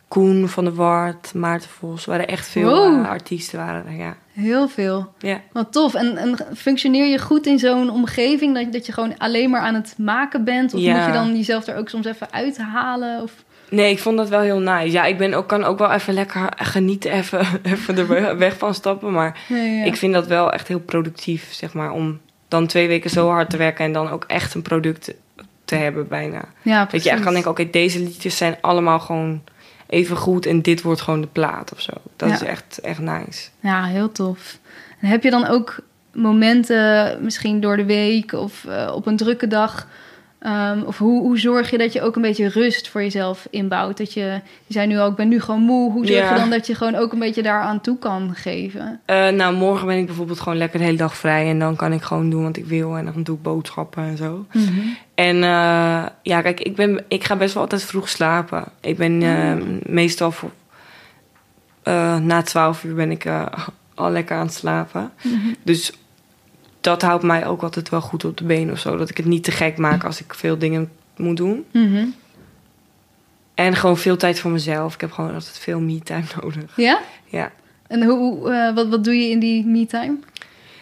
Koen 0.08 0.50
van 0.50 0.64
der 0.64 0.74
Wart, 0.74 1.34
Maarten 1.34 1.70
Vos. 1.70 2.04
Er 2.04 2.10
waren 2.10 2.28
echt 2.28 2.48
veel 2.48 2.70
wow. 2.70 3.06
artiesten. 3.06 3.60
Waren 3.60 3.86
er, 3.86 3.96
ja. 3.96 4.16
Heel 4.34 4.68
veel. 4.68 5.14
Ja. 5.20 5.42
Wat 5.52 5.72
tof. 5.72 5.94
En, 5.94 6.18
en 6.18 6.38
functioneer 6.56 7.06
je 7.06 7.20
goed 7.20 7.46
in 7.46 7.60
zo'n 7.60 7.90
omgeving 7.90 8.56
dat, 8.56 8.74
dat 8.74 8.86
je 8.86 8.92
gewoon 8.92 9.18
alleen 9.18 9.50
maar 9.50 9.62
aan 9.62 9.74
het 9.74 9.94
maken 9.98 10.44
bent? 10.44 10.74
Of 10.74 10.80
Ja. 10.80 10.96
moet 10.96 11.06
je 11.06 11.12
dan 11.12 11.36
jezelf 11.36 11.68
er 11.68 11.78
ook 11.78 11.90
soms 11.90 12.06
even 12.06 12.32
uithalen? 12.32 13.22
Of... 13.22 13.32
Nee, 13.70 13.92
ik 13.92 14.00
vond 14.00 14.18
dat 14.18 14.30
wel 14.30 14.40
heel 14.40 14.60
nice. 14.60 14.92
Ja, 14.92 15.06
ik 15.06 15.18
ben 15.18 15.34
ook, 15.34 15.48
kan 15.48 15.64
ook 15.64 15.78
wel 15.80 15.92
even 15.92 16.14
lekker 16.14 16.50
genieten, 16.58 17.12
even, 17.12 17.46
even 17.64 17.98
er 17.98 18.38
weg 18.38 18.58
van 18.58 18.74
stappen. 18.74 19.12
Maar 19.12 19.40
Nee, 19.50 19.78
ja. 19.78 19.84
ik 19.86 19.96
vind 19.96 20.14
dat 20.14 20.28
wel 20.28 20.52
echt 20.52 20.68
heel 20.68 20.80
productief, 20.80 21.54
zeg 21.54 21.74
maar. 21.74 21.92
Om 21.92 22.20
dan 22.48 22.68
twee 22.68 22.88
weken 22.88 23.10
zo 23.10 23.30
hard 23.30 23.50
te 23.50 23.58
werken 23.58 23.86
en 23.86 23.94
dan 23.94 24.10
ook 24.10 24.24
echt 24.28 24.54
een 24.54 24.62
product 24.62 25.14
te 25.66 25.76
hebben 25.76 26.08
bijna. 26.08 26.42
ja, 26.62 26.86
Dat 26.92 27.04
je 27.04 27.10
echt 27.10 27.22
kan 27.24 27.34
denken, 27.34 27.52
oké, 27.52 27.70
deze 27.70 28.00
liedjes 28.00 28.38
zijn 28.38 28.58
allemaal 28.62 29.00
gewoon 29.00 29.42
even 29.88 30.18
goed 30.18 30.46
en 30.46 30.62
dit 30.62 30.82
wordt 30.82 31.02
gewoon 31.02 31.22
de 31.22 31.28
plaat 31.28 31.72
of 31.74 31.82
zo. 31.82 31.92
Dat 32.16 32.30
Ja. 32.30 32.36
is 32.36 32.42
echt, 32.42 32.80
echt 32.82 33.00
nice. 33.00 33.50
Ja, 33.60 33.84
heel 33.86 34.12
tof. 34.12 34.58
En 35.02 35.08
heb 35.08 35.24
je 35.24 35.30
dan 35.30 35.48
ook 35.48 35.80
momenten, 36.14 37.18
misschien 37.24 37.60
door 37.62 37.78
de 37.78 37.86
week 37.86 38.32
of 38.32 38.64
uh, 38.68 38.92
op 38.96 39.06
een 39.08 39.18
drukke 39.18 39.48
dag... 39.48 39.88
Um, 40.46 40.82
of 40.84 40.98
hoe, 40.98 41.22
hoe 41.22 41.40
zorg 41.40 41.70
je 41.70 41.78
dat 41.78 41.94
je 41.94 42.02
ook 42.02 42.16
een 42.16 42.22
beetje 42.22 42.48
rust 42.48 42.90
voor 42.90 43.02
jezelf 43.02 43.48
inbouwt? 43.50 43.98
Dat 43.98 44.14
je, 44.14 44.22
je 44.66 44.74
zei 44.74 44.88
nu 44.88 44.98
al, 44.98 45.10
ik 45.10 45.16
ben 45.16 45.28
nu 45.28 45.40
gewoon 45.42 45.62
moe. 45.62 45.92
Hoe 45.92 46.06
zorg 46.08 46.20
Ja. 46.20 46.34
je 46.34 46.40
dan 46.40 46.50
dat 46.50 46.68
je 46.68 46.76
gewoon 46.76 46.96
ook 46.96 47.12
een 47.14 47.20
beetje 47.20 47.44
daaraan 47.44 47.82
toe 47.82 47.98
kan 48.00 48.32
geven? 48.36 49.00
Uh, 49.08 49.28
nou, 49.30 49.56
morgen 49.56 49.88
ben 49.88 49.98
ik 49.98 50.06
bijvoorbeeld 50.06 50.40
gewoon 50.40 50.58
lekker 50.58 50.80
de 50.80 50.86
hele 50.86 50.98
dag 50.98 51.18
vrij 51.18 51.50
en 51.50 51.60
dan 51.60 51.76
kan 51.76 51.94
ik 51.94 52.02
gewoon 52.02 52.30
doen 52.30 52.44
wat 52.44 52.58
ik 52.58 52.66
wil 52.66 52.98
en 52.98 53.06
dan 53.06 53.24
doe 53.24 53.36
ik 53.36 53.42
boodschappen 53.42 54.04
en 54.04 54.18
zo. 54.18 54.46
Mm-hmm. 54.52 54.98
En 55.16 55.36
uh, 55.36 56.06
ja, 56.22 56.42
kijk, 56.42 56.60
ik, 56.60 56.76
ben, 56.76 57.04
ik 57.08 57.24
ga 57.24 57.36
best 57.36 57.54
wel 57.54 57.64
altijd 57.64 57.84
vroeg 57.84 58.10
slapen. 58.10 58.64
Ik 58.82 58.98
ben 58.98 59.22
uh, 59.22 59.54
Mm. 59.54 59.80
meestal 59.84 60.32
voor, 60.32 60.52
na 62.22 62.42
twaalf 62.42 62.84
uur 62.84 62.96
ben 62.96 63.12
ik 63.12 63.26
al 63.96 64.12
lekker 64.12 64.38
aan 64.38 64.46
het 64.46 64.54
slapen. 64.56 65.12
Mm-hmm. 65.22 65.56
Dus 65.64 65.94
dat 66.82 67.02
houdt 67.02 67.24
mij 67.24 67.46
ook 67.48 67.62
altijd 67.62 67.90
wel 67.90 68.02
goed 68.02 68.26
op 68.26 68.38
de 68.38 68.44
been 68.44 68.72
of 68.72 68.80
zo. 68.80 68.98
Dat 68.98 69.10
ik 69.10 69.18
het 69.18 69.26
niet 69.26 69.44
te 69.44 69.52
gek 69.52 69.78
maak 69.78 70.04
als 70.04 70.22
ik 70.22 70.34
veel 70.34 70.58
dingen 70.58 70.92
moet 71.18 71.38
doen. 71.38 71.66
Mm-hmm. 71.72 72.16
En 73.54 73.76
gewoon 73.76 73.98
veel 73.98 74.18
tijd 74.18 74.40
voor 74.40 74.52
mezelf. 74.52 74.94
Ik 74.94 75.02
heb 75.02 75.12
gewoon 75.12 75.34
altijd 75.34 75.58
veel 75.60 75.80
me-time 75.80 76.24
nodig. 76.42 76.74
Ja? 76.76 77.00
Ja. 77.26 77.52
En 77.88 78.04
hoe, 78.04 78.50
uh, 78.52 78.76
wat, 78.76 78.88
wat 78.88 79.04
doe 79.04 79.16
je 79.16 79.30
in 79.30 79.40
die 79.40 79.66
me-time? 79.66 80.18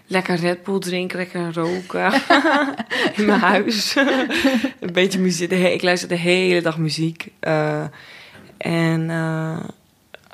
Lekker 0.08 0.36
Red 0.36 0.64
Bull 0.64 0.80
drinken, 0.80 1.18
lekker 1.18 1.54
roken. 1.54 2.14
in 3.18 3.26
mijn 3.26 3.40
huis. 3.40 3.96
een 4.80 4.94
beetje 4.94 5.20
muziek. 5.20 5.52
Ik 5.52 5.82
luister 5.82 6.10
de 6.10 6.16
hele 6.16 6.62
dag 6.62 6.78
muziek. 6.78 7.28
Uh, 7.42 7.84
en 8.58 9.10
uh, 9.10 9.58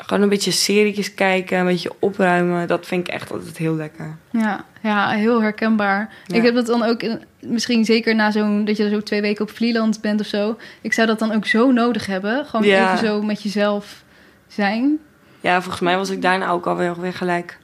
gewoon 0.06 0.24
een 0.24 0.30
beetje 0.30 0.52
serietjes 0.52 1.14
kijken, 1.14 1.60
een 1.60 1.66
beetje 1.66 1.92
opruimen. 2.00 2.68
Dat 2.68 2.86
vind 2.86 3.08
ik 3.08 3.14
echt 3.14 3.32
altijd 3.32 3.58
heel 3.58 3.76
lekker. 3.76 4.18
Ja, 4.32 4.66
ja 4.82 5.10
heel 5.10 5.42
herkenbaar. 5.42 6.14
Ja. 6.26 6.36
Ik 6.36 6.44
heb 6.44 6.56
dat 6.56 6.66
dan 6.66 6.84
ook, 6.84 7.02
in, 7.02 7.24
misschien 7.40 7.86
zeker 7.86 8.16
na 8.16 8.32
zo'n, 8.32 8.66
dat 8.66 8.78
je 8.78 8.90
zo 8.90 9.02
twee 9.02 9.22
weken 9.22 9.44
op 9.44 9.52
Vlieland 9.52 10.02
bent 10.02 10.20
of 10.20 10.26
zo. 10.26 10.58
Ik 10.82 10.94
zou 10.94 11.08
dat 11.08 11.20
dan 11.20 11.32
ook 11.32 11.46
zo 11.46 11.72
nodig 11.72 12.06
hebben. 12.06 12.46
Gewoon 12.46 12.66
Ja. 12.66 12.94
even 12.94 13.08
zo 13.08 13.22
met 13.22 13.44
jezelf 13.44 14.04
zijn. 14.48 15.00
Ja, 15.42 15.62
volgens 15.62 15.82
mij 15.82 15.98
was 15.98 16.10
ik 16.10 16.22
daarna 16.22 16.50
ook 16.50 16.66
alweer 16.66 17.02
weer 17.02 17.14
gelijk 17.14 17.58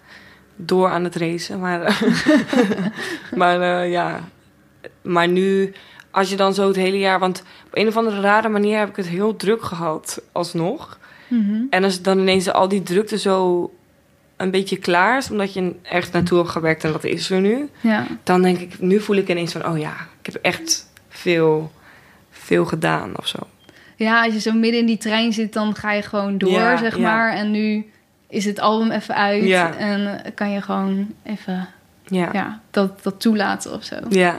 door 0.56 0.90
aan 0.90 1.04
het 1.04 1.16
racen. 1.16 1.60
Maar, 1.60 2.02
maar 3.36 3.62
eh, 3.62 3.92
ja, 3.92 4.20
maar 5.02 5.28
nu, 5.28 5.74
als 6.12 6.30
je 6.30 6.36
dan 6.36 6.54
zo 6.54 6.68
het 6.68 6.76
hele 6.76 7.00
jaar... 7.00 7.20
Want 7.20 7.44
op 7.66 7.78
een 7.78 7.88
of 7.88 7.98
andere 7.98 8.22
rare 8.22 8.50
manier 8.50 8.80
heb 8.80 8.90
ik 8.90 8.96
het 8.96 9.08
heel 9.08 9.36
druk 9.36 9.64
gehad, 9.64 10.22
alsnog. 10.32 11.00
Mhm. 11.28 11.62
En 11.70 11.84
als 11.84 12.02
dan 12.02 12.20
ineens 12.20 12.50
al 12.52 12.68
die 12.68 12.84
drukte 12.84 13.18
zo 13.18 13.72
een 14.38 14.52
beetje 14.52 14.78
klaar 14.78 15.18
is... 15.18 15.32
omdat 15.32 15.54
je 15.54 15.76
ergens 15.82 16.12
naartoe 16.12 16.38
hebt 16.38 16.50
gewerkt 16.50 16.84
en 16.84 16.92
dat 16.92 17.04
is 17.04 17.30
er 17.30 17.42
nu... 17.42 17.70
Ja. 17.82 18.06
dan 18.24 18.42
denk 18.42 18.60
ik, 18.60 18.80
nu 18.80 19.00
voel 19.00 19.16
ik 19.16 19.30
ineens 19.30 19.52
van... 19.52 19.68
oh 19.68 19.78
ja, 19.78 19.94
ik 20.22 20.26
heb 20.34 20.36
echt 20.42 20.90
veel, 21.10 21.72
veel 22.30 22.66
gedaan 22.66 23.18
of 23.18 23.28
zo. 23.28 23.38
ja, 23.96 24.24
als 24.24 24.34
je 24.34 24.40
zo 24.40 24.52
midden 24.54 24.80
in 24.80 24.86
die 24.86 24.98
trein 24.98 25.34
zit, 25.34 25.54
dan 25.54 25.76
ga 25.76 25.92
je 25.92 26.02
gewoon 26.02 26.38
door, 26.38 26.52
Ja, 26.52 26.78
zeg 26.78 26.96
ja. 26.98 27.02
maar. 27.02 27.34
En 27.34 27.52
nu 27.52 27.86
is 28.30 28.46
het 28.46 28.60
album 28.60 28.92
even 28.92 29.16
uit 29.16 29.76
en 29.78 30.22
kan 30.36 30.52
je 30.52 30.62
gewoon 30.62 31.14
even 31.24 31.68
Ja, 32.08 32.30
ja, 32.34 32.62
dat, 32.72 33.04
dat 33.04 33.20
toelaten 33.22 33.74
of 33.74 33.84
zo. 33.84 33.96
ja. 34.10 34.38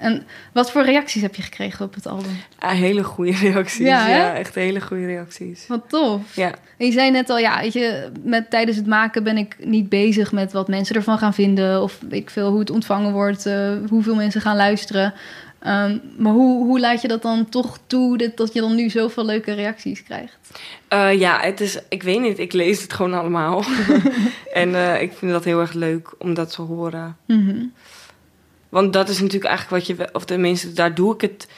En 0.00 0.26
wat 0.52 0.70
voor 0.70 0.82
reacties 0.82 1.22
heb 1.22 1.34
je 1.34 1.42
gekregen 1.42 1.84
op 1.84 1.94
het 1.94 2.06
album? 2.06 2.36
Ah, 2.58 2.70
hele 2.70 3.04
goede 3.04 3.32
reacties. 3.32 3.86
Ja, 3.86 4.34
echt 4.34 4.54
hele 4.54 4.80
goede 4.80 5.06
reacties. 5.06 5.66
Wat 5.66 5.88
tof. 5.88 6.36
Ja, 6.36 6.54
En 6.76 6.86
je 6.86 6.92
zei 6.92 7.10
net 7.10 7.30
al, 7.30 7.38
ja, 7.38 7.60
weet 7.60 7.72
je, 7.72 8.10
met, 8.22 8.50
tijdens 8.50 8.76
het 8.76 8.86
maken 8.86 9.22
ben 9.22 9.36
ik 9.36 9.56
niet 9.58 9.88
bezig 9.88 10.32
met 10.32 10.52
wat 10.52 10.68
mensen 10.68 10.96
ervan 10.96 11.18
gaan 11.18 11.34
vinden. 11.34 11.82
Of 11.82 11.98
ik 12.10 12.30
veel 12.30 12.50
hoe 12.50 12.58
het 12.58 12.70
ontvangen 12.70 13.12
wordt, 13.12 13.46
eh, 13.46 13.72
hoeveel 13.88 14.14
mensen 14.14 14.40
gaan 14.40 14.56
luisteren. 14.56 15.14
Ehm, 15.60 15.98
maar 16.16 16.32
hoe, 16.32 16.64
hoe 16.64 16.80
laat 16.80 17.02
je 17.02 17.08
dat 17.08 17.22
dan 17.22 17.48
toch 17.48 17.78
toe 17.86 18.18
dat, 18.18 18.36
dat 18.36 18.52
je 18.52 18.60
dan 18.60 18.74
nu 18.74 18.90
zoveel 18.90 19.24
leuke 19.24 19.52
reacties 19.52 20.02
krijgt? 20.02 20.38
Eh, 20.88 21.20
ja, 21.20 21.40
het 21.40 21.60
is, 21.60 21.78
ik 21.88 22.02
weet 22.02 22.20
niet, 22.20 22.38
ik 22.38 22.52
lees 22.52 22.82
het 22.82 22.92
gewoon 22.92 23.14
allemaal. 23.14 23.64
en 24.52 24.74
eh, 24.74 25.02
ik 25.02 25.12
vind 25.12 25.32
dat 25.32 25.44
heel 25.44 25.60
erg 25.60 25.72
leuk 25.72 26.14
om 26.18 26.34
dat 26.34 26.54
te 26.54 26.62
horen. 26.62 27.16
Mhm. 27.26 27.64
Want 28.70 28.92
dat 28.92 29.08
is 29.08 29.18
natuurlijk 29.20 29.50
eigenlijk 29.50 29.86
wat 29.86 29.96
je, 29.96 30.08
of 30.12 30.24
tenminste, 30.24 30.72
daar 30.72 30.94
doe 30.94 31.14
ik 31.14 31.20
het 31.20 31.48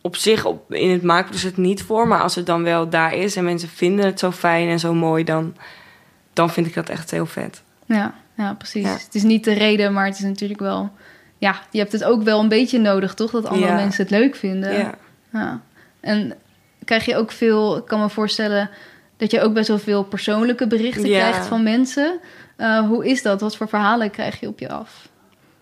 op 0.00 0.16
zich 0.16 0.44
op, 0.44 0.72
in 0.72 0.90
het 0.90 1.02
maakproces 1.02 1.56
niet 1.56 1.82
voor. 1.82 2.08
Maar 2.08 2.20
als 2.20 2.34
het 2.34 2.46
dan 2.46 2.62
wel 2.62 2.88
daar 2.88 3.14
is 3.14 3.36
en 3.36 3.44
mensen 3.44 3.68
vinden 3.68 4.04
het 4.04 4.18
zo 4.18 4.30
fijn 4.30 4.68
en 4.68 4.78
zo 4.78 4.94
mooi, 4.94 5.24
dan, 5.24 5.56
dan 6.32 6.50
vind 6.50 6.66
ik 6.66 6.74
dat 6.74 6.88
echt 6.88 7.10
heel 7.10 7.26
vet. 7.26 7.62
Ja, 7.86 8.14
ja, 8.36 8.54
precies. 8.54 8.84
Ja. 8.84 8.92
Het 8.92 9.14
is 9.14 9.22
niet 9.22 9.44
de 9.44 9.52
reden, 9.52 9.92
maar 9.92 10.06
het 10.06 10.14
is 10.14 10.24
natuurlijk 10.24 10.60
wel... 10.60 10.90
Ja, 11.38 11.60
je 11.70 11.78
hebt 11.78 11.92
het 11.92 12.04
ook 12.04 12.22
wel 12.22 12.40
een 12.40 12.48
beetje 12.48 12.78
nodig, 12.78 13.14
toch? 13.14 13.30
Dat 13.30 13.46
andere 13.46 13.66
Ja. 13.72 13.74
mensen 13.74 14.02
het 14.02 14.10
leuk 14.10 14.36
vinden. 14.36 14.72
Ja. 14.72 14.94
Ja. 15.32 15.60
En 16.00 16.34
krijg 16.84 17.04
je 17.04 17.16
ook 17.16 17.32
veel, 17.32 17.76
ik 17.76 17.84
kan 17.84 18.00
me 18.00 18.08
voorstellen 18.08 18.70
dat 19.16 19.30
je 19.30 19.40
ook 19.40 19.52
best 19.54 19.68
wel 19.68 19.78
veel 19.78 20.04
persoonlijke 20.04 20.66
berichten 20.66 21.04
krijgt 21.04 21.46
van 21.46 21.62
mensen. 21.62 22.20
Eh, 22.56 22.78
hoe 22.88 23.06
is 23.06 23.22
dat? 23.22 23.40
Wat 23.40 23.56
voor 23.56 23.68
verhalen 23.68 24.10
krijg 24.10 24.40
je 24.40 24.48
op 24.48 24.58
je 24.58 24.68
af? 24.68 25.08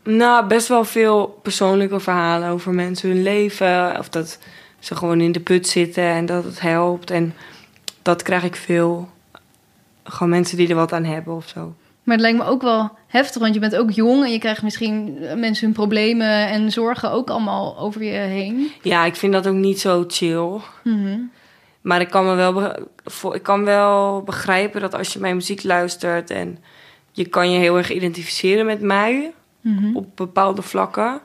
Nou, 0.03 0.47
best 0.47 0.69
wel 0.69 0.85
veel 0.85 1.39
persoonlijke 1.43 2.01
verhalen 2.01 2.49
over 2.49 2.75
mensen 2.75 3.09
hun 3.09 3.23
leven. 3.23 3.99
Of 3.99 4.09
dat 4.09 4.39
ze 4.79 4.97
gewoon 4.97 5.21
in 5.21 5.33
de 5.33 5.41
put 5.41 5.69
zitten 5.69 6.05
en 6.05 6.27
dat 6.27 6.45
het 6.45 6.61
helpt. 6.61 7.11
En 7.11 7.35
dat 8.03 8.23
krijg 8.23 8.45
ik 8.45 8.57
veel. 8.57 9.09
Gewoon 10.05 10.29
mensen 10.29 10.57
die 10.57 10.69
er 10.69 10.75
wat 10.75 10.93
aan 10.93 11.05
hebben 11.05 11.35
of 11.35 11.49
zo. 11.49 11.75
Maar 12.03 12.19
het 12.19 12.21
lijkt 12.21 12.39
me 12.39 12.45
ook 12.45 12.63
wel 12.63 12.91
heftig, 13.07 13.41
want 13.41 13.55
je 13.55 13.61
bent 13.61 13.77
ook 13.77 13.91
jong 13.91 14.25
en 14.25 14.33
je 14.33 14.39
krijgt 14.39 14.63
misschien 14.63 15.19
mensen 15.37 15.65
hun 15.65 15.75
problemen 15.75 16.49
en 16.49 16.71
zorgen 16.71 17.11
ook 17.11 17.31
allemaal 17.31 17.79
over 17.79 18.03
je 18.03 18.11
heen. 18.11 18.71
Ja, 18.83 19.05
ik 19.05 19.17
vind 19.17 19.33
dat 19.33 19.47
ook 19.47 19.55
niet 19.55 19.81
zo 19.81 20.05
chill. 20.09 20.61
Mhm. 20.85 21.19
Maar 21.81 22.01
ik 22.01 22.11
kan, 22.11 22.25
me 22.25 22.35
wel 22.35 22.75
ik 23.35 23.43
kan 23.43 23.65
wel 23.65 24.23
begrijpen 24.23 24.81
dat 24.81 24.95
als 24.95 25.13
je 25.13 25.19
mijn 25.19 25.35
muziek 25.35 25.63
luistert... 25.63 26.31
en 26.31 26.59
je 27.13 27.29
kan 27.29 27.51
je 27.51 27.59
heel 27.59 27.77
erg 27.77 27.91
identificeren 27.91 28.67
met 28.67 28.81
mij 28.81 29.33
Mhm. 29.61 29.97
op 29.97 30.07
bepaalde 30.17 30.63
vlakken... 30.63 31.21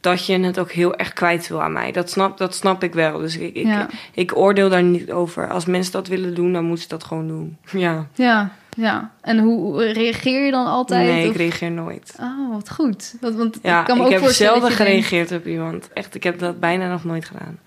dat 0.00 0.26
je 0.26 0.38
het 0.38 0.58
ook 0.58 0.70
heel 0.72 0.96
erg 0.96 1.12
kwijt 1.12 1.48
wil 1.48 1.62
aan 1.62 1.72
mij. 1.72 1.92
Dat 1.92 2.10
snap, 2.10 2.38
dat 2.38 2.54
snap 2.54 2.82
ik 2.82 2.94
wel. 2.94 3.18
Dus 3.18 3.36
ik, 3.36 3.54
ik, 3.54 3.66
Ja. 3.66 3.88
ik 4.14 4.36
oordeel 4.36 4.68
daar 4.68 4.82
niet 4.82 5.10
over. 5.12 5.48
Als 5.50 5.64
mensen 5.64 5.92
dat 5.92 6.06
willen 6.08 6.34
doen, 6.34 6.52
dan 6.52 6.64
moeten 6.64 6.82
ze 6.82 6.88
dat 6.88 7.04
gewoon 7.04 7.28
doen. 7.28 7.56
Ja. 7.86 8.06
Ja, 8.14 8.50
ja. 8.76 9.10
En 9.20 9.38
hoe 9.38 9.84
reageer 9.92 10.44
je 10.44 10.50
dan 10.50 10.66
altijd? 10.66 11.06
nee, 11.12 11.28
ik 11.28 11.36
reageer 11.36 11.70
nooit. 11.70 12.14
Oh, 12.20 12.52
wat 12.52 12.70
goed. 12.70 13.14
Want, 13.20 13.36
want 13.36 13.58
Ja, 13.62 13.80
ik 13.80 13.86
kan 13.86 13.98
me 13.98 14.08
ik 14.08 14.14
ook 14.16 14.20
heb 14.22 14.30
zelden 14.30 14.60
denkt- 14.60 14.76
gereageerd 14.76 15.32
op 15.32 15.46
iemand. 15.46 15.88
Echt, 15.92 16.14
ik 16.14 16.22
heb 16.22 16.38
dat 16.38 16.60
bijna 16.60 16.90
nog 16.90 17.04
nooit 17.04 17.24
gedaan. 17.24 17.58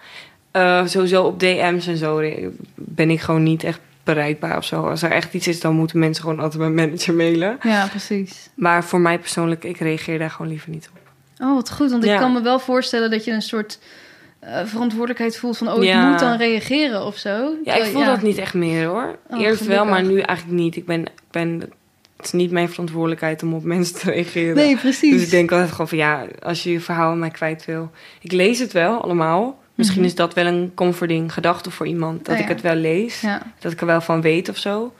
Eh, 0.51 0.85
sowieso 0.85 1.23
op 1.23 1.39
DM's 1.39 1.87
en 1.87 1.97
zo 1.97 2.21
ben 2.75 3.09
ik 3.09 3.19
gewoon 3.21 3.43
niet 3.43 3.63
echt 3.63 3.79
bereikbaar 4.03 4.57
of 4.57 4.65
zo. 4.65 4.89
Als 4.89 5.01
er 5.01 5.11
echt 5.11 5.33
iets 5.33 5.47
is, 5.47 5.59
dan 5.59 5.75
moeten 5.75 5.99
mensen 5.99 6.23
gewoon 6.23 6.39
altijd 6.39 6.59
mijn 6.61 6.73
manager 6.73 7.13
mailen. 7.13 7.57
Ja, 7.61 7.87
precies. 7.87 8.49
Maar 8.55 8.83
voor 8.83 8.99
mij 8.99 9.19
persoonlijk, 9.19 9.63
ik 9.63 9.77
reageer 9.77 10.19
daar 10.19 10.29
gewoon 10.29 10.51
liever 10.51 10.69
niet 10.69 10.89
op. 10.93 11.01
Oh, 11.47 11.53
wat 11.55 11.71
goed. 11.71 11.91
Want 11.91 12.05
ik 12.05 12.17
kan 12.17 12.33
me 12.33 12.41
wel 12.41 12.59
voorstellen 12.59 13.11
dat 13.11 13.23
je 13.25 13.31
een 13.31 13.41
soort 13.41 13.79
eh, 14.39 14.65
verantwoordelijkheid 14.65 15.37
voelt 15.37 15.57
van... 15.57 15.71
oh, 15.71 15.77
ik 15.77 15.83
Ja. 15.83 16.09
moet 16.09 16.19
dan 16.19 16.37
reageren 16.37 17.05
of 17.05 17.17
zo. 17.17 17.53
Ja, 17.63 17.75
ik 17.75 17.83
voel 17.83 18.05
dat 18.05 18.21
niet 18.21 18.37
echt 18.37 18.53
meer 18.53 18.85
hoor. 18.85 19.17
Oh, 19.29 19.41
Eerst 19.41 19.65
wel, 19.65 19.85
maar 19.85 20.03
nu 20.03 20.19
eigenlijk 20.19 20.59
niet. 20.59 20.75
Ik 20.75 20.85
ben, 20.85 21.01
ik 21.01 21.11
ben, 21.31 21.59
het 22.17 22.25
is 22.25 22.31
niet 22.31 22.51
mijn 22.51 22.69
verantwoordelijkheid 22.69 23.43
om 23.43 23.53
op 23.53 23.63
mensen 23.63 23.95
te 23.95 24.11
reageren. 24.11 24.55
Nee, 24.55 24.77
precies. 24.77 25.11
Dus 25.11 25.23
ik 25.23 25.29
denk 25.29 25.51
altijd 25.51 25.71
gewoon 25.71 25.87
van 25.87 25.97
ja, 25.97 26.25
als 26.43 26.63
je 26.63 26.71
je 26.71 26.79
verhaal 26.79 27.11
aan 27.11 27.19
mij 27.19 27.29
kwijt 27.31 27.65
wil. 27.65 27.91
Ik 28.21 28.31
lees 28.31 28.59
het 28.59 28.71
wel 28.71 29.01
allemaal. 29.03 29.61
Misschien 29.75 29.99
Mhm. 29.99 30.09
is 30.09 30.15
dat 30.15 30.33
wel 30.33 30.45
een 30.45 30.71
comforting 30.75 31.33
gedachte 31.33 31.71
voor 31.71 31.87
iemand. 31.87 32.25
Dat 32.25 32.35
Oh, 32.35 32.41
ik 32.41 32.47
het 32.47 32.61
wel 32.61 32.75
lees. 32.75 33.23
Dat 33.59 33.71
ik 33.71 33.79
er 33.81 33.85
wel 33.85 34.01
van 34.01 34.21
weet 34.21 34.49
of 34.49 34.57
zo. 34.57 34.93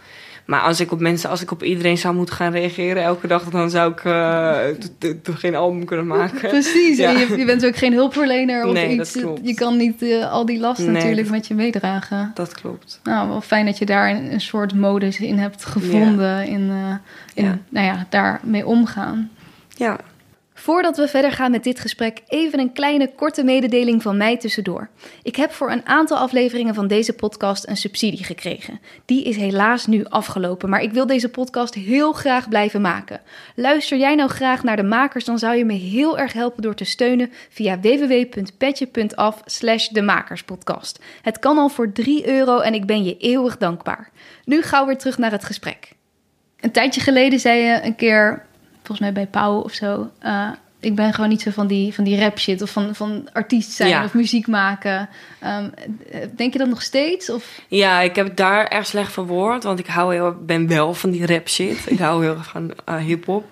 Maar 0.45 0.61
als 0.61 0.79
ik 0.79 0.91
op 0.91 0.99
mensen, 0.99 1.29
als 1.29 1.41
ik 1.41 1.51
op 1.51 1.63
iedereen 1.63 1.97
zou 1.97 2.15
moeten 2.15 2.35
gaan 2.35 2.51
reageren 2.51 3.03
elke 3.03 3.27
dag, 3.27 3.43
dan 3.43 3.69
zou 3.69 3.91
ik 3.91 4.03
eh, 4.03 4.57
t- 4.79 4.91
t- 4.99 5.23
toch 5.23 5.39
geen 5.39 5.55
album 5.55 5.85
kunnen 5.85 6.07
maken. 6.07 6.49
Precies. 6.49 6.97
Ja. 6.97 7.09
Je, 7.09 7.37
je 7.37 7.45
bent 7.45 7.65
ook 7.65 7.75
geen 7.75 7.93
hulpverlener 7.93 8.65
of 8.65 8.73
Nee, 8.73 8.99
iets. 8.99 9.13
dat 9.13 9.21
klopt. 9.23 9.39
Je 9.43 9.53
kan 9.53 9.77
niet 9.77 10.01
eh, 10.01 10.31
al 10.31 10.45
die 10.45 10.59
last 10.59 10.79
Nee, 10.79 10.89
natuurlijk 10.89 11.21
dat- 11.21 11.29
met 11.31 11.47
je 11.47 11.53
meedragen. 11.53 12.31
Dat 12.33 12.53
klopt. 12.53 12.99
Nou, 13.03 13.27
wel 13.29 13.41
fijn 13.41 13.65
dat 13.65 13.77
je 13.77 13.85
daar 13.85 14.09
een, 14.09 14.33
een 14.33 14.41
soort 14.41 14.73
modus 14.75 15.19
in 15.19 15.37
hebt 15.37 15.65
gevonden. 15.65 16.47
In, 16.47 16.69
eh, 16.69 16.95
in 17.33 17.45
Ja. 17.45 17.57
nou 17.69 17.85
ja, 17.85 18.05
daarmee 18.09 18.65
omgaan. 18.65 19.29
Ja. 19.75 19.97
Voordat 20.63 20.97
we 20.97 21.07
verder 21.07 21.31
gaan 21.31 21.51
met 21.51 21.63
dit 21.63 21.79
gesprek, 21.79 22.21
even 22.27 22.59
een 22.59 22.73
kleine 22.73 23.11
korte 23.15 23.43
mededeling 23.43 24.01
van 24.01 24.17
mij 24.17 24.37
tussendoor. 24.37 24.89
Ik 25.23 25.35
heb 25.35 25.51
voor 25.51 25.71
een 25.71 25.85
aantal 25.85 26.17
afleveringen 26.17 26.73
van 26.73 26.87
deze 26.87 27.13
podcast 27.13 27.67
een 27.67 27.77
subsidie 27.77 28.23
gekregen. 28.23 28.79
Die 29.05 29.23
is 29.23 29.35
helaas 29.35 29.85
nu 29.85 30.05
afgelopen, 30.05 30.69
maar 30.69 30.81
ik 30.81 30.91
wil 30.91 31.05
deze 31.05 31.29
podcast 31.29 31.73
heel 31.73 32.13
graag 32.13 32.49
blijven 32.49 32.81
maken. 32.81 33.21
Luister 33.55 33.97
jij 33.97 34.15
nou 34.15 34.29
graag 34.29 34.63
naar 34.63 34.75
de 34.75 34.83
makers, 34.83 35.25
dan 35.25 35.39
zou 35.39 35.55
je 35.55 35.65
me 35.65 35.73
heel 35.73 36.17
erg 36.17 36.33
helpen 36.33 36.61
door 36.61 36.75
te 36.75 36.85
steunen 36.85 37.31
via 37.49 37.79
www.petje.af 37.79 39.41
slash 39.45 39.87
de 39.87 40.01
makerspodcast. 40.01 40.99
Het 41.21 41.39
kan 41.39 41.57
al 41.57 41.69
voor 41.69 41.91
3 41.91 42.27
euro 42.27 42.59
en 42.59 42.73
ik 42.73 42.85
ben 42.85 43.03
je 43.03 43.17
eeuwig 43.17 43.57
dankbaar. 43.57 44.11
Nu 44.45 44.61
gauw 44.61 44.85
weer 44.85 44.97
terug 44.97 45.17
naar 45.17 45.31
het 45.31 45.45
gesprek. 45.45 45.91
Een 46.59 46.71
tijdje 46.71 47.01
geleden 47.01 47.39
zei 47.39 47.59
je 47.59 47.79
een 47.83 47.95
keer, 47.95 48.45
volgens 48.83 48.99
mij 48.99 49.13
bij 49.13 49.27
Pauw 49.27 49.59
of 49.59 49.73
zo. 49.73 50.09
eh, 50.19 50.49
ik 50.79 50.95
ben 50.95 51.13
gewoon 51.13 51.29
niet 51.29 51.41
zo 51.41 51.51
van 51.51 51.67
die, 51.67 51.93
van 51.93 52.03
die 52.03 52.19
rap 52.19 52.39
shit 52.39 52.61
of 52.61 52.69
van, 52.69 52.95
van 52.95 53.27
artiest 53.33 53.71
zijn 53.71 53.89
Ja. 53.89 54.03
of 54.03 54.13
muziek 54.13 54.47
maken. 54.47 55.09
Ehm, 55.39 55.69
denk 56.35 56.53
je 56.53 56.59
dat 56.59 56.67
nog 56.67 56.81
steeds? 56.81 57.29
Of, 57.29 57.59
Ja, 57.67 57.99
ik 57.99 58.15
heb 58.15 58.35
daar 58.35 58.65
erg 58.67 58.85
slecht 58.85 59.11
verwoord, 59.11 59.63
want 59.63 59.79
ik 59.79 59.87
hou 59.87 60.13
heel, 60.13 60.35
ben 60.45 60.67
wel 60.67 60.93
van 60.93 61.11
die 61.11 61.25
rap 61.25 61.47
shit. 61.49 61.77
ik 61.91 61.99
hou 61.99 62.23
heel 62.23 62.35
erg 62.35 62.49
van 62.49 62.73
eh, 62.85 62.95
hip-hop. 62.95 63.45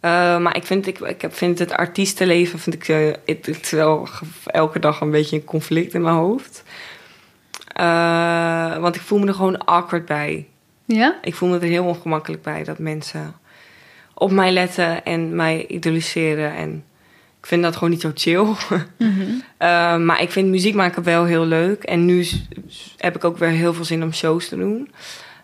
Eh, 0.00 0.38
maar 0.38 0.56
ik 0.56 0.64
vind, 0.66 0.86
ik, 0.86 0.98
ik 0.98 1.20
heb- 1.22 1.34
vind 1.34 1.58
het 1.58 1.72
artiestenleven 1.72 2.58
vind 2.58 2.74
ik, 2.74 2.86
het, 3.26 3.46
het 3.46 3.70
wel 3.70 4.08
elke 4.46 4.78
dag 4.78 5.00
een 5.00 5.10
beetje 5.10 5.36
een 5.36 5.44
conflict 5.44 5.94
in 5.94 6.02
mijn 6.02 6.14
hoofd. 6.14 6.62
Want 8.80 8.94
ik 8.94 9.00
voel 9.00 9.18
me 9.18 9.26
er 9.26 9.34
gewoon 9.34 9.64
awkward 9.64 10.04
bij. 10.06 10.46
ja? 10.84 11.18
Ik 11.22 11.34
voel 11.34 11.48
me 11.48 11.56
er 11.58 11.62
heel 11.62 11.84
ongemakkelijk 11.84 12.42
bij 12.42 12.64
dat 12.64 12.78
mensen 12.78 13.34
op 14.18 14.30
mij 14.30 14.52
letten 14.52 15.04
en 15.04 15.36
mij 15.36 15.66
idoliseren. 15.66 16.54
En 16.54 16.84
ik 17.40 17.46
vind 17.46 17.62
dat 17.62 17.74
gewoon 17.74 17.90
niet 17.90 18.00
zo 18.00 18.10
chill. 18.14 18.44
Mhm. 18.98 19.20
Uh, 19.22 19.96
maar 19.96 20.22
ik 20.22 20.30
vind 20.30 20.48
muziek 20.48 20.74
maken 20.74 21.02
wel 21.02 21.24
heel 21.24 21.44
leuk. 21.46 21.82
En 21.82 22.04
nu 22.04 22.26
heb 22.96 23.16
ik 23.16 23.24
ook 23.24 23.38
weer 23.38 23.48
heel 23.48 23.74
veel 23.74 23.84
zin 23.84 24.02
om 24.02 24.12
shows 24.12 24.48
te 24.48 24.56
doen. 24.56 24.90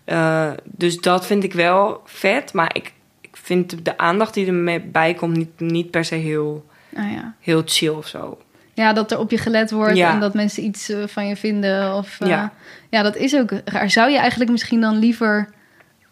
Uh, 0.06 0.50
dus 0.64 1.00
dat 1.00 1.26
vind 1.26 1.44
ik 1.44 1.52
wel 1.52 2.00
vet. 2.04 2.52
Maar 2.52 2.70
ik, 2.76 2.92
ik 3.20 3.36
vind 3.36 3.84
de 3.84 3.98
aandacht 3.98 4.34
die 4.34 4.46
er 4.46 4.52
mee 4.54 4.80
bij 4.80 5.14
komt 5.14 5.36
niet, 5.36 5.60
niet 5.60 5.90
per 5.90 6.04
se 6.04 6.14
heel, 6.14 6.66
Ah, 6.96 7.12
ja. 7.12 7.34
heel 7.40 7.62
chill 7.64 7.88
of 7.88 8.06
zo. 8.06 8.38
ja, 8.74 8.92
dat 8.92 9.12
er 9.12 9.18
op 9.18 9.30
je 9.30 9.38
gelet 9.38 9.70
wordt 9.70 9.96
Ja. 9.96 10.12
en 10.12 10.20
dat 10.20 10.34
mensen 10.34 10.64
iets 10.64 10.88
eh, 10.88 10.98
van 11.06 11.26
je 11.26 11.36
vinden. 11.36 11.94
Of, 11.94 12.20
eh, 12.20 12.28
Ja. 12.28 12.52
ja, 12.90 13.02
dat 13.02 13.16
is 13.16 13.36
ook 13.36 13.50
raar. 13.64 13.90
Zou 13.90 14.10
je 14.10 14.18
eigenlijk 14.18 14.50
misschien 14.50 14.80
dan 14.80 14.98
liever 14.98 15.48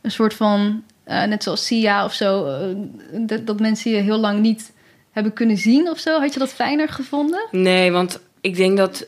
een 0.01 0.11
soort 0.11 0.35
van, 0.35 0.83
eh, 1.05 1.25
net 1.25 1.43
zoals 1.43 1.67
Sia 1.67 2.05
of 2.05 2.13
zo, 2.13 2.47
eh, 2.47 2.77
dat, 3.27 3.47
dat 3.47 3.61
mensen 3.61 3.91
je 3.91 3.97
heel 3.97 4.19
lang 4.19 4.41
niet 4.41 4.73
hebben 5.11 5.33
kunnen 5.33 5.57
zien 5.57 5.89
of 5.89 5.99
zo? 5.99 6.21
Had 6.21 6.33
je 6.33 6.39
dat 6.39 6.53
fijner 6.53 6.89
gevonden? 6.89 7.47
Nee, 7.51 7.93
want 7.93 8.21
ik 8.41 8.57
denk 8.57 8.77
dat 8.77 9.07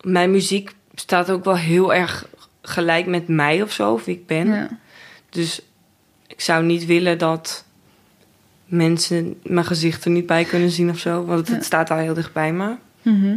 mijn 0.00 0.30
muziek 0.30 0.74
staat 0.94 1.30
ook 1.30 1.44
wel 1.44 1.56
heel 1.56 1.94
erg 1.94 2.28
gelijk 2.62 3.06
met 3.06 3.28
mij 3.28 3.62
of 3.62 3.72
zo, 3.72 3.92
of 3.92 4.04
wie 4.04 4.14
ik 4.14 4.26
ben. 4.26 4.46
Ja. 4.48 4.68
Dus 5.30 5.60
ik 6.26 6.40
zou 6.40 6.64
niet 6.64 6.86
willen 6.86 7.18
dat 7.18 7.64
mensen 8.66 9.38
mijn 9.42 9.64
gezicht 9.66 10.04
er 10.04 10.10
niet 10.10 10.26
bij 10.26 10.44
kunnen 10.44 10.70
zien 10.70 10.90
of 10.90 10.98
zo. 10.98 11.24
Want 11.24 11.48
het, 11.48 11.56
Ja. 11.56 11.62
staat 11.62 11.90
al 11.90 11.96
heel 11.96 12.14
dicht 12.14 12.32
bij 12.32 12.52
me. 12.52 12.74
Mhm. 13.02 13.36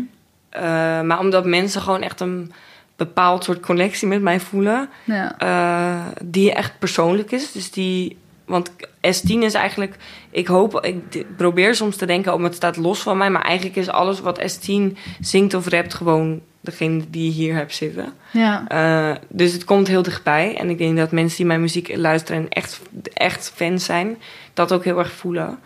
Eh, 0.50 0.62
maar 1.02 1.20
omdat 1.20 1.46
mensen 1.46 1.82
gewoon 1.82 2.02
echt 2.02 2.20
een 2.20 2.52
bepaald 3.00 3.44
soort 3.44 3.60
connectie 3.60 4.08
met 4.08 4.22
mij 4.22 4.40
voelen. 4.40 4.90
Ja. 5.04 5.38
eh, 5.38 6.06
die 6.24 6.54
echt 6.54 6.80
persoonlijk 6.80 7.32
is. 7.32 7.52
Dus 7.52 7.72
die. 7.72 8.18
Want 8.46 8.72
S10 9.02 9.40
is 9.40 9.54
eigenlijk. 9.54 9.96
Ik 10.30 10.48
hoop. 10.48 10.86
Ik 10.86 11.26
probeer 11.36 11.76
soms 11.76 11.96
te 11.96 12.06
denken. 12.06 12.34
Oh, 12.34 12.44
het 12.44 12.56
staat 12.56 12.78
los 12.78 13.00
van 13.00 13.18
mij. 13.18 13.30
Maar 13.30 13.42
eigenlijk 13.42 13.76
is 13.76 13.90
alles 13.90 14.20
wat 14.20 14.42
S10 14.42 14.98
zingt 15.20 15.54
of 15.54 15.68
rapt. 15.68 15.94
gewoon 15.94 16.42
degene 16.62 17.04
die 17.10 17.26
je 17.26 17.32
hier 17.32 17.56
hebt 17.56 17.76
zitten. 17.76 18.14
Ja. 18.32 18.68
Eh, 18.68 19.16
dus 19.28 19.54
het 19.54 19.64
komt 19.64 19.88
heel 19.88 20.02
dichtbij. 20.04 20.58
En 20.58 20.70
ik 20.70 20.78
denk 20.78 20.98
dat 20.98 21.12
mensen 21.12 21.38
die 21.38 21.46
mijn 21.46 21.62
muziek 21.62 21.96
luisteren. 21.96 22.42
en 22.42 22.50
echt, 22.50 22.82
echt 23.14 23.52
fans 23.56 23.86
zijn. 23.86 24.18
dat 24.54 24.72
ook 24.74 24.84
heel 24.84 25.00
erg 25.00 25.12
voelen. 25.12 25.60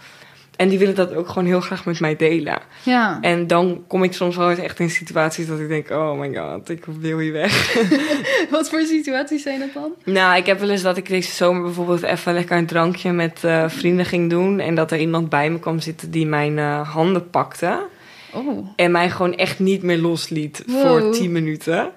En 0.56 0.70
die 0.70 0.80
willen 0.80 0.96
dat 0.96 1.16
ook 1.16 1.28
gewoon 1.28 1.46
heel 1.46 1.62
graag 1.62 1.86
met 1.86 2.00
mij 2.00 2.16
delen. 2.16 2.60
Ja. 2.84 3.18
En 3.22 3.48
dan 3.48 3.84
kom 3.88 4.04
ik 4.04 4.13
soms 4.13 4.36
wel 4.36 4.50
eens 4.50 4.60
echt 4.60 4.80
in 4.80 4.89
situaties 4.89 5.48
dat 5.48 5.60
ik 5.60 5.68
denk: 5.68 5.89
oh 5.89 6.20
my 6.20 6.36
god, 6.36 6.70
ik 6.70 6.86
wil 7.00 7.18
hier 7.20 7.32
weg. 7.32 7.74
Wat 8.52 8.70
voor 8.70 8.82
situaties 8.82 9.44
zijn 9.44 9.60
dat 9.60 9.74
dan? 9.74 9.92
Nou, 10.04 10.38
ik 10.38 10.46
heb 10.46 10.60
wel 10.60 10.70
eens 10.70 10.82
dat 10.82 10.98
ik 10.98 11.08
deze 11.08 11.32
zomer 11.32 11.62
bijvoorbeeld 11.62 12.04
even 12.04 12.34
lekker 12.34 12.58
een 12.58 12.66
drankje 12.66 13.12
met 13.12 13.44
eh, 13.44 13.63
vrienden 13.68 14.06
ging 14.06 14.30
doen. 14.30 14.60
En 14.60 14.76
dat 14.76 14.92
er 14.92 15.00
iemand 15.00 15.30
bij 15.30 15.50
me 15.50 15.60
kwam 15.60 15.80
zitten 15.80 16.12
die 16.12 16.26
mijn 16.26 16.58
eh, 16.58 16.89
handen 16.89 17.30
pakte. 17.30 17.86
Oh. 18.34 18.68
En 18.76 18.92
mij 18.92 19.10
gewoon 19.10 19.36
echt 19.36 19.60
niet 19.60 19.84
meer 19.84 19.98
losliet 19.98 20.63
Wow. 20.66 20.82
voor 20.82 21.12
10 21.12 21.32
minuten. 21.32 21.92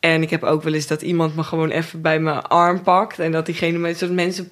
En 0.00 0.22
ik 0.22 0.30
heb 0.30 0.42
ook 0.42 0.62
wel 0.62 0.72
eens 0.72 0.86
dat 0.86 1.02
iemand 1.02 1.36
me 1.36 1.42
gewoon 1.42 1.70
even 1.70 2.00
bij 2.00 2.18
mijn 2.18 2.42
arm 2.42 2.82
pakt. 2.82 3.18
En 3.18 3.32
dat 3.32 3.46
diegene 3.46 3.78
met 3.78 3.98
soort 3.98 4.12
mensen 4.12 4.50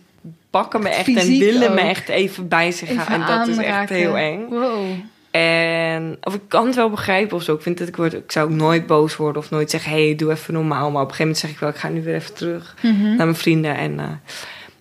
pakken 0.61 0.83
me 0.83 0.89
echt 0.89 1.17
en 1.17 1.39
willen 1.39 1.75
me 1.75 1.81
echt 1.81 2.09
even 2.09 2.49
bij 2.49 2.73
zich 2.73 2.89
Even 2.89 3.03
gaan. 3.03 3.23
En 3.23 3.39
dat 3.39 3.49
is 3.49 3.57
echt 3.57 3.89
heel 3.89 4.17
eng. 4.17 4.49
Wow. 4.49 4.85
En 5.31 6.17
of 6.23 6.35
ik 6.35 6.41
kan 6.49 6.67
het 6.67 6.75
wel 6.75 6.91
begrijpen 6.91 7.37
of 7.37 7.43
zo. 7.43 7.55
Ik 7.55 7.63
vind 7.63 7.79
dat 7.79 7.89
ik 7.89 7.97
word, 7.97 8.13
ik 8.13 8.33
zou 8.33 8.51
ook 8.51 8.57
nooit 8.57 8.87
boos 8.87 9.17
worden 9.17 9.43
of 9.43 9.51
nooit 9.51 9.71
zeggen: 9.71 9.93
hey, 9.93 10.15
doe 10.15 10.31
even 10.31 10.55
normaal. 10.55 10.91
Maar 10.91 11.03
op 11.03 11.09
een 11.09 11.15
gegeven 11.15 11.25
moment 11.25 11.39
zeg 11.39 11.51
ik 11.51 11.59
wel: 11.59 11.69
ik 11.69 11.77
ga 11.77 11.89
nu 11.89 12.03
weer 12.03 12.15
even 12.15 12.35
terug 12.35 12.75
Mhm. 12.83 13.03
naar 13.03 13.17
mijn 13.17 13.35
vrienden. 13.35 13.77
En, 13.77 14.01
eh, 14.01 14.07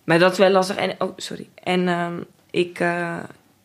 maar 0.04 0.20
dat 0.20 0.32
is 0.32 0.38
wel 0.38 0.50
lastig. 0.50 0.76
En, 0.76 0.96
oh, 0.98 1.14
sorry. 1.18 1.48
En 1.64 1.88
ehm, 1.88 2.14
ik 2.52 2.80
eh, 2.80 3.16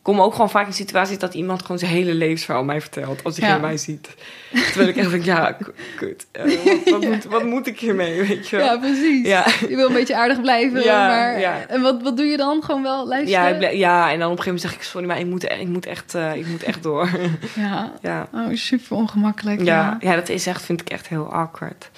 kom 0.09 0.21
ook 0.21 0.31
gewoon 0.31 0.49
vaak 0.49 0.65
in 0.67 0.73
situaties 0.73 1.17
dat 1.17 1.33
iemand 1.33 1.61
gewoon 1.61 1.79
zijn 1.79 1.91
hele 1.91 2.13
levensverhaal 2.13 2.63
mij 2.63 2.81
vertelt. 2.81 3.23
Als 3.23 3.37
hij 3.37 3.49
Ja. 3.49 3.57
mij 3.57 3.77
ziet. 3.77 4.09
Terwijl 4.51 4.87
ik 4.89 4.95
echt 4.95 5.09
denk, 5.09 5.23
ja, 5.23 5.57
kut. 5.95 6.27
Eh, 6.31 6.43
wat, 6.43 6.89
wat, 6.91 7.01
moet, 7.09 7.23
wat 7.23 7.43
moet 7.43 7.67
ik 7.67 7.79
hiermee, 7.79 8.21
weet 8.23 8.47
je 8.49 8.55
wel? 8.57 8.65
Ja, 8.65 8.77
precies. 8.77 9.27
Ja. 9.27 9.45
Je 9.69 9.75
wil 9.75 9.87
een 9.87 9.93
beetje 9.93 10.15
aardig 10.15 10.41
blijven, 10.41 10.85
maar... 10.85 11.33
En 11.67 11.81
wat, 11.81 12.01
wat 12.01 12.17
doe 12.17 12.25
je 12.25 12.37
dan? 12.37 12.63
Gewoon 12.63 12.83
wel 12.83 13.07
luisteren? 13.07 13.59
Ja, 13.61 13.69
ja, 13.69 14.11
en 14.11 14.19
dan 14.19 14.31
op 14.31 14.37
een 14.37 14.43
gegeven 14.43 14.45
moment 14.45 14.61
zeg 14.61 14.73
ik, 14.73 14.81
sorry, 14.81 15.07
maar 15.07 15.19
ik 15.19 15.25
moet, 15.25 15.43
ik 15.43 15.67
moet, 15.67 15.85
echt, 15.85 16.15
eh, 16.15 16.35
ik 16.35 16.47
moet 16.47 16.63
echt 16.63 16.83
door. 16.83 17.09
Ja. 17.55 17.91
ja. 18.01 18.27
Oh, 18.33 18.47
super 18.53 18.95
ongemakkelijk. 18.97 19.59
Ja, 19.59 19.65
Ja. 19.99 20.09
ja, 20.09 20.15
dat 20.15 20.29
is 20.29 20.47
echt, 20.47 20.61
vind 20.65 20.81
ik 20.81 20.89
echt 20.89 21.07
heel 21.07 21.31
awkward. 21.33 21.89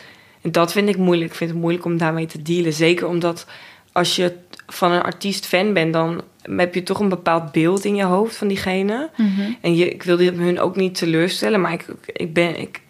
En 0.42 0.52
dat 0.52 0.72
vind 0.72 0.90
ik 0.90 0.98
moeilijk. 0.98 1.30
Ik 1.32 1.38
vind 1.38 1.50
het 1.50 1.60
moeilijk 1.60 1.86
om 1.86 1.98
daarmee 1.98 2.26
te 2.26 2.42
dealen. 2.42 2.74
Zeker 2.74 3.08
omdat 3.08 3.46
als 3.92 4.16
je 4.16 4.34
van 4.68 4.92
een 4.92 5.02
artiest 5.02 5.46
fan 5.46 5.74
bent, 5.74 5.94
dan 5.94 6.22
heb 6.56 6.76
je 6.76 6.84
toch 6.84 7.00
een 7.00 7.10
bepaald 7.10 7.52
beeld 7.52 7.86
in 7.86 7.96
je 7.96 8.04
hoofd 8.04 8.36
van 8.36 8.48
diegene. 8.48 9.10
Mhm. 9.18 9.42
En 9.62 9.76
je, 9.76 9.90
ik 9.90 10.04
wilde 10.04 10.32
hun 10.32 10.60
ook 10.60 10.76
niet 10.76 10.96
teleurstellen, 10.96 11.62
maar 11.62 11.74
ik, 11.74 11.86
ik, 12.06 12.34
ben, 12.34 12.60
ik, 12.60 12.82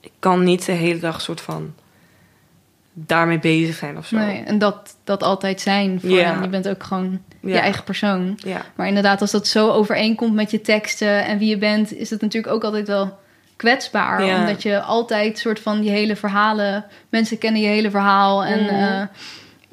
ik 0.00 0.12
kan 0.18 0.42
niet 0.44 0.66
de 0.66 0.72
hele 0.72 0.98
dag 1.00 1.20
soort 1.20 1.40
van 1.40 1.74
daarmee 2.94 3.38
bezig 3.38 3.74
zijn 3.76 3.96
of 3.98 4.06
zo. 4.06 4.16
Nee, 4.16 4.42
en 4.42 4.58
dat, 4.58 4.96
dat 5.04 5.22
altijd 5.22 5.60
zijn 5.60 6.00
voor. 6.00 6.10
Je 6.10 6.48
bent 6.50 6.68
ook 6.68 6.82
gewoon 6.82 7.20
je 7.40 7.58
eigen 7.58 7.84
persoon. 7.84 8.38
Maar 8.74 8.86
inderdaad, 8.88 9.20
als 9.20 9.30
dat 9.30 9.46
zo 9.46 9.70
overeenkomt 9.70 10.34
met 10.34 10.50
je 10.50 10.60
teksten 10.60 11.24
en 11.24 11.38
wie 11.38 11.48
je 11.48 11.58
bent, 11.58 11.92
is 11.94 12.10
het 12.10 12.20
natuurlijk 12.20 12.52
ook 12.54 12.64
altijd 12.64 12.86
wel 12.86 13.18
kwetsbaar. 13.56 14.20
Omdat 14.40 14.62
je 14.62 14.80
altijd 14.80 15.38
soort 15.38 15.60
van 15.60 15.84
je 15.84 15.90
hele 15.90 16.16
verhalen, 16.16 16.84
mensen 17.08 17.38
kennen 17.38 17.60
je 17.60 17.66
hele 17.68 17.90
verhaal 17.90 18.44
en 18.44 18.62
Mhm. 18.64 18.74
eh, 18.74 19.02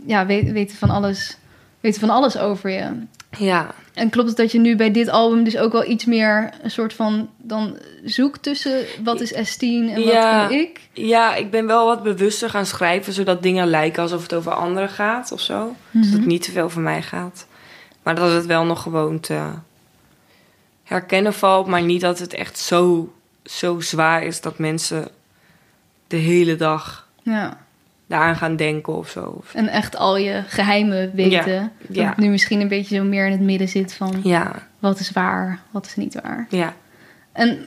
ja, 0.06 0.26
weet- 0.26 0.52
weten 0.52 0.78
van 0.78 0.90
alles, 0.90 1.38
weten 1.80 2.00
van 2.00 2.10
alles 2.10 2.38
over 2.38 2.70
je. 2.70 2.90
ja, 3.38 3.72
En 3.94 4.10
klopt 4.10 4.28
het 4.28 4.38
dat 4.38 4.52
je 4.52 4.60
nu 4.60 4.76
bij 4.76 4.92
dit 4.92 5.10
album 5.10 5.44
dus 5.44 5.58
ook 5.58 5.72
wel 5.72 5.86
iets 5.90 6.06
meer 6.06 6.50
een 6.62 6.72
soort 6.72 6.94
van 6.94 7.30
dan 7.38 7.78
zoekt 8.04 8.44
tussen 8.44 8.86
wat 9.04 9.22
is 9.22 9.34
S10 9.34 9.60
en 9.60 9.94
wat 9.96 10.04
Ja. 10.14 10.48
ben 10.48 10.58
ik? 10.60 10.80
ja, 10.94 11.36
ik 11.36 11.52
ben 11.52 11.66
wel 11.68 11.86
wat 11.86 12.04
bewuster 12.04 12.50
gaan 12.50 12.66
schrijven, 12.66 13.14
zodat 13.14 13.44
dingen 13.44 13.68
lijken 13.68 14.02
alsof 14.04 14.22
het 14.22 14.34
over 14.34 14.52
anderen 14.52 14.90
gaat 14.90 15.32
of 15.32 15.40
zo. 15.42 15.76
Dat 15.92 16.04
Mhm. 16.04 16.14
het 16.14 16.26
niet 16.26 16.42
te 16.44 16.52
veel 16.52 16.64
over 16.64 16.82
mij 16.82 17.02
gaat. 17.02 17.48
Maar 18.04 18.16
dat 18.16 18.32
het 18.34 18.46
wel 18.46 18.66
nog 18.66 18.82
gewoon 18.82 19.20
te 19.20 19.40
herkennen 20.84 21.34
valt. 21.34 21.68
Maar 21.68 21.82
niet 21.82 22.02
dat 22.02 22.20
het 22.20 22.34
echt 22.34 22.58
zo, 22.58 23.14
zo 23.44 23.80
zwaar 23.80 24.24
is 24.24 24.42
dat 24.42 24.58
mensen 24.58 25.08
de 26.08 26.18
hele 26.18 26.56
dag 26.56 27.08
Ja. 27.24 27.58
Daaraan 28.10 28.36
gaan 28.36 28.56
denken 28.56 28.94
of 28.96 29.10
zo. 29.10 29.42
En 29.54 29.68
echt 29.68 29.96
al 29.98 30.18
je 30.18 30.44
geheimen 30.48 31.12
weten. 31.16 31.72
Dat 31.88 31.96
ja. 31.96 32.08
het 32.10 32.18
nu 32.18 32.30
misschien 32.30 32.62
een 32.62 32.68
beetje 32.68 32.96
zo 32.96 33.04
meer 33.04 33.26
in 33.26 33.32
het 33.32 33.42
midden 33.42 33.70
zit 33.70 33.94
van 33.94 34.20
Ja, 34.24 34.68
wat 34.80 35.00
is 35.00 35.12
waar, 35.12 35.60
wat 35.72 35.86
is 35.86 35.96
niet 35.96 36.20
waar. 36.22 36.48
ja. 36.50 36.74
En 37.32 37.66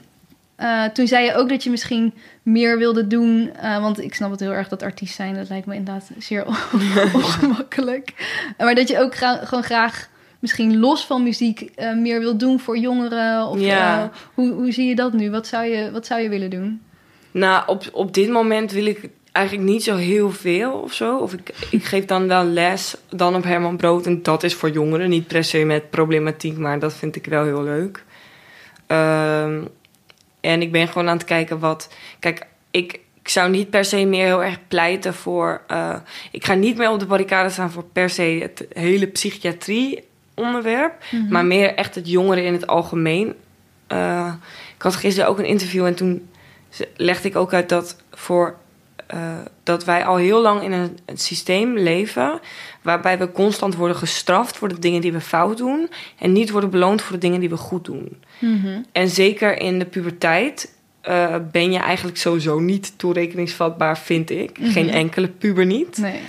eh, 0.55 0.83
toen 0.83 1.07
zei 1.07 1.25
je 1.25 1.35
ook 1.35 1.49
dat 1.49 1.63
je 1.63 1.69
misschien 1.69 2.13
meer 2.43 2.77
wilde 2.77 3.07
doen. 3.07 3.51
eh, 3.61 3.81
want 3.81 4.01
ik 4.01 4.13
snap 4.15 4.31
het 4.31 4.39
heel 4.39 4.51
erg 4.53 4.67
dat 4.67 4.83
artiest 4.83 5.15
zijn, 5.15 5.35
dat 5.35 5.49
lijkt 5.49 5.65
me 5.65 5.75
inderdaad 5.75 6.09
zeer 6.17 6.45
ongemakkelijk. 7.13 8.13
Maar 8.57 8.75
dat 8.75 8.87
je 8.87 8.99
ook 8.99 9.15
gra- 9.15 9.45
gewoon 9.45 9.63
graag 9.63 10.09
misschien 10.39 10.79
los 10.79 11.05
van 11.05 11.23
muziek 11.23 11.61
eh, 11.61 11.93
meer 11.95 12.19
wil 12.19 12.37
doen 12.37 12.59
voor 12.59 12.77
jongeren. 12.77 13.47
Of 13.47 13.59
Ja. 13.59 14.11
hoe, 14.33 14.51
hoe 14.51 14.71
zie 14.71 14.87
je 14.87 14.95
dat 14.95 15.13
nu? 15.13 15.29
Wat 15.31 15.47
zou 15.47 15.65
je, 15.65 15.91
wat 15.91 16.05
zou 16.05 16.21
je 16.21 16.29
willen 16.29 16.49
doen? 16.49 16.81
Nou, 17.31 17.63
op, 17.67 17.89
op 17.91 18.13
dit 18.13 18.29
moment 18.29 18.71
wil 18.71 18.85
ik 18.85 19.09
eigenlijk 19.33 19.67
niet 19.67 19.83
zo 19.83 19.95
heel 19.95 20.31
veel 20.31 20.71
of 20.71 20.93
zo. 20.93 21.17
Of 21.17 21.33
ik, 21.33 21.49
ik 21.69 21.83
geef 21.83 22.05
dan 22.05 22.27
wel 22.27 22.43
les, 22.43 22.95
dan 23.09 23.35
op 23.35 23.43
Herman 23.43 23.77
Brood. 23.77 24.05
En 24.05 24.23
dat 24.23 24.43
is 24.43 24.53
voor 24.53 24.69
jongeren, 24.69 25.09
niet 25.09 25.27
per 25.27 25.43
se 25.43 25.63
met 25.63 25.89
problematiek, 25.89 26.57
maar 26.57 26.79
dat 26.79 26.93
vind 26.93 27.15
ik 27.15 27.25
wel 27.25 27.43
heel 27.43 27.63
leuk. 27.63 28.03
Ehm, 28.87 29.61
en 30.41 30.61
ik 30.61 30.71
ben 30.71 30.87
gewoon 30.87 31.09
aan 31.09 31.17
het 31.17 31.25
kijken 31.25 31.59
wat... 31.59 31.93
Kijk, 32.19 32.45
ik, 32.71 32.99
ik 33.21 33.29
zou 33.29 33.49
niet 33.49 33.69
per 33.69 33.85
se 33.85 34.05
meer 34.05 34.25
heel 34.25 34.43
erg 34.43 34.59
pleiten 34.67 35.13
voor... 35.13 35.61
eh, 35.67 35.95
ik 36.31 36.45
ga 36.45 36.53
niet 36.53 36.77
meer 36.77 36.89
op 36.89 36.99
de 36.99 37.05
barricade 37.05 37.49
staan 37.49 37.71
voor 37.71 37.85
per 37.93 38.09
se 38.09 38.21
het 38.41 38.65
hele 38.73 39.07
psychiatrie 39.07 40.03
onderwerp. 40.33 40.93
Maar 41.29 41.45
meer 41.45 41.75
echt 41.75 41.95
het 41.95 42.09
jongeren 42.09 42.45
in 42.45 42.53
het 42.53 42.67
algemeen. 42.67 43.33
Eh, 43.87 44.33
ik 44.75 44.81
had 44.81 44.95
gisteren 44.95 45.29
ook 45.29 45.39
een 45.39 45.45
interview 45.45 45.85
en 45.85 45.95
toen 45.95 46.29
legde 46.95 47.27
ik 47.27 47.35
ook 47.35 47.53
uit 47.53 47.69
dat 47.69 47.97
voor 48.11 48.55
eh, 49.13 49.19
dat 49.63 49.83
wij 49.85 50.05
al 50.05 50.15
heel 50.15 50.41
lang 50.41 50.61
in 50.63 50.71
een, 50.71 50.97
een 51.05 51.17
systeem 51.17 51.77
leven 51.77 52.39
waarbij 52.81 53.17
we 53.17 53.31
constant 53.31 53.75
worden 53.75 53.97
gestraft 53.97 54.57
voor 54.57 54.67
de 54.67 54.79
dingen 54.79 55.01
die 55.01 55.11
we 55.11 55.21
fout 55.21 55.57
doen 55.57 55.89
en 56.19 56.31
niet 56.31 56.49
worden 56.49 56.69
beloond 56.69 57.01
voor 57.01 57.11
de 57.15 57.21
dingen 57.21 57.39
die 57.39 57.49
we 57.49 57.57
goed 57.57 57.85
doen. 57.85 58.23
Mhm. 58.39 58.81
En 58.91 59.09
zeker 59.09 59.59
in 59.59 59.79
de 59.79 59.85
puberteit 59.85 60.75
eh, 61.01 61.35
ben 61.51 61.71
je 61.71 61.79
eigenlijk 61.79 62.17
sowieso 62.17 62.59
niet 62.59 62.93
toerekeningsvatbaar, 62.97 63.97
vind 63.97 64.29
ik. 64.29 64.57
Geen 64.61 64.85
Mhm. 64.85 64.95
enkele 64.95 65.27
puber 65.27 65.65
niet. 65.65 65.97
Nee. 65.97 66.19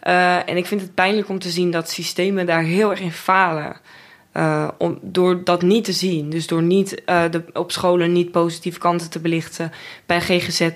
Eh, 0.00 0.48
en 0.48 0.56
ik 0.56 0.66
vind 0.66 0.80
het 0.80 0.94
pijnlijk 0.94 1.28
om 1.28 1.38
te 1.38 1.50
zien 1.50 1.70
dat 1.70 1.90
systemen 1.90 2.46
daar 2.46 2.62
heel 2.62 2.90
erg 2.90 3.00
in 3.00 3.12
falen. 3.12 3.76
Om, 4.78 4.98
door 5.02 5.44
dat 5.44 5.62
niet 5.62 5.84
te 5.84 5.92
zien. 5.92 6.30
Dus 6.30 6.46
door 6.46 6.62
niet 6.62 7.02
de, 7.06 7.44
op 7.52 7.72
scholen 7.72 8.12
niet 8.12 8.30
positieve 8.30 8.78
kanten 8.78 9.10
te 9.10 9.18
belichten. 9.18 9.72
Bij 10.06 10.20
GGZ 10.20 10.68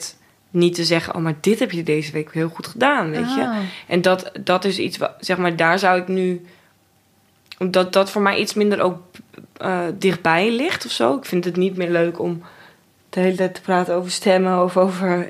niet 0.50 0.74
te 0.74 0.84
zeggen: 0.84 1.14
Oh, 1.14 1.22
maar 1.22 1.34
dit 1.40 1.58
heb 1.58 1.70
je 1.70 1.82
deze 1.82 2.12
week 2.12 2.32
heel 2.32 2.48
goed 2.48 2.66
gedaan. 2.66 3.10
Weet 3.10 3.34
je? 3.34 3.46
Ah. 3.46 3.56
En 3.86 4.02
dat, 4.02 4.30
dat 4.40 4.64
is 4.64 4.78
iets, 4.78 4.98
zeg 5.18 5.36
maar, 5.36 5.56
daar 5.56 5.78
zou 5.78 6.00
ik 6.00 6.08
nu. 6.08 6.44
Omdat 7.58 7.92
dat 7.92 8.10
voor 8.10 8.22
mij 8.22 8.38
iets 8.38 8.54
minder 8.54 8.80
ook 8.80 8.98
eh, 9.56 9.80
dichtbij 9.98 10.50
ligt 10.50 10.84
of 10.84 10.90
zo. 10.90 11.16
Ik 11.16 11.24
vind 11.24 11.44
het 11.44 11.56
niet 11.56 11.76
meer 11.76 11.90
leuk 11.90 12.18
om 12.18 12.42
de 13.10 13.20
hele 13.20 13.36
tijd 13.36 13.54
te 13.54 13.60
praten 13.60 13.94
over 13.94 14.10
stemmen 14.10 14.62
of 14.62 14.76
over 14.76 15.28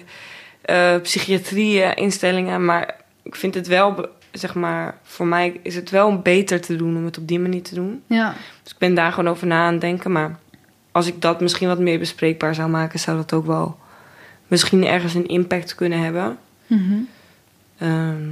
eh 0.61 1.01
psychiatrie-instellingen. 1.03 2.65
Maar 2.65 2.97
ik 3.23 3.37
vind 3.37 3.55
het 3.55 3.67
wel, 3.67 4.09
zeg 4.33 4.55
maar, 4.55 4.99
voor 5.03 5.27
mij 5.27 5.61
is 5.63 5.75
het 5.75 5.91
wel 5.91 6.19
beter 6.19 6.61
te 6.61 6.77
doen 6.77 6.97
om 6.97 7.05
het 7.05 7.19
op 7.19 7.29
die 7.29 7.41
manier 7.41 7.63
te 7.63 7.75
doen. 7.75 8.03
Ja. 8.07 8.35
Dus 8.63 8.73
ik 8.73 8.79
ben 8.79 8.95
daar 8.95 9.13
gewoon 9.13 9.31
over 9.31 9.47
na 9.47 9.65
aan 9.65 9.73
het 9.73 9.81
denken. 9.81 10.13
Maar 10.13 10.39
als 10.93 11.07
ik 11.07 11.21
dat 11.21 11.41
misschien 11.41 11.69
wat 11.69 11.79
meer 11.79 11.99
bespreekbaar 11.99 12.55
zou 12.55 12.69
maken, 12.69 12.99
zou 12.99 13.17
dat 13.17 13.33
ook 13.33 13.47
wel 13.47 13.79
misschien 14.51 14.87
ergens 14.87 15.15
een 15.15 15.29
impact 15.29 15.75
kunnen 15.75 15.99
hebben. 16.01 16.39
Mhm. 16.67 16.95
Ehm, 17.79 18.29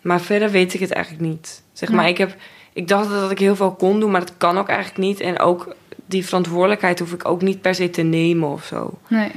maar 0.00 0.20
verder 0.20 0.50
weet 0.50 0.74
ik 0.74 0.80
het 0.80 0.92
eigenlijk 0.92 1.24
niet. 1.24 1.62
Zeg 1.72 1.88
Ja. 1.88 1.94
maar, 1.94 2.08
ik, 2.08 2.18
heb, 2.18 2.36
ik 2.72 2.88
dacht 2.88 3.10
dat 3.10 3.30
ik 3.30 3.38
heel 3.38 3.56
veel 3.56 3.72
kon 3.74 4.00
doen, 4.00 4.10
maar 4.10 4.20
dat 4.20 4.34
kan 4.38 4.58
ook 4.58 4.68
eigenlijk 4.68 4.98
niet. 4.98 5.20
En 5.20 5.38
ook 5.38 5.74
die 6.06 6.24
verantwoordelijkheid 6.24 6.98
hoef 6.98 7.12
ik 7.12 7.28
ook 7.28 7.42
niet 7.42 7.60
per 7.60 7.74
se 7.74 7.90
te 7.90 8.02
nemen 8.02 8.48
of 8.48 8.64
zo. 8.64 8.98
Nee. 9.08 9.30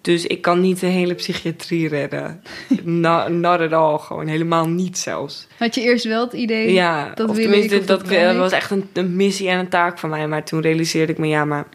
Dus 0.00 0.26
ik 0.26 0.42
kan 0.42 0.60
niet 0.60 0.80
de 0.80 0.86
hele 0.86 1.14
psychiatrie 1.14 1.88
redden. 1.88 2.42
No, 2.82 3.28
not 3.28 3.60
at 3.60 3.72
all. 3.72 3.98
Gewoon 3.98 4.26
helemaal 4.26 4.68
niet 4.68 4.98
zelfs. 4.98 5.46
Had 5.58 5.74
je 5.74 5.80
eerst 5.80 6.04
wel 6.04 6.24
het 6.24 6.32
idee 6.32 6.72
Ja, 6.72 7.12
dat 7.14 7.28
of 7.28 7.36
tenminste, 7.36 7.74
ik 7.74 7.80
of 7.80 7.86
dat, 7.86 8.00
dat 8.08 8.10
ik? 8.32 8.36
was 8.38 8.52
echt 8.52 8.70
een, 8.70 8.88
een 8.92 9.16
missie 9.16 9.48
en 9.48 9.58
een 9.58 9.68
taak 9.68 9.98
van 9.98 10.10
mij. 10.10 10.28
Maar 10.28 10.44
toen 10.44 10.60
realiseerde 10.60 11.12
ik 11.12 11.18
me, 11.18 11.26
ja, 11.26 11.44
maar 11.44 11.66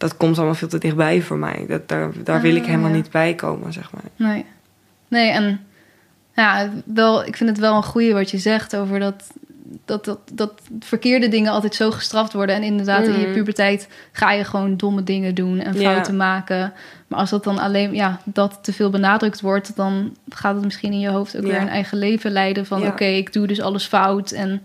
dat 0.00 0.16
komt 0.16 0.36
allemaal 0.36 0.54
veel 0.54 0.68
te 0.68 0.78
dichtbij 0.78 1.22
voor 1.22 1.36
mij. 1.36 1.64
Dat, 1.68 1.88
daar 1.88 2.10
daar 2.24 2.40
wil 2.40 2.54
ik 2.54 2.62
Ah, 2.62 2.66
helemaal 2.68 2.88
ja. 2.90 2.94
niet 2.96 3.10
bij 3.10 3.34
komen, 3.34 3.72
zeg 3.72 3.92
maar. 3.92 4.02
Nee. 4.16 4.44
Nee, 5.08 5.30
en 5.30 5.60
ja, 6.34 6.70
wel, 6.84 7.24
ik 7.26 7.36
vind 7.36 7.50
het 7.50 7.58
wel 7.58 7.76
een 7.76 7.82
goeie 7.82 8.12
wat 8.14 8.30
je 8.30 8.38
zegt 8.38 8.76
over 8.76 8.98
dat, 8.98 9.26
dat, 9.84 10.04
dat, 10.04 10.18
dat 10.32 10.52
verkeerde 10.80 11.28
dingen 11.28 11.52
altijd 11.52 11.74
zo 11.74 11.90
gestraft 11.90 12.32
worden. 12.32 12.54
En 12.54 12.62
inderdaad, 12.62 13.06
in 13.06 13.18
je 13.20 13.26
Mhm. 13.26 13.32
puberteit 13.34 13.88
ga 14.12 14.32
je 14.32 14.44
gewoon 14.44 14.76
domme 14.76 15.02
dingen 15.02 15.34
doen 15.34 15.58
en 15.58 15.74
Ja. 15.80 15.92
fouten 15.92 16.16
maken. 16.16 16.72
Maar 17.06 17.18
als 17.18 17.30
dat 17.30 17.44
dan 17.44 17.58
alleen, 17.58 17.94
ja, 17.94 18.20
dat 18.24 18.58
te 18.62 18.72
veel 18.72 18.90
benadrukt 18.90 19.40
wordt, 19.40 19.76
dan 19.76 20.16
gaat 20.28 20.54
het 20.54 20.64
misschien 20.64 20.92
in 20.92 21.00
je 21.00 21.08
hoofd 21.10 21.36
ook 21.36 21.42
Ja. 21.44 21.48
weer 21.48 21.60
een 21.60 21.68
eigen 21.68 21.98
leven 21.98 22.30
leiden. 22.30 22.66
Van 22.66 22.86
oké, 22.86 23.04
ik 23.04 23.32
doe 23.32 23.46
dus 23.46 23.60
alles 23.60 23.84
fout. 23.86 24.30
En 24.30 24.62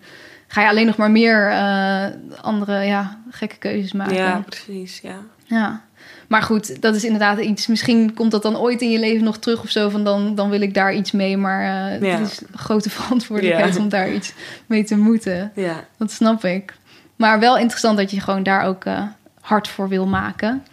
ga 0.47 0.61
je 0.61 0.67
alleen 0.69 0.85
nog 0.85 0.97
maar 0.97 1.11
meer 1.11 1.49
eh, 1.49 2.05
andere, 2.41 2.83
ja, 2.83 3.19
gekke 3.29 3.57
keuzes 3.57 3.91
maken. 3.93 4.15
Ja, 4.15 4.43
precies, 4.45 4.99
ja. 5.03 5.15
Ja. 5.43 5.81
Maar 6.27 6.41
goed, 6.41 6.81
dat 6.81 6.95
is 6.95 7.03
inderdaad 7.03 7.39
iets. 7.39 7.67
Misschien 7.67 8.13
komt 8.13 8.31
dat 8.31 8.41
dan 8.41 8.57
ooit 8.57 8.81
in 8.81 8.91
je 8.91 8.99
leven 8.99 9.23
nog 9.23 9.37
terug 9.37 9.63
of 9.63 9.69
zo. 9.69 9.89
Van 9.89 10.03
dan, 10.03 10.35
dan 10.35 10.49
wil 10.49 10.61
ik 10.61 10.73
daar 10.73 10.93
iets 10.93 11.11
mee. 11.11 11.37
Maar 11.37 11.63
Ja. 12.03 12.17
het 12.19 12.31
is 12.31 12.41
een 12.41 12.57
grote 12.57 12.89
verantwoordelijkheid 12.99 13.75
Ja. 13.75 13.79
om 13.81 13.89
daar 13.89 14.11
iets 14.13 14.33
mee 14.65 14.83
te 14.83 14.97
moeten. 14.97 15.51
Ja, 15.55 15.83
Dat 15.97 16.11
snap 16.11 16.43
ik. 16.43 16.73
Maar 17.15 17.39
wel 17.39 17.57
interessant 17.57 17.97
dat 17.97 18.11
je 18.11 18.19
gewoon 18.19 18.43
daar 18.43 18.63
ook 18.63 18.85
eh, 18.85 19.03
hard 19.41 19.67
voor 19.67 19.89
wil 19.89 20.05
maken. 20.07 20.63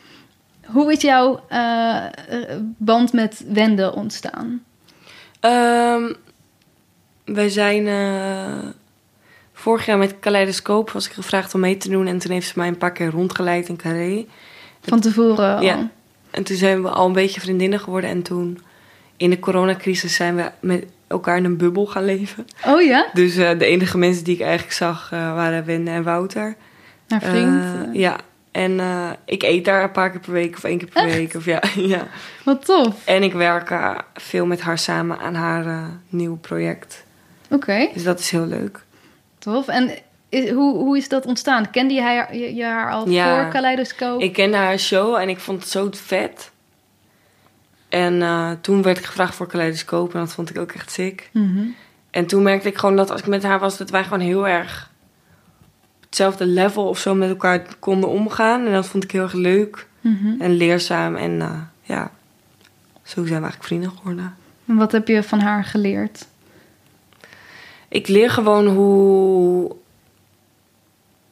Hoe 0.66 0.92
is 0.92 1.00
jouw 1.00 1.44
band 2.78 3.12
met 3.12 3.44
Wende 3.48 3.94
ontstaan? 3.94 4.62
Ehm, 5.40 6.02
wij 7.24 7.48
zijn 7.48 7.86
vorig 9.62 9.86
jaar 9.86 9.98
met 9.98 10.14
Kaleidoscoop 10.20 10.90
was 10.90 11.06
ik 11.06 11.12
gevraagd 11.12 11.54
om 11.54 11.60
mee 11.60 11.76
te 11.76 11.88
doen. 11.88 12.06
En 12.06 12.18
toen 12.18 12.32
heeft 12.32 12.46
ze 12.46 12.52
mij 12.56 12.68
een 12.68 12.76
paar 12.76 12.92
keer 12.92 13.10
rondgeleid 13.10 13.68
in 13.68 13.76
Carré. 13.76 14.26
Van 14.80 15.00
tevoren 15.00 15.56
al? 15.56 15.62
Ja. 15.62 15.90
En 16.30 16.42
toen 16.44 16.56
zijn 16.56 16.82
we 16.82 16.88
al 16.88 17.06
een 17.06 17.12
beetje 17.12 17.40
vriendinnen 17.40 17.80
geworden. 17.80 18.10
En 18.10 18.22
toen 18.22 18.58
in 19.16 19.30
de 19.30 19.38
coronacrisis 19.38 20.14
zijn 20.14 20.36
we 20.36 20.50
met 20.60 20.86
elkaar 21.06 21.36
in 21.36 21.44
een 21.44 21.56
bubbel 21.56 21.86
gaan 21.86 22.04
leven. 22.04 22.46
Oh 22.66 22.80
ja? 22.80 23.06
Dus 23.12 23.36
eh, 23.36 23.58
de 23.58 23.64
enige 23.64 23.98
mensen 23.98 24.24
die 24.24 24.34
ik 24.34 24.40
eigenlijk 24.40 24.72
zag 24.72 25.12
eh, 25.12 25.34
waren 25.34 25.64
Wende 25.64 25.90
en 25.90 26.02
Wouter. 26.02 26.56
Naar 27.08 27.20
vriend? 27.20 27.62
Eh, 27.62 27.80
eh. 27.80 27.94
ja. 27.94 28.16
En 28.50 28.80
ik 29.24 29.42
eet 29.42 29.64
daar 29.64 29.82
een 29.82 29.92
paar 29.92 30.10
keer 30.10 30.20
per 30.20 30.32
week 30.32 30.56
of 30.56 30.64
één 30.64 30.78
keer 30.78 30.88
per 30.88 31.04
Echt? 31.04 31.14
week. 31.14 31.34
Of 31.34 31.44
ja, 31.44 31.62
ja. 31.94 32.06
Wat 32.44 32.64
tof. 32.64 33.06
En 33.06 33.22
ik 33.22 33.32
werk 33.32 33.74
veel 34.14 34.46
met 34.46 34.60
haar 34.60 34.78
samen 34.78 35.18
aan 35.18 35.34
haar 35.34 35.90
nieuwe 36.08 36.36
project. 36.36 37.04
Oké, 37.50 37.88
Dus 37.94 38.04
dat 38.04 38.18
is 38.18 38.30
heel 38.30 38.46
leuk. 38.46 38.80
Tof. 39.42 39.68
En 39.68 39.90
is, 40.28 40.50
hoe, 40.50 40.76
hoe 40.78 40.96
is 40.96 41.08
dat 41.08 41.26
ontstaan? 41.26 41.70
Kende 41.70 41.94
je 41.94 42.00
haar, 42.02 42.36
je, 42.36 42.54
je 42.54 42.64
haar 42.64 42.90
al 42.92 43.08
Ja. 43.08 43.42
voor 43.42 43.52
Kaleidoscoop? 43.52 44.20
Ik 44.20 44.32
kende 44.32 44.56
haar 44.56 44.78
show 44.78 45.14
en 45.14 45.28
ik 45.28 45.38
vond 45.38 45.60
het 45.60 45.70
zo 45.70 45.88
vet. 45.90 46.50
En 47.88 48.22
eh, 48.22 48.50
toen 48.60 48.82
werd 48.82 48.98
ik 48.98 49.04
gevraagd 49.04 49.34
voor 49.34 49.46
Kaleidoscoop 49.46 50.14
en 50.14 50.20
dat 50.20 50.32
vond 50.32 50.50
ik 50.50 50.58
ook 50.58 50.72
echt 50.72 50.90
sick. 50.90 51.30
Mhm. 51.32 51.64
En 52.10 52.26
toen 52.26 52.42
merkte 52.42 52.68
ik 52.68 52.76
gewoon 52.78 52.96
dat 52.96 53.10
als 53.10 53.20
ik 53.20 53.26
met 53.26 53.42
haar 53.42 53.58
was, 53.58 53.76
dat 53.78 53.90
wij 53.90 54.02
gewoon 54.04 54.20
heel 54.20 54.48
erg 54.48 54.90
op 55.96 56.02
hetzelfde 56.02 56.46
level 56.46 56.88
of 56.88 56.98
zo 56.98 57.14
met 57.14 57.28
elkaar 57.28 57.62
konden 57.78 58.08
omgaan. 58.08 58.66
En 58.66 58.72
dat 58.72 58.86
vond 58.86 59.04
ik 59.04 59.10
heel 59.10 59.22
erg 59.22 59.32
leuk 59.32 59.86
Mhm. 60.00 60.40
en 60.40 60.50
leerzaam. 60.56 61.16
En 61.16 61.40
eh, 61.40 61.58
ja, 61.82 62.10
zo 63.02 63.12
zijn 63.12 63.24
we 63.24 63.30
eigenlijk 63.32 63.64
vrienden 63.64 63.90
geworden. 63.90 64.36
En 64.66 64.76
wat 64.76 64.92
heb 64.92 65.08
je 65.08 65.22
van 65.22 65.40
haar 65.40 65.64
geleerd? 65.64 66.26
Ik 67.92 68.08
leer 68.08 68.30
gewoon 68.30 68.66
hoe, 68.66 69.76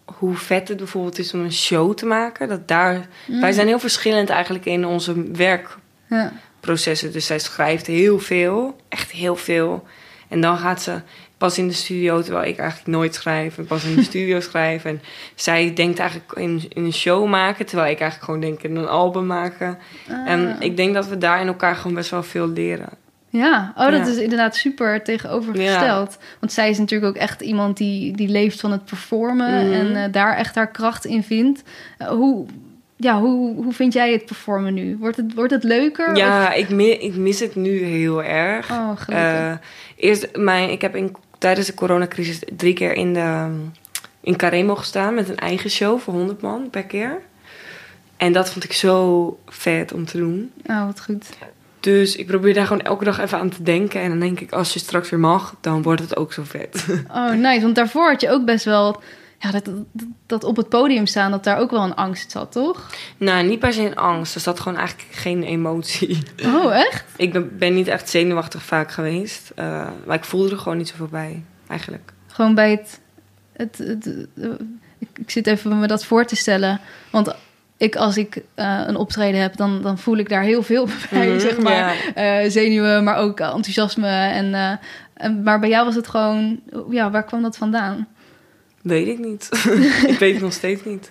hoe 0.04 0.34
vet 0.36 0.68
het 0.68 0.76
bijvoorbeeld 0.76 1.18
is 1.18 1.34
om 1.34 1.40
een 1.40 1.52
show 1.52 1.94
te 1.94 2.06
maken. 2.06 2.48
Dat 2.48 2.68
daar, 2.68 3.08
Wij 3.26 3.52
zijn 3.52 3.66
heel 3.66 3.78
verschillend 3.78 4.28
eigenlijk 4.30 4.64
in 4.64 4.86
onze 4.86 5.30
werkprocessen. 5.32 7.08
Ja. 7.08 7.14
Dus 7.14 7.26
zij 7.26 7.38
schrijft 7.38 7.86
heel 7.86 8.18
veel, 8.18 8.76
echt 8.88 9.10
heel 9.10 9.36
veel. 9.36 9.86
En 10.28 10.40
dan 10.40 10.58
gaat 10.58 10.82
ze 10.82 11.00
pas 11.38 11.58
in 11.58 11.68
de 11.68 11.74
studio, 11.74 12.22
terwijl 12.22 12.48
ik 12.48 12.58
eigenlijk 12.58 12.88
nooit 12.88 13.14
schrijf. 13.14 13.58
En 13.58 13.66
pas 13.66 13.84
in 13.84 13.94
de 13.94 14.02
studio 14.12 14.40
schrijf. 14.40 14.84
En 14.84 15.02
zij 15.34 15.74
denkt 15.74 15.98
eigenlijk 15.98 16.32
in, 16.32 16.64
in 16.68 16.84
een 16.84 16.92
show 16.92 17.28
maken, 17.28 17.66
terwijl 17.66 17.90
ik 17.90 18.00
eigenlijk 18.00 18.24
gewoon 18.24 18.40
denk 18.40 18.62
in 18.62 18.76
een 18.76 18.88
album 18.88 19.26
maken. 19.26 19.78
En 20.26 20.48
Ah. 20.48 20.62
ik 20.62 20.76
denk 20.76 20.94
dat 20.94 21.06
we 21.06 21.18
daar 21.18 21.40
in 21.40 21.46
elkaar 21.46 21.76
gewoon 21.76 21.94
best 21.94 22.10
wel 22.10 22.22
veel 22.22 22.48
leren. 22.48 22.88
Ja, 23.32 23.72
oh, 23.76 23.84
dat 23.90 24.06
Ja. 24.06 24.12
is 24.12 24.16
inderdaad 24.16 24.56
super 24.56 25.02
tegenovergesteld. 25.02 26.18
Want 26.40 26.52
zij 26.52 26.70
is 26.70 26.78
natuurlijk 26.78 27.16
ook 27.16 27.22
echt 27.22 27.40
iemand 27.40 27.76
die, 27.76 28.16
die 28.16 28.28
leeft 28.28 28.60
van 28.60 28.72
het 28.72 28.84
performen 28.84 29.64
Mhm. 29.66 29.72
en 29.72 29.96
eh, 30.04 30.12
daar 30.12 30.36
echt 30.36 30.54
haar 30.54 30.70
kracht 30.70 31.04
in 31.04 31.22
vindt. 31.22 31.62
Eh, 31.98 32.08
hoe, 32.08 32.46
ja, 32.96 33.20
hoe, 33.20 33.54
hoe 33.62 33.72
vind 33.72 33.92
jij 33.92 34.12
het 34.12 34.24
performen 34.24 34.74
nu? 34.74 34.96
Wordt 34.96 35.16
het, 35.16 35.34
wordt 35.34 35.52
het 35.52 35.64
leuker? 35.64 36.16
Ja, 36.16 36.52
ik, 36.52 36.68
mi- 36.70 36.90
ik 36.90 37.16
mis 37.16 37.40
het 37.40 37.54
nu 37.54 37.82
heel 37.84 38.22
erg. 38.24 38.70
Oh. 38.70 38.90
Eh, 39.08 39.52
eerst, 39.96 40.36
mijn, 40.36 40.70
ik 40.70 40.80
heb 40.80 40.96
in, 40.96 41.16
tijdens 41.38 41.66
de 41.66 41.74
coronacrisis 41.74 42.42
drie 42.56 42.74
keer 42.74 42.92
in, 42.92 43.14
de, 43.14 43.46
in 44.20 44.36
Carré 44.36 44.62
mogen 44.62 44.84
staan 44.84 45.14
met 45.14 45.28
een 45.28 45.36
eigen 45.38 45.70
show 45.70 45.98
voor 46.00 46.14
100 46.14 46.40
man 46.40 46.70
per 46.70 46.84
keer. 46.84 47.18
En 48.16 48.32
dat 48.32 48.50
vond 48.50 48.64
ik 48.64 48.72
zo 48.72 49.38
vet 49.46 49.92
om 49.92 50.04
te 50.04 50.16
doen. 50.18 50.50
oh, 50.66 50.86
wat 50.86 51.00
goed. 51.02 51.26
Dus 51.80 52.16
ik 52.16 52.26
probeer 52.26 52.54
daar 52.54 52.66
gewoon 52.66 52.82
elke 52.82 53.04
dag 53.04 53.18
even 53.20 53.38
aan 53.38 53.48
te 53.50 53.62
denken. 53.62 54.00
En 54.00 54.08
dan 54.08 54.20
denk 54.20 54.40
ik, 54.40 54.52
als 54.52 54.72
je 54.72 54.78
straks 54.78 55.10
weer 55.10 55.20
mag, 55.20 55.54
dan 55.60 55.82
wordt 55.82 56.00
het 56.00 56.16
ook 56.16 56.32
zo 56.32 56.42
vet. 56.44 56.84
Oh, 57.14 57.30
nice. 57.32 57.60
Want 57.60 57.74
daarvoor 57.74 58.08
had 58.08 58.20
je 58.20 58.30
ook 58.30 58.44
best 58.44 58.64
wel... 58.64 59.02
Ja, 59.38 59.50
dat, 59.50 59.70
dat, 60.26 60.44
op 60.44 60.56
het 60.56 60.68
podium 60.68 61.06
staan, 61.06 61.30
dat 61.30 61.44
daar 61.44 61.58
ook 61.58 61.70
wel 61.70 61.82
een 61.82 61.94
angst 61.94 62.30
zat, 62.30 62.52
toch? 62.52 62.86
nou, 63.16 63.46
niet 63.46 63.58
per 63.58 63.72
se 63.72 63.82
een 63.82 63.96
angst. 63.96 64.34
Er 64.34 64.40
zat 64.40 64.60
gewoon 64.60 64.78
eigenlijk 64.78 65.08
geen 65.10 65.42
emotie. 65.42 66.22
Oh, 66.44 66.76
echt? 66.76 67.04
Ik 67.16 67.32
ben, 67.32 67.58
ben 67.58 67.74
niet 67.74 67.88
echt 67.88 68.08
zenuwachtig 68.08 68.62
vaak 68.62 68.90
geweest. 68.92 69.52
eh, 69.54 69.88
maar 70.06 70.16
ik 70.16 70.24
voelde 70.24 70.50
er 70.50 70.58
gewoon 70.58 70.78
niet 70.78 70.88
zoveel 70.88 71.06
bij, 71.10 71.42
eigenlijk. 71.68 72.12
Gewoon 72.26 72.54
bij 72.54 72.70
het... 72.70 73.00
het, 73.52 73.78
het, 73.78 74.06
eh, 74.36 74.48
ik, 74.98 75.08
ik 75.14 75.30
zit 75.30 75.46
even 75.46 75.78
me 75.78 75.86
dat 75.86 76.04
voor 76.04 76.24
te 76.24 76.36
stellen. 76.36 76.80
Want 77.10 77.34
ik, 77.80 77.96
als 77.96 78.16
ik 78.16 78.42
eh, 78.54 78.82
een 78.86 78.96
optreden 78.96 79.40
heb, 79.40 79.56
dan, 79.56 79.82
dan 79.82 79.98
voel 79.98 80.16
ik 80.16 80.28
daar 80.28 80.42
heel 80.42 80.62
veel 80.62 80.86
bij, 81.10 81.28
Mhm, 81.28 81.38
zeg 81.40 81.58
maar. 81.58 81.72
ja. 81.72 81.94
Eh, 82.14 82.50
zenuwen, 82.50 83.04
maar 83.04 83.16
ook 83.16 83.40
enthousiasme. 83.40 84.08
En, 84.08 84.54
eh, 84.54 84.72
en, 85.14 85.42
maar 85.42 85.60
bij 85.60 85.68
jou 85.68 85.84
was 85.84 85.94
het 85.94 86.08
gewoon... 86.08 86.60
Ja, 86.90 87.10
waar 87.10 87.24
kwam 87.24 87.42
dat 87.42 87.56
vandaan? 87.56 88.08
Weet 88.82 89.06
ik 89.06 89.18
niet. 89.18 89.48
ik 90.12 90.18
weet 90.18 90.32
het 90.32 90.42
nog 90.42 90.52
steeds 90.52 90.84
niet. 90.84 91.10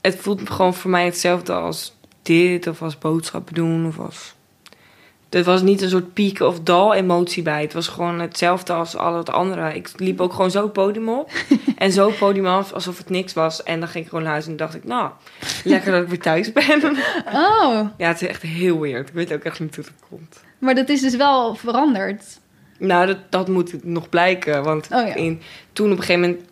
Het 0.00 0.16
voelt 0.16 0.50
gewoon 0.50 0.74
voor 0.74 0.90
mij 0.90 1.04
hetzelfde 1.04 1.52
als 1.52 1.96
dit, 2.22 2.66
of 2.66 2.82
als 2.82 2.98
boodschappen 2.98 3.54
doen, 3.54 3.86
of 3.86 3.98
als... 3.98 4.34
Er 5.28 5.44
was 5.44 5.62
niet 5.62 5.82
een 5.82 5.88
soort 5.88 6.12
piek 6.12 6.40
of 6.40 6.60
dal 6.60 6.94
emotie 6.94 7.42
bij. 7.42 7.62
Het 7.62 7.72
was 7.72 7.88
gewoon 7.88 8.20
hetzelfde 8.20 8.72
als 8.72 8.96
al 8.96 9.16
het 9.16 9.30
andere. 9.30 9.74
Ik 9.74 9.90
liep 9.96 10.20
ook 10.20 10.32
gewoon 10.32 10.50
zo 10.50 10.62
het 10.62 10.72
podium 10.72 11.08
op. 11.08 11.30
en 11.76 11.92
zo 11.92 12.08
het 12.08 12.18
podium 12.18 12.46
af, 12.46 12.72
alsof 12.72 12.98
het 12.98 13.10
niks 13.10 13.32
was. 13.32 13.62
En 13.62 13.80
dan 13.80 13.88
ging 13.88 14.04
ik 14.04 14.10
gewoon 14.10 14.24
naar 14.24 14.32
huis 14.32 14.46
en 14.46 14.56
dacht 14.56 14.74
ik, 14.74 14.84
nou, 14.84 15.10
lekker 15.64 15.92
dat 15.92 16.02
ik 16.02 16.08
weer 16.08 16.20
thuis 16.20 16.52
ben. 16.52 16.82
Oh, 17.32 17.88
ja, 17.96 18.08
het 18.08 18.22
is 18.22 18.28
echt 18.28 18.42
heel 18.42 18.80
weird. 18.80 19.08
Ik 19.08 19.14
weet 19.14 19.32
ook 19.32 19.42
echt 19.42 19.60
niet 19.60 19.76
hoe 19.76 19.84
het 19.84 19.94
komt. 20.08 20.42
maar 20.58 20.74
dat 20.74 20.88
is 20.88 21.00
dus 21.00 21.16
wel 21.16 21.54
veranderd. 21.54 22.40
Nou, 22.78 23.06
dat, 23.06 23.18
dat 23.30 23.48
moet 23.48 23.84
nog 23.84 24.08
blijken. 24.08 24.62
Want 24.62 24.88
Oh 24.92 25.06
ja. 25.06 25.14
in, 25.14 25.40
toen 25.72 25.92
op 25.92 25.98
een 25.98 26.04
gegeven 26.04 26.20
moment... 26.20 26.46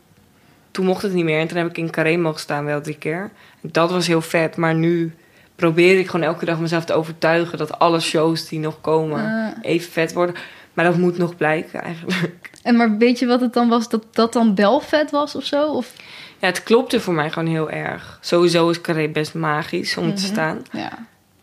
Toen 0.71 0.85
mocht 0.87 1.03
het 1.03 1.13
niet 1.13 1.25
meer. 1.25 1.41
En 1.41 1.47
toen 1.49 1.57
heb 1.57 1.69
ik 1.69 1.79
in 1.79 1.91
Carré 1.91 2.17
mogen 2.17 2.41
staan 2.41 2.65
wel 2.65 2.81
drie 2.81 2.99
keer. 2.99 3.31
Dat 3.61 3.91
was 3.91 4.07
heel 4.07 4.21
vet. 4.21 4.57
Maar 4.57 4.75
nu 4.75 5.15
probeer 5.57 5.99
ik 5.99 6.07
gewoon 6.09 6.27
elke 6.27 6.45
dag 6.45 6.59
mezelf 6.61 6.85
te 6.85 6.93
overtuigen... 6.93 7.59
dat 7.59 7.79
alle 7.79 8.01
shows 8.01 8.49
die 8.49 8.59
nog 8.59 8.81
komen 8.81 9.25
Ah. 9.25 9.53
even 9.61 9.93
vet 9.93 10.13
worden. 10.13 10.35
Maar 10.75 10.85
dat 10.85 10.97
moet 10.97 11.19
nog 11.19 11.37
blijken 11.37 11.83
eigenlijk. 11.83 12.51
En 12.63 12.77
maar 12.77 12.97
weet 12.99 13.19
je 13.19 13.27
wat 13.27 13.41
het 13.41 13.53
dan 13.53 13.69
was? 13.69 13.89
Dat 13.89 14.05
dat 14.15 14.33
dan 14.33 14.55
wel 14.55 14.81
vet 14.81 15.11
was 15.11 15.35
of 15.35 15.45
zo? 15.45 15.67
Of, 15.73 15.93
Ja, 16.39 16.47
het 16.47 16.63
klopte 16.63 17.01
voor 17.01 17.15
mij 17.15 17.31
gewoon 17.31 17.49
heel 17.49 17.71
erg. 17.71 18.19
Sowieso 18.21 18.69
is 18.71 18.81
Carré 18.81 19.09
best 19.09 19.35
magisch 19.35 19.97
om 19.97 20.15
te 20.15 20.23
Mhm. 20.23 20.33
staan. 20.33 20.63
ja. 20.73 20.93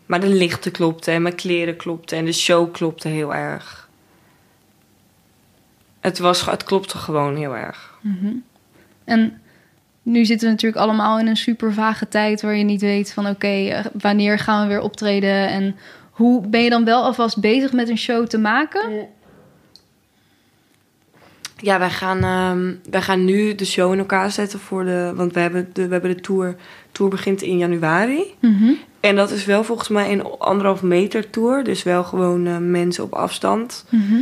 Maar 0.06 0.20
de 0.20 0.28
lichten 0.28 0.72
klopten 0.72 1.14
en 1.14 1.22
mijn 1.22 1.34
kleren 1.34 1.76
klopten. 1.76 2.18
En 2.18 2.24
de 2.24 2.32
show 2.32 2.72
klopte 2.72 3.08
heel 3.08 3.34
erg. 3.34 3.88
Het, 6.00 6.18
was, 6.18 6.44
het 6.46 6.64
klopte 6.64 6.98
gewoon 6.98 7.36
heel 7.36 7.56
erg. 7.56 7.94
Mhm. 8.00 8.32
En 9.04 9.40
nu 10.04 10.24
zitten 10.24 10.46
we 10.46 10.52
natuurlijk 10.52 10.82
allemaal 10.82 11.18
in 11.18 11.26
een 11.26 11.36
super 11.36 11.72
vage 11.72 12.08
tijd 12.08 12.42
waar 12.42 12.56
je 12.56 12.64
niet 12.64 12.80
weet 12.80 13.12
van 13.12 13.26
oké, 13.26 13.46
eh, 13.46 13.84
wanneer 14.00 14.38
gaan 14.38 14.62
we 14.62 14.68
weer 14.68 14.82
optreden 14.82 15.48
en 15.48 15.76
hoe 16.10 16.46
ben 16.46 16.62
je 16.62 16.70
dan 16.70 16.84
wel 16.84 17.02
alvast 17.02 17.40
bezig 17.40 17.72
met 17.72 17.88
een 17.88 17.98
show 17.98 18.26
te 18.26 18.38
maken? 18.38 19.08
Ja, 21.56 21.78
wij 21.78 21.90
gaan, 21.90 22.22
ehm, 22.24 22.74
wij 22.90 23.02
gaan 23.02 23.24
nu 23.24 23.54
de 23.54 23.64
show 23.64 23.92
in 23.92 23.98
elkaar 23.98 24.30
zetten 24.30 24.58
voor 24.58 24.84
de... 24.84 25.12
Want 25.14 25.32
we 25.32 25.40
hebben 25.40 25.70
de, 25.72 25.86
we 25.86 25.92
hebben 25.92 26.16
de 26.16 26.20
tour... 26.20 26.56
tour 26.92 27.10
begint 27.10 27.42
in 27.42 27.58
januari. 27.58 28.34
Mhm. 28.40 28.72
En 29.00 29.16
dat 29.16 29.30
is 29.30 29.44
wel 29.44 29.64
volgens 29.64 29.88
mij 29.88 30.12
een 30.12 30.22
anderhalf 30.38 30.82
meter 30.82 31.30
tour. 31.30 31.64
Dus 31.64 31.82
wel 31.82 32.04
gewoon 32.04 32.46
eh, 32.46 32.56
mensen 32.58 33.04
op 33.04 33.12
afstand. 33.12 33.84
Mhm. 33.88 34.14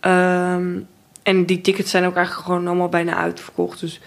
Ehm, 0.00 0.78
en 1.22 1.44
die 1.46 1.60
tickets 1.60 1.90
zijn 1.90 2.04
ook 2.04 2.16
eigenlijk 2.16 2.46
gewoon 2.46 2.66
allemaal 2.66 2.88
bijna 2.88 3.16
uitverkocht. 3.16 3.80
Dus 3.80 4.00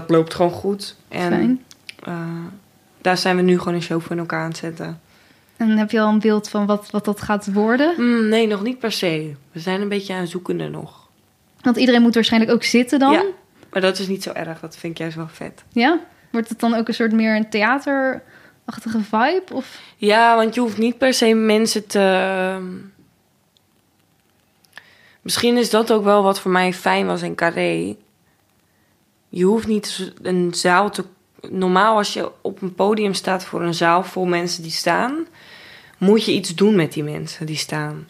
dat 0.00 0.10
loopt 0.10 0.34
gewoon 0.34 0.50
goed. 0.50 0.96
En 1.08 1.62
eh, 2.04 2.14
daar 3.00 3.18
zijn 3.18 3.36
we 3.36 3.42
nu 3.42 3.58
gewoon 3.58 3.74
een 3.74 3.82
show 3.82 4.00
voor 4.00 4.10
in 4.12 4.18
elkaar 4.18 4.40
aan 4.42 4.48
het 4.48 4.56
zetten. 4.56 5.00
En 5.56 5.68
heb 5.68 5.90
je 5.90 6.00
al 6.00 6.08
een 6.08 6.18
beeld 6.18 6.48
van 6.48 6.66
wat, 6.66 6.90
wat 6.90 7.04
dat 7.04 7.20
gaat 7.20 7.52
worden? 7.52 7.94
Hmm, 7.94 8.28
nee, 8.28 8.46
nog 8.46 8.62
niet 8.62 8.78
per 8.78 8.92
se. 8.92 9.34
We 9.52 9.60
zijn 9.60 9.80
een 9.80 9.88
beetje 9.88 10.14
aan 10.14 10.26
zoekende 10.26 10.68
nog. 10.68 11.08
Want 11.60 11.76
iedereen 11.76 12.02
moet 12.02 12.14
waarschijnlijk 12.14 12.52
ook 12.52 12.62
zitten 12.62 12.98
dan. 12.98 13.12
Ja. 13.12 13.24
Maar 13.70 13.80
dat 13.80 13.98
is 13.98 14.06
niet 14.08 14.22
zo 14.22 14.30
erg. 14.32 14.60
Dat 14.60 14.76
vind 14.76 14.92
ik 14.92 14.98
juist 14.98 15.16
wel 15.16 15.28
vet. 15.28 15.64
Ja? 15.72 15.98
Wordt 16.30 16.48
het 16.48 16.60
dan 16.60 16.74
ook 16.74 16.88
een 16.88 16.94
soort 16.94 17.12
meer 17.12 17.36
een 17.36 17.50
theaterachtige 17.50 19.00
vibe? 19.00 19.42
Of... 19.52 19.80
Ja, 19.96 20.36
want 20.36 20.54
je 20.54 20.60
hoeft 20.60 20.78
niet 20.78 20.98
per 20.98 21.14
se 21.14 21.34
mensen 21.34 21.86
te. 21.86 21.98
ehm, 21.98 22.64
Misschien 25.22 25.56
is 25.56 25.70
dat 25.70 25.92
ook 25.92 26.04
wel 26.04 26.22
wat 26.22 26.40
voor 26.40 26.50
mij 26.50 26.72
fijn 26.72 27.06
was 27.06 27.22
in 27.22 27.34
Carré. 27.34 27.96
Je 29.34 29.44
hoeft 29.44 29.66
niet 29.66 30.12
een 30.22 30.48
zaal 30.54 30.90
te. 30.90 31.04
Normaal, 31.50 31.96
als 31.96 32.12
je 32.12 32.30
op 32.40 32.62
een 32.62 32.74
podium 32.74 33.14
staat 33.14 33.44
voor 33.44 33.62
een 33.62 33.74
zaal 33.74 34.04
vol 34.04 34.24
mensen 34.24 34.62
die 34.62 34.72
staan, 34.72 35.26
moet 35.98 36.24
je 36.24 36.32
iets 36.32 36.54
doen 36.54 36.74
met 36.74 36.92
die 36.92 37.02
mensen 37.02 37.46
die 37.46 37.56
staan. 37.56 38.06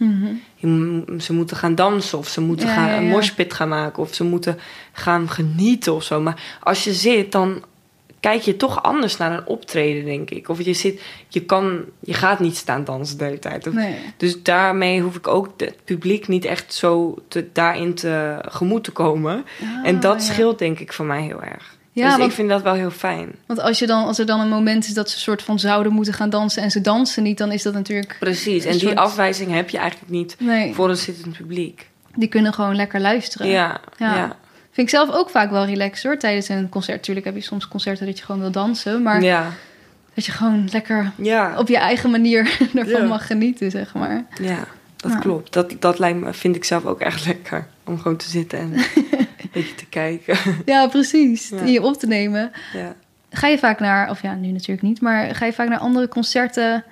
Je 0.56 0.66
mo- 0.66 1.18
Ze 1.18 1.32
moeten 1.32 1.56
gaan 1.56 1.74
dansen 1.74 2.18
of 2.18 2.28
ze 2.28 2.40
moeten 2.40 2.66
Ja, 2.68 2.74
gaan 2.74 2.88
ja, 2.88 2.96
een 2.96 3.08
moshpit 3.08 3.54
gaan 3.54 3.68
maken 3.68 4.02
of 4.02 4.14
ze 4.14 4.24
moeten 4.24 4.58
gaan 4.92 5.28
genieten 5.28 5.94
of 5.94 6.02
zo. 6.02 6.20
Maar 6.20 6.58
als 6.60 6.84
je 6.84 6.92
zit, 6.92 7.32
dan 7.32 7.62
kijk 8.22 8.42
je 8.42 8.56
toch 8.56 8.82
anders 8.82 9.16
naar 9.16 9.32
een 9.32 9.46
optreden, 9.46 10.04
denk 10.04 10.30
ik. 10.30 10.48
Of 10.48 10.62
je 10.64 10.72
zit, 10.72 11.00
je 11.28 11.44
kan, 11.44 11.84
je 12.00 12.14
gaat 12.14 12.40
niet 12.40 12.56
staan 12.56 12.84
dansen 12.84 13.18
de 13.18 13.24
hele 13.24 13.38
tijd. 13.38 13.66
Of- 13.66 13.74
Nee. 13.74 13.94
Dus 14.16 14.42
daarmee 14.42 15.00
hoef 15.00 15.16
ik 15.16 15.28
ook 15.28 15.48
het 15.56 15.76
publiek 15.84 16.28
niet 16.28 16.44
echt 16.44 16.74
zo 16.74 17.18
te, 17.28 17.48
daarin 17.52 17.94
te 17.94 18.38
gemoed 18.48 18.84
te 18.84 18.90
komen. 18.90 19.44
en 19.84 20.00
dat 20.00 20.14
Ah, 20.20 20.26
ja. 20.26 20.32
scheelt 20.32 20.58
denk 20.58 20.78
ik 20.78 20.92
voor 20.92 21.04
mij 21.06 21.22
heel 21.22 21.42
erg. 21.42 21.76
Ja, 21.94 22.08
dus 22.08 22.16
want- 22.16 22.28
ik 22.30 22.34
vind 22.36 22.48
dat 22.48 22.62
wel 22.62 22.74
heel 22.74 22.90
fijn. 22.90 23.32
Want 23.46 23.60
als, 23.60 23.78
je 23.78 23.86
dan, 23.86 24.04
als 24.04 24.18
er 24.18 24.26
dan 24.26 24.40
een 24.40 24.48
moment 24.48 24.86
is 24.86 24.94
dat 24.94 25.10
ze 25.10 25.18
soort 25.18 25.42
van 25.42 25.58
zouden 25.58 25.92
moeten 25.92 26.14
gaan 26.14 26.30
dansen 26.30 26.62
en 26.62 26.70
ze 26.70 26.80
dansen 26.80 27.22
niet, 27.22 27.38
dan 27.38 27.52
is 27.52 27.62
dat 27.62 27.72
natuurlijk. 27.74 28.16
Precies. 28.20 28.64
En 28.64 28.78
die 28.78 28.98
afwijzing 28.98 29.50
heb 29.52 29.70
je 29.70 29.78
eigenlijk 29.78 30.10
niet 30.10 30.36
Nee, 30.38 30.74
voor 30.74 30.88
een 30.90 30.96
zittend 30.96 31.36
publiek. 31.36 31.88
die 32.14 32.28
kunnen 32.28 32.52
gewoon 32.54 32.74
lekker 32.76 33.00
luisteren. 33.00 33.46
Ja, 33.46 33.80
Ja. 33.98 34.16
ja. 34.16 34.36
Vind 34.72 34.86
ik 34.88 34.94
zelf 34.94 35.10
ook 35.10 35.30
vaak 35.30 35.50
wel 35.50 35.64
relaxed 35.64 36.04
hoor. 36.04 36.16
Tijdens 36.18 36.48
een 36.48 36.68
concert. 36.68 37.02
Tuurlijk 37.02 37.26
heb 37.26 37.34
je 37.34 37.40
soms 37.40 37.68
concerten 37.68 38.06
dat 38.06 38.18
je 38.18 38.24
gewoon 38.24 38.40
wil 38.40 38.50
dansen. 38.50 39.02
Maar 39.02 39.22
Ja, 39.22 39.50
dat 40.14 40.24
je 40.26 40.32
gewoon 40.32 40.68
lekker 40.72 41.12
ja. 41.16 41.58
op 41.58 41.68
je 41.68 41.76
eigen 41.78 42.10
manier 42.10 42.58
ervan 42.74 43.02
Ja. 43.02 43.06
mag 43.06 43.26
genieten, 43.26 43.70
zeg 43.70 43.94
maar. 43.94 44.24
ja 44.40 44.64
dat 44.96 45.18
klopt. 45.18 45.52
Dat, 45.52 45.74
dat 45.78 45.98
lijkt 45.98 46.20
me, 46.20 46.32
vind 46.32 46.56
ik 46.56 46.64
zelf 46.64 46.84
ook 46.84 47.00
echt 47.00 47.26
lekker. 47.26 47.66
Om 47.84 47.98
gewoon 48.00 48.16
te 48.16 48.28
zitten 48.28 48.58
en 48.58 48.72
een 49.40 49.50
beetje 49.52 49.74
te 49.74 49.86
kijken. 49.86 50.36
Ja, 50.64 50.86
precies. 50.86 51.48
Ja. 51.48 51.56
In 51.58 51.72
je 51.72 51.82
op 51.82 51.96
te 51.98 52.06
nemen. 52.06 52.50
ja. 52.72 52.94
Ga 53.30 53.46
je 53.46 53.58
vaak 53.58 53.80
naar, 53.80 54.10
of 54.10 54.22
ja, 54.22 54.34
nu 54.34 54.48
natuurlijk 54.50 54.82
niet, 54.82 55.00
maar 55.00 55.34
ga 55.34 55.46
je 55.46 55.52
vaak 55.52 55.68
naar 55.68 55.78
andere 55.78 56.08
concerten? 56.08 56.84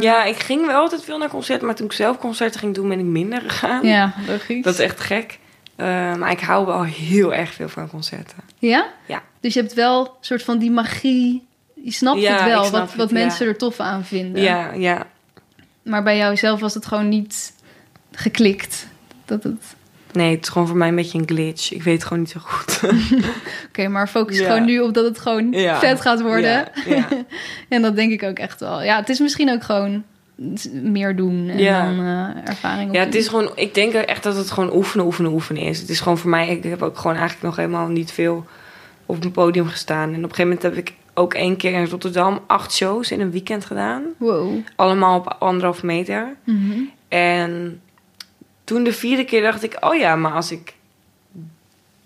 ja, 0.00 0.24
ik 0.24 0.36
ging 0.36 0.66
wel 0.66 0.76
altijd 0.80 1.04
veel 1.04 1.18
naar 1.18 1.28
concerten. 1.28 1.66
Maar 1.66 1.74
toen 1.74 1.86
ik 1.86 1.92
zelf 1.92 2.18
concerten 2.18 2.60
ging 2.60 2.74
doen, 2.74 2.88
ben 2.88 2.98
ik 2.98 3.04
minder 3.04 3.40
gegaan. 3.40 3.86
Ja, 3.86 4.14
logisch. 4.28 4.62
Dat 4.64 4.74
is 4.74 4.80
echt 4.80 5.00
gek. 5.00 5.38
Eh, 5.76 6.14
maar 6.14 6.30
ik 6.30 6.40
hou 6.40 6.66
wel 6.66 6.82
heel 6.84 7.34
erg 7.34 7.52
veel 7.54 7.68
van 7.68 7.88
concerten. 7.88 8.36
Ja? 8.58 8.86
Ja. 9.06 9.22
Dus 9.40 9.54
je 9.54 9.60
hebt 9.60 9.74
wel 9.74 10.00
een 10.00 10.10
soort 10.20 10.42
van 10.42 10.58
die 10.58 10.70
magie. 10.70 11.46
Je 11.74 11.90
snapt 11.90 12.20
Ja, 12.20 12.32
het 12.36 12.44
wel, 12.44 12.70
wat, 12.70 12.80
het, 12.80 12.94
wat 12.94 13.08
ja. 13.10 13.14
mensen 13.14 13.46
er 13.46 13.56
tof 13.56 13.80
aan 13.80 14.04
vinden. 14.04 14.42
Ja, 14.42 14.72
ja. 14.72 15.06
Maar 15.82 16.02
bij 16.02 16.16
jou 16.16 16.36
zelf 16.36 16.60
was 16.60 16.74
het 16.74 16.86
gewoon 16.86 17.08
niet 17.08 17.52
geklikt. 18.12 18.86
Dat 19.24 19.42
het... 19.42 19.74
Nee, 20.12 20.34
het 20.34 20.42
is 20.42 20.48
gewoon 20.48 20.68
voor 20.68 20.76
mij 20.76 20.88
een 20.88 20.94
beetje 20.94 21.18
een 21.18 21.26
glitch. 21.28 21.72
Ik 21.72 21.82
weet 21.82 21.94
het 21.94 22.02
gewoon 22.04 22.18
niet 22.18 22.30
zo 22.30 22.40
goed. 22.42 22.80
Oké, 23.68 23.88
maar 23.88 24.08
focus 24.08 24.38
Ja. 24.38 24.46
gewoon 24.46 24.64
nu 24.64 24.80
op 24.80 24.94
dat 24.94 25.04
het 25.04 25.18
gewoon 25.18 25.54
vet 25.78 26.00
gaat 26.00 26.20
worden. 26.22 26.68
Ja, 26.86 26.94
ja. 26.94 27.08
En 27.68 27.82
dat 27.82 27.96
denk 27.96 28.12
ik 28.12 28.22
ook 28.22 28.38
echt 28.38 28.60
wel. 28.60 28.82
Ja, 28.82 28.96
het 28.96 29.08
is 29.08 29.18
misschien 29.18 29.50
ook 29.50 29.62
gewoon 29.62 30.04
meer 30.72 31.16
doen 31.16 31.48
en 31.48 31.58
Ja. 31.58 31.84
dan 31.84 31.98
eh, 31.98 32.48
ervaring 32.48 32.92
Ja, 32.94 33.00
het 33.04 33.14
is 33.14 33.28
gewoon, 33.28 33.50
ik 33.54 33.74
denk 33.74 33.92
echt 33.92 34.22
dat 34.22 34.36
het 34.36 34.50
gewoon 34.50 34.74
oefenen, 34.74 35.06
oefenen, 35.06 35.32
oefenen 35.32 35.62
is. 35.62 35.80
Het 35.80 35.88
is 35.88 36.00
gewoon 36.00 36.18
voor 36.18 36.30
mij, 36.30 36.48
ik 36.48 36.64
heb 36.64 36.82
ook 36.82 36.96
gewoon 36.98 37.16
eigenlijk 37.16 37.42
nog 37.46 37.56
helemaal 37.56 37.88
niet 37.88 38.12
veel 38.12 38.46
op 39.06 39.24
een 39.24 39.30
podium 39.32 39.66
gestaan. 39.66 40.08
En 40.08 40.24
op 40.24 40.30
een 40.30 40.34
gegeven 40.34 40.42
moment 40.44 40.62
heb 40.62 40.76
ik 40.76 40.92
ook 41.14 41.34
één 41.34 41.56
keer 41.56 41.72
in 41.72 41.86
Rotterdam 41.86 42.40
acht 42.46 42.72
shows 42.72 43.10
in 43.10 43.20
een 43.20 43.30
weekend 43.30 43.64
gedaan. 43.64 44.02
Wow. 44.16 44.54
Allemaal 44.76 45.18
op 45.18 45.36
anderhalf 45.38 45.82
meter. 45.82 46.34
Mhm. 46.44 46.72
En 47.08 47.80
toen 48.64 48.84
de 48.84 48.92
vierde 48.92 49.24
keer 49.24 49.42
dacht 49.42 49.62
ik, 49.62 49.76
oh 49.80 49.94
ja, 49.94 50.16
maar 50.16 50.32
als 50.32 50.50
ik 50.50 50.74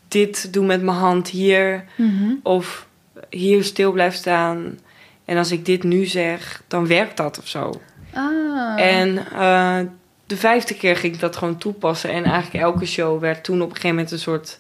dit 0.09 0.53
doe 0.53 0.67
met 0.67 0.83
mijn 0.83 0.97
hand 0.97 1.29
hier 1.29 1.85
Mhm. 1.97 2.33
of 2.43 2.87
hier 3.31 3.65
stil 3.65 3.93
blijf 3.93 4.15
staan 4.15 4.79
en 5.25 5.37
als 5.37 5.51
ik 5.53 5.65
dit 5.65 5.83
nu 5.83 6.05
zeg, 6.05 6.63
dan 6.67 6.87
werkt 6.87 7.17
dat 7.17 7.39
of 7.39 7.49
zo. 7.49 7.81
Ah. 8.19 8.81
En 8.81 9.19
eh, 9.33 9.79
de 10.27 10.37
vijfde 10.37 10.75
keer 10.75 10.97
ging 10.97 11.15
ik 11.15 11.21
dat 11.21 11.37
gewoon 11.37 11.59
toepassen. 11.59 12.11
En 12.11 12.25
eigenlijk 12.25 12.65
elke 12.65 12.87
show 12.87 13.21
werd 13.21 13.45
toen 13.45 13.57
op 13.57 13.69
een 13.69 13.75
gegeven 13.75 13.97
moment 13.97 14.11
een 14.11 14.19
soort 14.19 14.59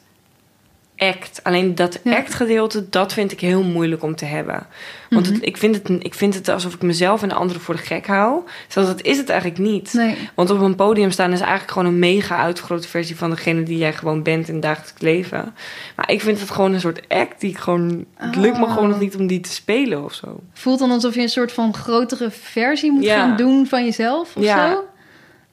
act. 0.99 1.40
Alleen 1.42 1.74
dat 1.74 1.99
Ja. 2.05 2.16
act-gedeelte, 2.16 2.88
dat 2.88 3.12
vind 3.12 3.32
ik 3.32 3.40
heel 3.40 3.62
moeilijk 3.62 4.03
om 4.03 4.14
te 4.16 4.24
hebben. 4.24 4.66
Want 5.11 5.24
Mhm. 5.26 5.34
het, 5.34 5.46
ik, 5.46 5.57
vind 5.57 5.74
het, 5.74 5.88
ik 6.05 6.14
vind 6.14 6.34
het 6.34 6.49
alsof 6.49 6.74
ik 6.74 6.82
mezelf 6.82 7.22
en 7.22 7.28
de 7.28 7.34
anderen 7.34 7.62
voor 7.62 7.76
de 7.76 7.82
gek 7.82 8.07
hou. 8.07 8.40
Zoals 8.68 8.88
dat 8.88 9.03
is 9.03 9.16
het 9.16 9.28
eigenlijk 9.28 9.61
niet. 9.61 9.92
Nee. 9.92 10.16
Want 10.34 10.51
op 10.51 10.61
een 10.61 10.74
podium 10.74 11.11
staan 11.11 11.32
is 11.32 11.40
eigenlijk 11.40 11.70
gewoon 11.70 11.88
een 11.88 11.99
mega 11.99 12.36
uitvergrote 12.36 12.88
versie 12.88 13.16
van 13.16 13.30
degene 13.30 13.62
die 13.62 13.78
jij 13.78 13.92
gewoon 13.92 14.22
bent 14.22 14.49
in 14.49 14.55
het 14.55 14.62
dagelijks 14.62 15.01
leven. 15.01 15.55
Maar 15.96 16.11
ik 16.11 16.20
vind 16.20 16.40
het 16.40 16.51
gewoon 16.51 16.72
een 16.72 16.80
soort 16.80 17.09
act 17.09 17.40
die 17.40 17.51
ik 17.51 17.59
gewoon. 17.59 18.05
Het 18.14 18.36
lukt 18.36 18.59
me 18.59 18.66
gewoon 18.66 18.88
nog 18.88 19.01
niet 19.01 19.16
om 19.16 19.26
die 19.26 19.40
te 19.40 19.53
spelen 19.53 20.05
of 20.05 20.12
zo. 20.14 20.40
Voelt 20.53 20.78
dan 20.78 20.90
alsof 20.90 21.14
je 21.14 21.20
een 21.20 21.28
soort 21.28 21.53
van 21.53 21.74
grotere 21.74 22.30
versie 22.30 22.92
moet 22.92 23.05
Ja. 23.05 23.16
gaan 23.16 23.36
doen 23.36 23.66
van 23.66 23.84
jezelf 23.84 24.36
of 24.36 24.42
Ja. 24.42 24.70
zo? 24.70 24.84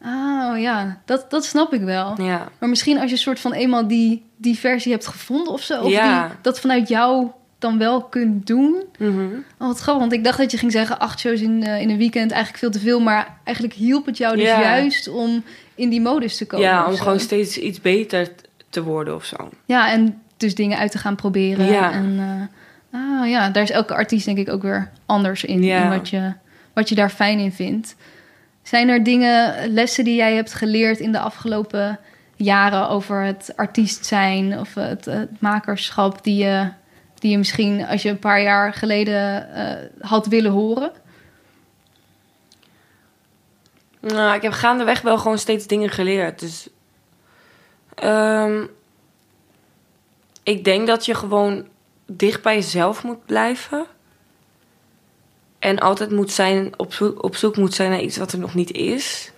Oh 0.05 0.59
ja, 0.59 1.01
dat, 1.05 1.29
dat 1.29 1.45
snap 1.45 1.73
ik 1.73 1.81
wel. 1.81 2.21
Ja. 2.21 2.47
Maar 2.59 2.69
misschien 2.69 2.99
als 2.99 3.09
je 3.09 3.17
soort 3.17 3.39
van 3.39 3.53
eenmaal 3.53 3.87
die, 3.87 4.24
die 4.37 4.57
versie 4.59 4.91
hebt 4.91 5.07
gevonden 5.07 5.53
of 5.53 5.61
zo. 5.61 5.81
Of 5.81 5.91
Ja. 5.91 6.27
die, 6.27 6.35
dat 6.41 6.59
vanuit 6.59 6.87
jou 6.87 7.27
dan 7.59 7.77
wel 7.77 8.03
kunt 8.03 8.47
doen. 8.47 8.83
Mhm. 8.97 9.19
Oh, 9.59 9.67
wat 9.67 9.79
grappig. 9.79 10.01
Want 10.01 10.13
ik 10.13 10.23
dacht 10.23 10.37
dat 10.37 10.51
je 10.51 10.57
ging 10.57 10.71
zeggen 10.71 10.99
acht 10.99 11.19
shows 11.19 11.41
in, 11.41 11.63
eh, 11.63 11.81
in 11.81 11.89
een 11.89 11.97
weekend. 11.97 12.31
Eigenlijk 12.31 12.59
veel 12.63 12.71
te 12.71 12.79
veel. 12.79 12.99
Maar 12.99 13.37
eigenlijk 13.43 13.77
hielp 13.77 14.05
het 14.05 14.17
jou 14.17 14.35
dus 14.35 14.45
Ja. 14.45 14.61
juist 14.61 15.07
om 15.07 15.43
in 15.75 15.89
die 15.89 16.01
modus 16.01 16.37
te 16.37 16.45
komen. 16.45 16.65
Ja, 16.67 16.85
om 16.87 16.95
zo. 16.95 17.03
gewoon 17.03 17.19
steeds 17.19 17.57
iets 17.57 17.81
beter 17.81 18.27
te 18.69 18.83
worden 18.83 19.15
of 19.15 19.25
zo. 19.25 19.49
Ja, 19.65 19.91
en 19.91 20.21
dus 20.37 20.55
dingen 20.55 20.77
uit 20.77 20.91
te 20.91 20.97
gaan 20.97 21.15
proberen. 21.15 21.65
Ja. 21.65 21.91
En 21.91 22.15
eh, 22.91 22.99
ah, 22.99 23.29
ja, 23.29 23.49
daar 23.49 23.63
is 23.63 23.71
elke 23.71 23.93
artiest 23.93 24.25
denk 24.25 24.37
ik 24.37 24.49
ook 24.49 24.61
weer 24.61 24.91
anders 25.05 25.43
in. 25.43 25.63
Ja. 25.63 25.83
in 25.83 25.89
wat, 25.97 26.09
je, 26.09 26.33
wat 26.73 26.89
je 26.89 26.95
daar 26.95 27.09
fijn 27.09 27.39
in 27.39 27.51
vindt. 27.51 27.95
Zijn 28.63 28.89
er 28.89 29.03
dingen, 29.03 29.53
lessen 29.73 30.03
die 30.03 30.15
jij 30.15 30.35
hebt 30.35 30.53
geleerd 30.53 30.99
in 30.99 31.11
de 31.11 31.19
afgelopen 31.19 31.99
jaren 32.35 32.89
over 32.89 33.23
het 33.23 33.53
artiest 33.55 34.05
zijn 34.05 34.59
of 34.59 34.73
het, 34.73 35.05
het 35.05 35.41
makerschap 35.41 36.23
die 36.23 36.43
je, 36.43 36.71
die 37.13 37.31
je 37.31 37.37
misschien 37.37 37.85
als 37.85 38.01
je 38.01 38.09
een 38.09 38.19
paar 38.19 38.41
jaar 38.41 38.73
geleden 38.73 39.53
eh, 39.53 40.07
had 40.09 40.27
willen 40.27 40.51
horen? 40.51 40.91
Nou, 43.99 44.35
ik 44.35 44.41
heb 44.41 44.51
gaandeweg 44.51 45.01
wel 45.01 45.17
gewoon 45.17 45.37
steeds 45.37 45.67
dingen 45.67 45.89
geleerd. 45.89 46.39
Dus 46.39 46.69
ehm, 47.95 48.65
ik 50.43 50.63
denk 50.63 50.87
dat 50.87 51.05
je 51.05 51.13
gewoon 51.13 51.67
dicht 52.05 52.41
bij 52.41 52.55
jezelf 52.55 53.03
moet 53.03 53.25
blijven. 53.25 53.85
En 55.59 55.79
altijd 55.79 56.11
moet 56.11 56.31
zijn, 56.31 56.79
op, 56.79 56.93
zoek, 56.93 57.23
op 57.23 57.35
zoek 57.35 57.57
moet 57.57 57.73
zijn 57.73 57.89
naar 57.89 58.01
iets 58.01 58.17
wat 58.17 58.31
er 58.31 58.39
nog 58.39 58.53
niet 58.53 58.71
is. 58.71 59.31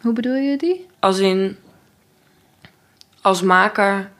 Hoe 0.00 0.12
bedoel 0.12 0.34
je 0.34 0.56
die? 0.56 0.86
Als 0.98 1.18
in, 1.18 1.56
als 3.26 3.42
maker, 3.42 4.10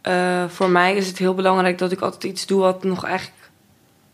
eh, 0.00 0.48
voor 0.48 0.70
mij 0.70 0.96
is 0.96 1.06
het 1.06 1.18
heel 1.18 1.34
belangrijk 1.34 1.78
dat 1.78 1.92
ik 1.92 2.00
altijd 2.00 2.22
iets 2.24 2.46
doe 2.46 2.60
wat 2.60 2.84
nog 2.84 3.04
eigenlijk 3.04 3.50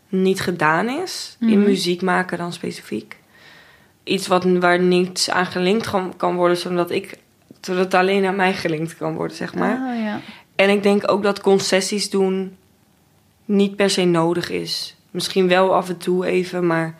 niet 0.09 0.41
gedaan 0.41 0.89
is. 0.89 1.37
In 1.39 1.47
Mhm. 1.59 1.63
muziek 1.63 2.01
maken 2.01 2.37
dan 2.37 2.53
specifiek. 2.53 3.17
Iets 4.03 4.27
wat, 4.27 4.43
waar 4.43 4.79
niets 4.79 5.29
aan 5.29 5.45
gelinkt 5.45 5.89
kan, 6.17 6.35
worden, 6.35 6.57
zodat, 6.57 6.91
ik, 6.91 7.17
zodat 7.61 7.83
het 7.83 7.93
alleen 7.93 8.25
aan 8.25 8.35
mij 8.35 8.53
gelinkt 8.53 8.97
kan 8.97 9.15
worden, 9.15 9.37
zeg 9.37 9.55
maar. 9.55 9.77
Ah, 9.77 10.03
ja. 10.03 10.19
En 10.55 10.69
ik 10.69 10.83
denk 10.83 11.11
ook 11.11 11.23
dat 11.23 11.41
concessies 11.41 12.09
doen 12.09 12.57
niet 13.45 13.75
per 13.75 13.89
se 13.89 14.03
nodig 14.03 14.49
is. 14.49 14.95
Misschien 15.11 15.47
wel 15.47 15.75
af 15.75 15.89
en 15.89 15.97
toe 15.97 16.25
even, 16.25 16.67
maar 16.67 16.95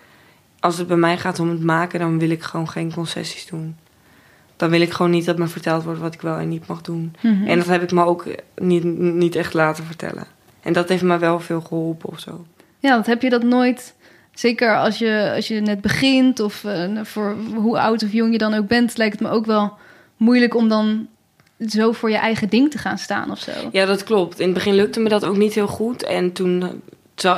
als 0.60 0.78
het 0.78 0.88
bij 0.88 0.97
mij 0.97 1.18
gaat 1.18 1.39
om 1.39 1.49
het 1.49 1.64
maken, 1.64 1.99
dan 1.99 2.20
wil 2.20 2.30
ik 2.30 2.43
gewoon 2.43 2.70
geen 2.70 2.93
concessies 2.93 3.45
doen. 3.45 3.76
Dan 4.58 4.70
wil 4.70 4.82
ik 4.82 4.91
gewoon 4.91 5.12
niet 5.12 5.26
dat 5.26 5.38
me 5.38 5.47
verteld 5.47 5.84
wordt 5.84 5.99
wat 5.99 6.14
ik 6.14 6.22
wel 6.22 6.38
en 6.38 6.49
niet 6.49 6.68
mag 6.68 6.82
doen. 6.82 7.16
Mhm. 7.22 7.47
En 7.47 7.58
dat 7.58 7.68
heb 7.68 7.82
ik 7.82 7.91
me 7.91 8.05
ook 8.05 8.26
niet, 8.55 8.84
niet 8.97 9.36
echt 9.36 9.53
laten 9.53 9.84
vertellen. 9.84 10.28
En 10.62 10.74
dat 10.74 10.89
heeft 10.89 11.03
me 11.03 11.18
wel 11.18 11.39
veel 11.39 11.62
geholpen 11.62 12.10
of 12.10 12.20
zo. 12.20 12.45
Ja, 12.80 12.89
want 12.89 13.05
heb 13.05 13.22
je 13.22 13.30
dat 13.30 13.43
nooit... 13.43 13.95
Zeker 14.34 14.78
als 14.78 14.97
je, 14.97 15.32
als 15.36 15.47
je 15.47 15.62
net 15.62 15.82
begint 15.82 16.39
of 16.39 16.64
eh, 16.64 16.89
voor 17.03 17.36
hoe 17.55 17.80
oud 17.80 18.03
of 18.03 18.12
jong 18.12 18.32
je 18.32 18.38
dan 18.38 18.53
ook 18.53 18.68
bent... 18.68 18.97
lijkt 18.97 19.20
het 19.20 19.28
me 19.28 19.36
ook 19.36 19.45
wel 19.45 19.74
moeilijk 20.18 20.55
om 20.55 20.70
dan 20.70 21.08
zo 21.68 21.91
voor 21.91 22.10
je 22.10 22.18
eigen 22.18 22.49
ding 22.49 22.72
te 22.72 22.78
gaan 22.78 22.97
staan 22.97 23.32
of 23.32 23.39
zo. 23.39 23.51
Ja, 23.72 23.86
dat 23.86 24.03
klopt. 24.03 24.39
In 24.39 24.45
het 24.45 24.53
begin 24.53 24.76
lukte 24.76 24.99
me 24.99 25.10
dat 25.10 25.26
ook 25.26 25.38
niet 25.38 25.53
heel 25.53 25.68
goed. 25.68 26.03
En 26.03 26.32
toen 26.32 26.82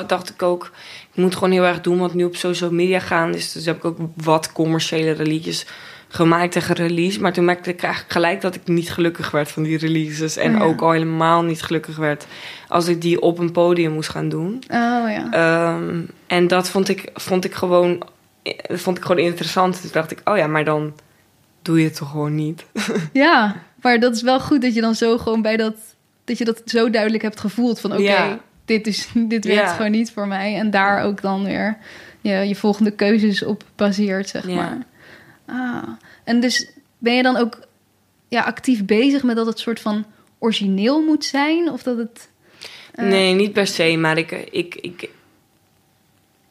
dacht 0.07 0.29
ik 0.29 0.43
ook, 0.43 0.71
ik 1.11 1.21
moet 1.21 1.33
gewoon 1.33 1.51
heel 1.51 1.63
erg 1.63 1.81
doen 1.81 1.97
wat 1.97 2.13
nu 2.13 2.23
op 2.23 2.35
social 2.35 2.71
media 2.71 2.99
gaan 2.99 3.33
is. 3.33 3.51
Dus 3.51 3.65
heb 3.65 3.77
ik 3.77 3.85
ook 3.85 3.97
wat 4.15 4.51
commerciële 4.51 5.23
liedjes 5.23 5.65
gemaakt 6.11 6.51
tegen 6.51 6.75
release. 6.75 7.21
Maar 7.21 7.33
toen 7.33 7.45
merkte 7.45 7.69
ik 7.69 7.81
eigenlijk 7.83 8.13
gelijk 8.13 8.41
dat 8.41 8.55
ik 8.55 8.61
niet 8.67 8.91
gelukkig 8.91 9.31
werd 9.31 9.51
van 9.51 9.63
die 9.63 9.77
releases. 9.77 10.37
En 10.37 10.51
Ja. 10.51 10.59
ook 10.59 10.81
al 10.81 10.91
helemaal 10.91 11.41
niet 11.41 11.61
gelukkig 11.61 11.95
werd 11.95 12.25
als 12.67 12.87
ik 12.87 13.01
die 13.01 13.21
op 13.21 13.39
een 13.39 13.51
podium 13.51 13.91
moest 13.93 14.09
gaan 14.09 14.29
doen. 14.29 14.63
Oh 14.67 15.11
ja. 15.11 15.27
Ehm, 15.31 15.99
en 16.27 16.47
dat 16.47 16.69
vond 16.69 16.89
ik, 16.89 17.09
vond 17.13 17.45
ik 17.45 17.53
gewoon 17.53 18.03
eh, 18.43 18.53
vond 18.77 18.97
ik 18.97 19.03
gewoon 19.03 19.21
interessant. 19.25 19.81
Dus 19.81 19.91
dacht 19.91 20.11
ik, 20.11 20.21
oh 20.23 20.37
ja, 20.37 20.47
maar 20.47 20.63
dan 20.63 20.93
doe 21.61 21.77
je 21.79 21.83
het 21.85 21.95
toch 21.95 22.09
gewoon 22.09 22.35
niet. 22.35 22.65
Ja, 23.13 23.55
maar 23.81 23.99
dat 23.99 24.15
is 24.15 24.21
wel 24.21 24.39
goed 24.39 24.61
dat 24.61 24.73
je 24.73 24.81
dan 24.81 24.95
zo 24.95 25.17
gewoon 25.17 25.41
bij 25.41 25.57
dat... 25.57 25.75
dat 26.25 26.37
je 26.37 26.45
dat 26.45 26.61
zo 26.65 26.89
duidelijk 26.89 27.23
hebt 27.23 27.39
gevoeld 27.39 27.79
van 27.79 27.91
oké, 27.91 28.01
Ja. 28.01 28.39
dit, 28.65 28.87
is, 28.87 29.09
dit 29.13 29.45
werkt 29.45 29.61
Ja. 29.61 29.73
gewoon 29.75 29.91
niet 29.91 30.11
voor 30.11 30.27
mij. 30.27 30.55
En 30.55 30.69
daar 30.71 31.03
ook 31.03 31.21
dan 31.21 31.43
weer 31.43 31.77
je, 32.21 32.31
je 32.31 32.55
volgende 32.55 32.91
keuzes 32.91 33.43
op 33.43 33.63
baseert, 33.75 34.29
zeg 34.29 34.47
Ja. 34.47 34.55
maar. 34.55 34.77
Ah, 35.49 35.87
en 36.23 36.39
dus 36.39 36.69
ben 36.97 37.15
je 37.15 37.23
dan 37.23 37.37
ook 37.37 37.59
ja, 38.27 38.41
actief 38.41 38.85
bezig 38.85 39.23
met 39.23 39.35
dat 39.35 39.45
het 39.45 39.59
soort 39.59 39.79
van 39.79 40.05
origineel 40.39 41.01
moet 41.05 41.25
zijn? 41.25 41.71
Of 41.71 41.83
dat 41.83 41.97
het... 41.97 42.29
eh, 42.93 43.05
Nee, 43.05 43.33
niet 43.33 43.53
per 43.53 43.67
se, 43.67 43.97
maar 43.97 44.17
ik, 44.17 44.31
ik, 44.31 44.75
ik, 44.75 45.09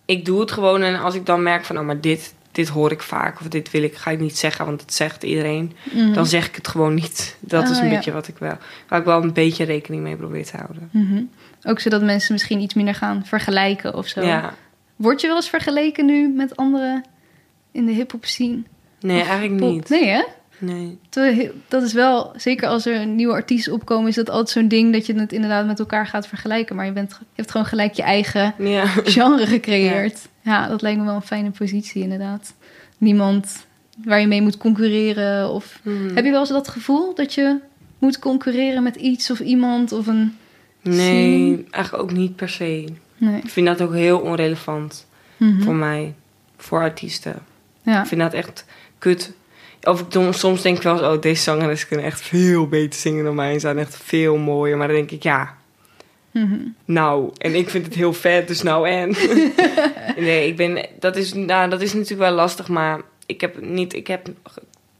ik 0.04 0.24
doe 0.24 0.40
het 0.40 0.52
gewoon. 0.52 0.82
En 0.82 1.00
als 1.00 1.14
ik 1.14 1.26
dan 1.26 1.42
merk 1.42 1.64
van, 1.64 1.78
oh, 1.78 1.84
maar 1.84 2.00
dit, 2.00 2.34
dit 2.52 2.68
hoor 2.68 2.92
ik 2.92 3.02
vaak, 3.02 3.40
of 3.40 3.48
dit 3.48 3.70
wil 3.70 3.82
ik, 3.82 3.94
ga 3.96 4.10
ik 4.10 4.20
niet 4.20 4.38
zeggen, 4.38 4.64
want 4.66 4.78
dat 4.80 4.94
zegt 4.94 5.22
iedereen, 5.22 5.72
mhm. 5.92 6.12
dan 6.12 6.26
zeg 6.26 6.46
ik 6.48 6.54
het 6.54 6.68
gewoon 6.68 6.94
niet. 6.94 7.36
Dat 7.40 7.68
is 7.68 7.76
Ah, 7.76 7.82
een 7.82 7.88
ja. 7.90 7.94
beetje 7.94 8.12
wat 8.12 8.28
ik 8.28 8.38
wel, 8.38 8.56
waar 8.88 8.98
ik 8.98 9.04
wel 9.04 9.22
een 9.22 9.32
beetje 9.32 9.64
rekening 9.64 10.02
mee 10.02 10.16
probeer 10.16 10.44
te 10.46 10.56
houden. 10.56 10.88
Mhm. 10.92 11.22
Ook 11.62 11.80
zodat 11.80 12.02
mensen 12.02 12.32
misschien 12.32 12.60
iets 12.60 12.74
minder 12.74 12.94
gaan 12.94 13.24
vergelijken 13.26 13.94
of 13.94 14.06
zo. 14.06 14.20
Ja, 14.22 14.54
Word 14.96 15.20
je 15.20 15.26
wel 15.26 15.36
eens 15.36 15.48
vergeleken 15.48 16.06
nu 16.06 16.28
met 16.28 16.56
anderen 16.56 17.04
in 17.72 17.86
de 17.86 17.92
hip-hop 17.92 18.24
scene? 18.24 18.62
Nee, 19.00 19.20
eigenlijk 19.22 19.56
pop? 19.60 19.70
niet. 19.70 19.88
Nee, 19.88 20.06
hè? 20.08 20.22
Nee. 20.60 20.98
He- 21.10 21.50
Dat 21.68 21.82
is 21.82 21.92
wel, 21.92 22.32
zeker 22.36 22.68
als 22.68 22.86
er 22.86 23.06
nieuwe 23.06 23.32
artiesten 23.32 23.72
opkomen, 23.72 24.08
is 24.08 24.14
dat 24.14 24.30
altijd 24.30 24.48
zo'n 24.50 24.68
ding 24.68 24.92
dat 24.92 25.06
je 25.06 25.14
het 25.14 25.32
inderdaad 25.32 25.66
met 25.66 25.78
elkaar 25.78 26.06
gaat 26.06 26.26
vergelijken. 26.26 26.76
Maar 26.76 26.86
je, 26.86 26.92
bent, 26.92 27.10
je 27.18 27.24
hebt 27.34 27.50
gewoon 27.50 27.66
gelijk 27.66 27.92
je 27.94 28.02
eigen 28.02 28.54
Ja. 28.58 28.86
genre 29.04 29.46
gecreëerd. 29.46 30.28
Ja. 30.42 30.68
dat 30.68 30.82
lijkt 30.82 30.98
me 30.98 31.04
wel 31.04 31.14
een 31.14 31.22
fijne 31.22 31.50
positie, 31.50 32.02
inderdaad. 32.02 32.54
Niemand 32.98 33.66
waar 34.04 34.20
je 34.20 34.26
mee 34.26 34.42
moet 34.42 34.56
concurreren. 34.56 35.50
Of 35.50 35.78
Hmm. 35.82 36.10
heb 36.14 36.24
je 36.24 36.30
wel 36.30 36.40
eens 36.40 36.48
dat 36.48 36.68
gevoel 36.68 37.14
dat 37.14 37.34
je 37.34 37.56
moet 37.98 38.18
concurreren 38.18 38.82
met 38.82 38.96
iets 38.96 39.30
of 39.30 39.40
iemand 39.40 39.92
of 39.92 40.06
een. 40.06 40.36
Nee, 40.82 41.66
eigenlijk 41.70 42.04
ook 42.10 42.16
niet 42.16 42.36
per 42.36 42.48
se. 42.48 42.84
Nee. 43.16 43.36
Ik 43.42 43.48
vind 43.50 43.66
dat 43.66 43.82
ook 43.82 43.92
heel 43.94 44.18
onrelevant 44.18 45.06
Mhm. 45.36 45.62
voor 45.62 45.74
mij, 45.74 46.14
voor 46.56 46.80
artiesten. 46.80 47.34
Ja. 47.82 48.00
Ik 48.00 48.06
vind 48.06 48.20
dat 48.20 48.32
echt 48.32 48.64
kut. 48.98 49.32
Of 49.82 50.00
ik 50.00 50.32
soms 50.32 50.62
denk 50.62 50.76
ik 50.76 50.82
wel 50.82 50.92
eens, 50.92 51.02
oh, 51.02 51.20
deze 51.20 51.42
zangeres 51.42 51.88
kunnen 51.88 52.06
echt 52.06 52.20
veel 52.20 52.68
beter 52.68 53.00
zingen 53.00 53.24
dan 53.24 53.34
mij. 53.34 53.52
En 53.52 53.60
zijn 53.60 53.78
echt 53.78 53.96
veel 53.96 54.36
mooier. 54.36 54.76
Maar 54.76 54.86
dan 54.86 54.96
denk 54.96 55.10
ik, 55.10 55.22
ja, 55.22 55.56
Mhm. 56.30 56.58
nou. 56.84 57.30
En 57.38 57.54
ik 57.54 57.70
vind 57.70 57.84
het 57.84 57.94
heel 57.94 58.12
vet, 58.12 58.48
dus 58.48 58.62
nou 58.62 58.88
en. 58.88 59.08
nee, 60.26 60.46
ik 60.46 60.56
ben, 60.56 60.86
dat 60.98 61.16
is, 61.16 61.34
nou, 61.34 61.70
dat 61.70 61.80
is 61.80 61.92
natuurlijk 61.92 62.20
wel 62.20 62.32
lastig. 62.32 62.68
Maar 62.68 63.00
ik 63.26 63.40
heb 63.40 63.60
niet, 63.60 63.94
ik 63.94 64.06
heb, 64.06 64.28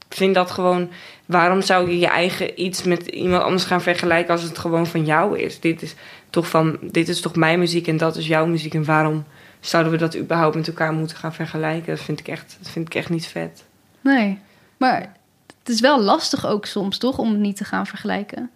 ik 0.09 0.15
vind 0.15 0.35
dat 0.35 0.51
gewoon, 0.51 0.89
waarom 1.25 1.61
zou 1.61 1.89
je 1.89 1.99
je 1.99 2.07
eigen 2.07 2.61
iets 2.61 2.83
met 2.83 3.07
iemand 3.07 3.43
anders 3.43 3.63
gaan 3.63 3.81
vergelijken 3.81 4.31
als 4.31 4.41
het 4.43 4.57
gewoon 4.57 4.87
van 4.87 5.05
jou 5.05 5.39
is? 5.39 5.59
Dit 5.59 5.81
is 5.81 5.95
toch 6.29 6.47
van, 6.47 6.77
dit 6.81 7.07
is 7.07 7.21
toch 7.21 7.35
mijn 7.35 7.59
muziek 7.59 7.87
en 7.87 7.97
dat 7.97 8.15
is 8.15 8.27
jouw 8.27 8.45
muziek. 8.45 8.73
En 8.73 8.85
waarom 8.85 9.25
zouden 9.59 9.91
we 9.91 9.97
dat 9.97 10.17
überhaupt 10.17 10.55
met 10.55 10.67
elkaar 10.67 10.93
moeten 10.93 11.17
gaan 11.17 11.33
vergelijken? 11.33 11.95
Dat 11.95 12.05
vind 12.05 12.19
ik 12.19 12.27
echt, 12.27 12.57
dat 12.61 12.71
vind 12.71 12.85
ik 12.85 12.95
echt 12.95 13.09
niet 13.09 13.27
vet. 13.27 13.63
Nee. 14.01 14.39
Maar 14.77 15.15
het 15.59 15.69
is 15.69 15.79
wel 15.79 16.01
lastig 16.01 16.47
ook 16.47 16.65
soms, 16.65 16.97
toch? 16.97 17.17
Om 17.17 17.29
het 17.29 17.39
niet 17.39 17.55
te 17.55 17.63
gaan 17.63 17.87
vergelijken. 17.87 18.51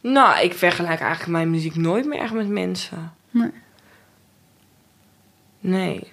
Nou, 0.00 0.40
ik 0.40 0.54
vergelijk 0.54 1.00
eigenlijk 1.00 1.30
mijn 1.30 1.50
muziek 1.50 1.76
nooit 1.76 2.06
meer 2.06 2.18
echt 2.18 2.32
met 2.32 2.48
mensen. 2.48 3.12
Nee. 3.30 3.50
Nee. 5.60 6.12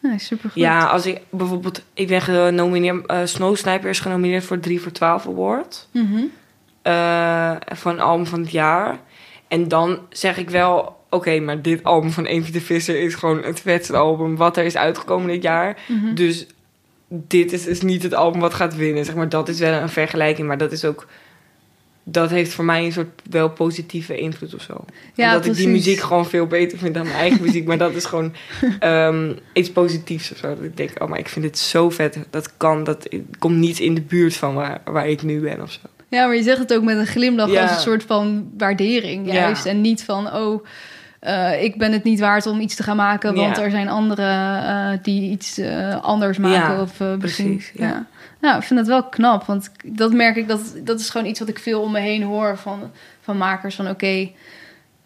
Nee, 0.00 0.18
supergoed. 0.18 0.62
Ja, 0.62 0.86
als 0.86 1.06
ik 1.06 1.20
bijvoorbeeld... 1.30 1.82
Ik 1.94 2.08
ben 2.08 2.20
genomineerd... 2.20 3.06
eh 3.06 3.20
Snow 3.24 3.56
Sniper 3.56 3.90
is 3.90 4.00
genomineerd 4.00 4.44
voor 4.44 4.60
3 4.60 4.80
voor 4.80 4.92
12 4.92 5.26
Award. 5.26 5.88
Mhm. 5.90 6.22
eh 6.82 7.56
van 7.66 8.00
album 8.00 8.26
van 8.26 8.40
het 8.40 8.50
jaar. 8.50 8.98
En 9.48 9.68
dan 9.68 9.98
zeg 10.10 10.36
ik 10.36 10.50
wel... 10.50 11.00
Oké, 11.12 11.40
maar 11.40 11.62
dit 11.62 11.84
album 11.84 12.10
van 12.10 12.24
Eentje 12.24 12.52
de 12.52 12.60
Visser 12.60 13.00
is 13.00 13.14
gewoon 13.14 13.42
het 13.42 13.60
vetste 13.60 13.96
album 13.96 14.36
wat 14.36 14.56
er 14.56 14.64
is 14.64 14.76
uitgekomen 14.76 15.28
dit 15.28 15.42
jaar. 15.42 15.78
Mhm. 15.88 16.14
Dus 16.14 16.46
dit 17.08 17.52
is, 17.52 17.66
is 17.66 17.80
niet 17.80 18.02
het 18.02 18.14
album 18.14 18.40
wat 18.40 18.54
gaat 18.54 18.76
winnen. 18.76 19.04
Zeg 19.04 19.14
maar, 19.14 19.28
dat 19.28 19.48
is 19.48 19.58
wel 19.58 19.72
een 19.72 19.88
vergelijking, 19.88 20.48
maar 20.48 20.58
dat 20.58 20.72
is 20.72 20.84
ook... 20.84 21.06
Dat 22.04 22.30
heeft 22.30 22.52
voor 22.52 22.64
mij 22.64 22.84
een 22.84 22.92
soort 22.92 23.22
wel 23.30 23.50
positieve 23.50 24.16
invloed 24.16 24.54
of 24.54 24.62
zo. 24.62 24.84
Ja, 25.14 25.28
Omdat 25.28 25.46
ik 25.46 25.54
die 25.56 25.68
muziek 25.68 25.98
gewoon 26.00 26.26
veel 26.26 26.46
beter 26.46 26.78
vind 26.78 26.94
dan 26.94 27.02
mijn 27.06 27.16
eigen 27.16 27.42
muziek. 27.46 27.66
Maar 27.66 27.78
dat 27.78 27.94
is 27.94 28.04
gewoon 28.04 28.32
ehm, 28.78 29.32
iets 29.52 29.70
positiefs 29.70 30.32
of 30.32 30.38
zo. 30.38 30.48
Dat 30.48 30.64
ik 30.64 30.76
denk, 30.76 31.02
oh, 31.02 31.08
maar 31.08 31.18
ik 31.18 31.28
vind 31.28 31.44
het 31.44 31.58
zo 31.58 31.90
vet. 31.90 32.18
Dat 32.30 32.56
kan, 32.56 32.84
dat 32.84 33.08
komt 33.38 33.56
niet 33.56 33.78
in 33.78 33.94
de 33.94 34.00
buurt 34.00 34.36
van 34.36 34.54
waar, 34.54 34.80
waar 34.84 35.08
ik 35.08 35.22
nu 35.22 35.40
ben 35.40 35.62
of 35.62 35.72
zo. 35.72 35.80
Ja, 36.08 36.26
maar 36.26 36.36
je 36.36 36.42
zegt 36.42 36.58
het 36.58 36.74
ook 36.74 36.82
met 36.82 36.96
een 36.96 37.06
glimlach 37.06 37.50
Ja. 37.50 37.62
als 37.62 37.70
een 37.70 37.80
soort 37.80 38.02
van 38.02 38.50
waardering 38.58 39.26
Ja. 39.26 39.32
juist. 39.32 39.66
En 39.66 39.80
niet 39.80 40.04
van, 40.04 40.34
oh, 40.34 40.64
eh, 41.22 41.62
ik 41.62 41.76
ben 41.78 41.92
het 41.92 42.04
niet 42.04 42.20
waard 42.20 42.46
om 42.46 42.60
iets 42.60 42.74
te 42.74 42.82
gaan 42.82 42.96
maken... 42.96 43.34
want 43.34 43.56
Ja. 43.56 43.62
er 43.62 43.70
zijn 43.70 43.88
anderen 43.88 44.64
eh, 44.66 44.98
die 45.02 45.30
iets 45.30 45.58
eh, 45.58 46.02
anders 46.02 46.38
maken. 46.38 46.74
Ja, 46.74 46.80
of, 46.80 46.98
misschien- 47.00 47.18
precies, 47.18 47.72
ja. 47.74 47.86
Ja. 47.86 48.06
Nou, 48.40 48.56
ik 48.58 48.62
vind 48.62 48.78
dat 48.78 48.88
wel 48.88 49.02
knap, 49.08 49.44
want 49.44 49.70
dat 49.84 50.12
merk 50.12 50.36
ik... 50.36 50.48
dat, 50.48 50.74
dat 50.84 51.00
is 51.00 51.10
gewoon 51.10 51.26
iets 51.26 51.38
wat 51.38 51.48
ik 51.48 51.58
veel 51.58 51.80
om 51.80 51.92
me 51.92 52.00
heen 52.00 52.22
hoor 52.22 52.56
van, 52.58 52.90
van 53.20 53.36
makers. 53.36 53.74
Van 53.74 53.88
oké, 53.88 54.30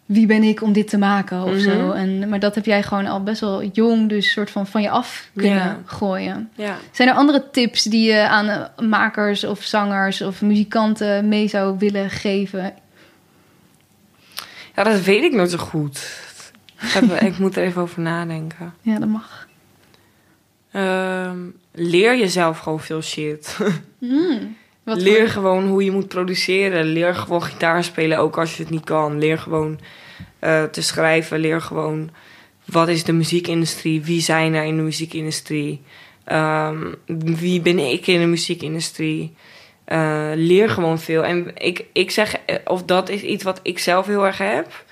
wie 0.05 0.25
ben 0.25 0.43
ik 0.43 0.61
om 0.61 0.73
dit 0.73 0.87
te 0.89 0.97
maken 0.97 1.43
of 1.43 1.51
Mhm. 1.51 1.59
zo. 1.59 1.91
En, 1.91 2.29
maar 2.29 2.39
dat 2.39 2.55
heb 2.55 2.65
jij 2.65 2.83
gewoon 2.83 3.07
al 3.07 3.23
best 3.23 3.39
wel 3.41 3.63
jong... 3.63 4.09
dus 4.09 4.31
soort 4.31 4.49
van 4.51 4.67
van 4.67 4.81
je 4.81 4.89
af 4.89 5.29
kunnen 5.35 5.77
gooien. 5.85 6.49
Ja. 6.55 6.75
Zijn 6.91 7.09
er 7.09 7.15
andere 7.15 7.43
tips 7.51 7.83
die 7.83 8.11
je 8.11 8.27
aan 8.27 8.67
makers 8.89 9.43
of 9.43 9.63
zangers 9.63 10.21
of 10.21 10.41
muzikanten 10.41 11.27
mee 11.27 11.47
zou 11.47 11.75
willen 11.77 12.09
geven? 12.09 12.73
Ja, 14.77 14.83
dat 14.83 15.01
weet 15.01 15.23
ik 15.23 15.31
nooit 15.33 15.51
zo 15.51 15.57
goed. 15.57 16.25
Ik, 17.19 17.37
moet 17.37 17.55
er 17.57 17.63
even 17.63 17.81
over 17.81 18.01
nadenken. 18.01 18.73
Ja, 18.81 18.99
dat 18.99 19.07
mag. 19.09 19.47
Ehm, 20.71 21.37
leer 21.71 22.17
jezelf 22.17 22.59
gewoon 22.59 22.79
veel 22.79 23.01
shit. 23.01 23.57
Hmm, 23.99 24.55
wat 24.83 25.01
Leer 25.01 25.19
voor- 25.19 25.27
gewoon 25.27 25.67
hoe 25.67 25.83
je 25.83 25.91
moet 25.91 26.07
produceren. 26.07 26.85
Leer 26.85 27.15
gewoon 27.15 27.43
gitaar 27.43 27.83
spelen, 27.83 28.17
ook 28.17 28.37
als 28.37 28.57
je 28.57 28.63
het 28.63 28.71
niet 28.71 28.83
kan. 28.83 29.19
Leer 29.19 29.37
gewoon 29.39 29.79
eh, 30.39 30.63
te 30.63 30.81
schrijven. 30.81 31.39
Leer 31.39 31.61
gewoon 31.61 32.09
wat 32.65 32.87
is 32.87 33.03
de 33.03 33.13
muziekindustrie? 33.13 34.01
Wie 34.03 34.21
zijn 34.21 34.53
er 34.53 34.63
in 34.63 34.75
de 34.75 34.81
muziekindustrie? 34.81 35.81
Ehm, 36.23 36.93
wie 37.17 37.61
ben 37.61 37.79
ik 37.79 38.07
in 38.07 38.19
de 38.19 38.25
muziekindustrie? 38.25 39.35
Eh, 39.87 40.29
leer 40.35 40.69
gewoon 40.69 40.99
veel. 40.99 41.23
En 41.23 41.51
ik, 41.55 41.85
ik 41.93 42.11
zeg, 42.11 42.35
eh, 42.45 42.55
of 42.65 42.83
dat 42.83 43.09
is 43.09 43.21
iets 43.21 43.43
wat 43.43 43.59
ik 43.63 43.79
zelf 43.79 44.05
heel 44.05 44.25
erg 44.25 44.37
heb. 44.37 44.85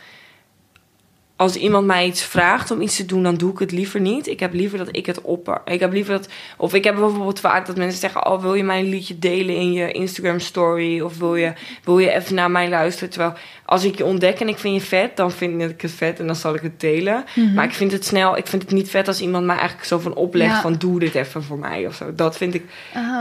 Als 1.36 1.56
iemand 1.56 1.86
mij 1.86 2.06
iets 2.06 2.24
vraagt 2.24 2.72
om 2.72 2.82
iets 2.82 2.96
te 2.96 3.06
doen, 3.06 3.24
dan 3.24 3.36
doe 3.36 3.52
ik 3.52 3.60
het 3.60 3.72
liever 3.72 4.00
niet. 4.00 4.28
Ik 4.28 4.40
heb 4.40 4.54
liever 4.54 4.78
dat 4.78 4.88
ik 4.92 5.06
het 5.06 5.22
opper. 5.22 5.62
Ik 5.66 5.80
heb 5.80 5.94
liever 5.94 6.14
dat. 6.14 6.30
Of 6.58 6.74
ik 6.74 6.84
heb 6.84 6.96
bijvoorbeeld 6.96 7.40
vaak 7.40 7.66
dat 7.66 7.78
mensen 7.78 8.00
zeggen: 8.00 8.26
Oh, 8.26 8.42
wil 8.42 8.54
je 8.54 8.64
mijn 8.64 8.90
liedje 8.90 9.20
delen 9.20 9.56
in 9.56 9.74
je 9.74 9.92
Instagram 9.92 10.40
story? 10.40 11.02
Of 11.02 11.18
wil 11.18 11.36
je, 11.36 11.54
wil 11.84 12.00
je 12.00 12.12
even 12.12 12.36
naar 12.36 12.52
mij 12.52 12.70
luisteren? 12.70 13.10
Terwijl 13.10 13.34
als 13.66 13.84
ik 13.84 13.98
je 13.98 14.06
ontdek 14.06 14.40
en 14.40 14.48
ik 14.48 14.58
vind 14.58 14.76
je 14.82 14.88
vet, 14.88 15.18
dan 15.18 15.32
vind 15.32 15.62
ik 15.62 15.82
het 15.82 15.92
vet 15.92 16.20
en 16.20 16.26
dan 16.26 16.36
zal 16.36 16.56
ik 16.56 16.62
het 16.62 16.80
delen. 16.80 17.26
Mhm. 17.36 17.54
Maar 17.54 17.66
ik 17.66 17.74
vind 17.74 17.92
het 17.92 18.06
snel, 18.06 18.38
ik 18.38 18.48
vind 18.48 18.62
het 18.62 18.72
niet 18.72 18.90
vet 18.90 19.08
als 19.08 19.22
iemand 19.22 19.46
mij 19.46 19.56
eigenlijk 19.56 19.88
zo 19.88 20.00
van 20.00 20.14
oplegt 20.16 20.52
Ja. 20.52 20.62
van 20.62 20.74
doe 20.74 21.00
dit 21.00 21.16
even 21.16 21.44
voor 21.44 21.60
mij 21.60 21.88
of 21.88 21.96
zo. 21.96 22.16
Dat 22.16 22.38
vind 22.38 22.54
ik. 22.54 22.64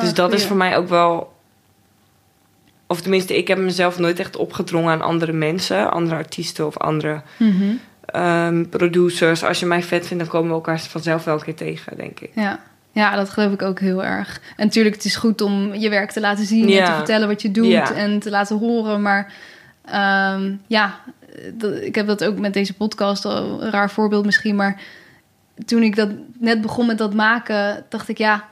Dus 0.01 0.14
dat 0.14 0.33
is 0.33 0.45
voor 0.45 0.57
mij 0.57 0.77
ook 0.77 0.89
wel. 0.89 1.33
Of 2.95 3.01
tenminste, 3.01 3.36
ik 3.36 3.49
heb 3.49 3.59
mezelf 3.59 3.99
nooit 3.99 4.18
echt 4.18 4.36
opgedrongen 4.36 4.92
aan 4.92 5.03
andere 5.03 5.32
mensen, 5.32 5.90
andere 5.92 6.16
artiesten 6.16 6.66
of 6.66 6.78
andere 6.78 7.22
Mhm. 7.36 7.64
ehm, 8.05 8.64
producers. 8.68 9.45
Als 9.45 9.61
je 9.61 9.66
mij 9.66 9.82
vet 9.82 10.07
vindt, 10.07 10.22
dan 10.22 10.32
komen 10.32 10.49
we 10.49 10.55
elkaar 10.55 10.80
vanzelf 10.80 11.24
wel 11.24 11.34
een 11.34 11.42
keer 11.42 11.55
tegen, 11.55 11.97
denk 11.97 12.20
ik. 12.20 12.30
Ja. 12.34 12.61
Ja, 12.92 13.16
dat 13.16 13.30
geloof 13.30 13.53
ik 13.53 13.62
ook 13.62 13.80
heel 13.80 14.05
erg. 14.05 14.40
En 14.57 14.64
natuurlijk, 14.66 14.95
het 14.95 15.05
is 15.05 15.16
goed 15.16 15.40
om 15.40 15.74
je 15.74 15.88
werk 15.88 16.11
te 16.11 16.20
laten 16.20 16.45
zien 16.45 16.70
en 16.72 16.84
te 16.84 16.92
vertellen 16.92 17.28
wat 17.28 17.42
je 17.42 17.51
doet 17.51 17.66
Ja. 17.66 17.92
en 17.95 18.18
te 18.18 18.30
laten 18.30 18.59
horen. 18.59 19.03
Maar 19.03 19.32
ehm, 19.84 20.53
ja, 20.66 21.01
ik 21.80 21.95
heb 21.95 22.07
dat 22.07 22.24
ook 22.24 22.38
met 22.38 22.53
deze 22.55 22.74
podcast, 22.74 23.24
een 23.24 23.70
raar 23.70 23.90
voorbeeld 23.90 24.24
misschien. 24.24 24.57
Maar 24.57 24.80
toen 25.64 25.82
ik 25.82 25.97
dat 25.97 26.09
net 26.38 26.61
begon 26.61 26.86
met 26.86 26.99
dat 26.99 27.14
maken, 27.14 27.84
dacht 27.88 28.09
ik 28.09 28.18
ja, 28.18 28.45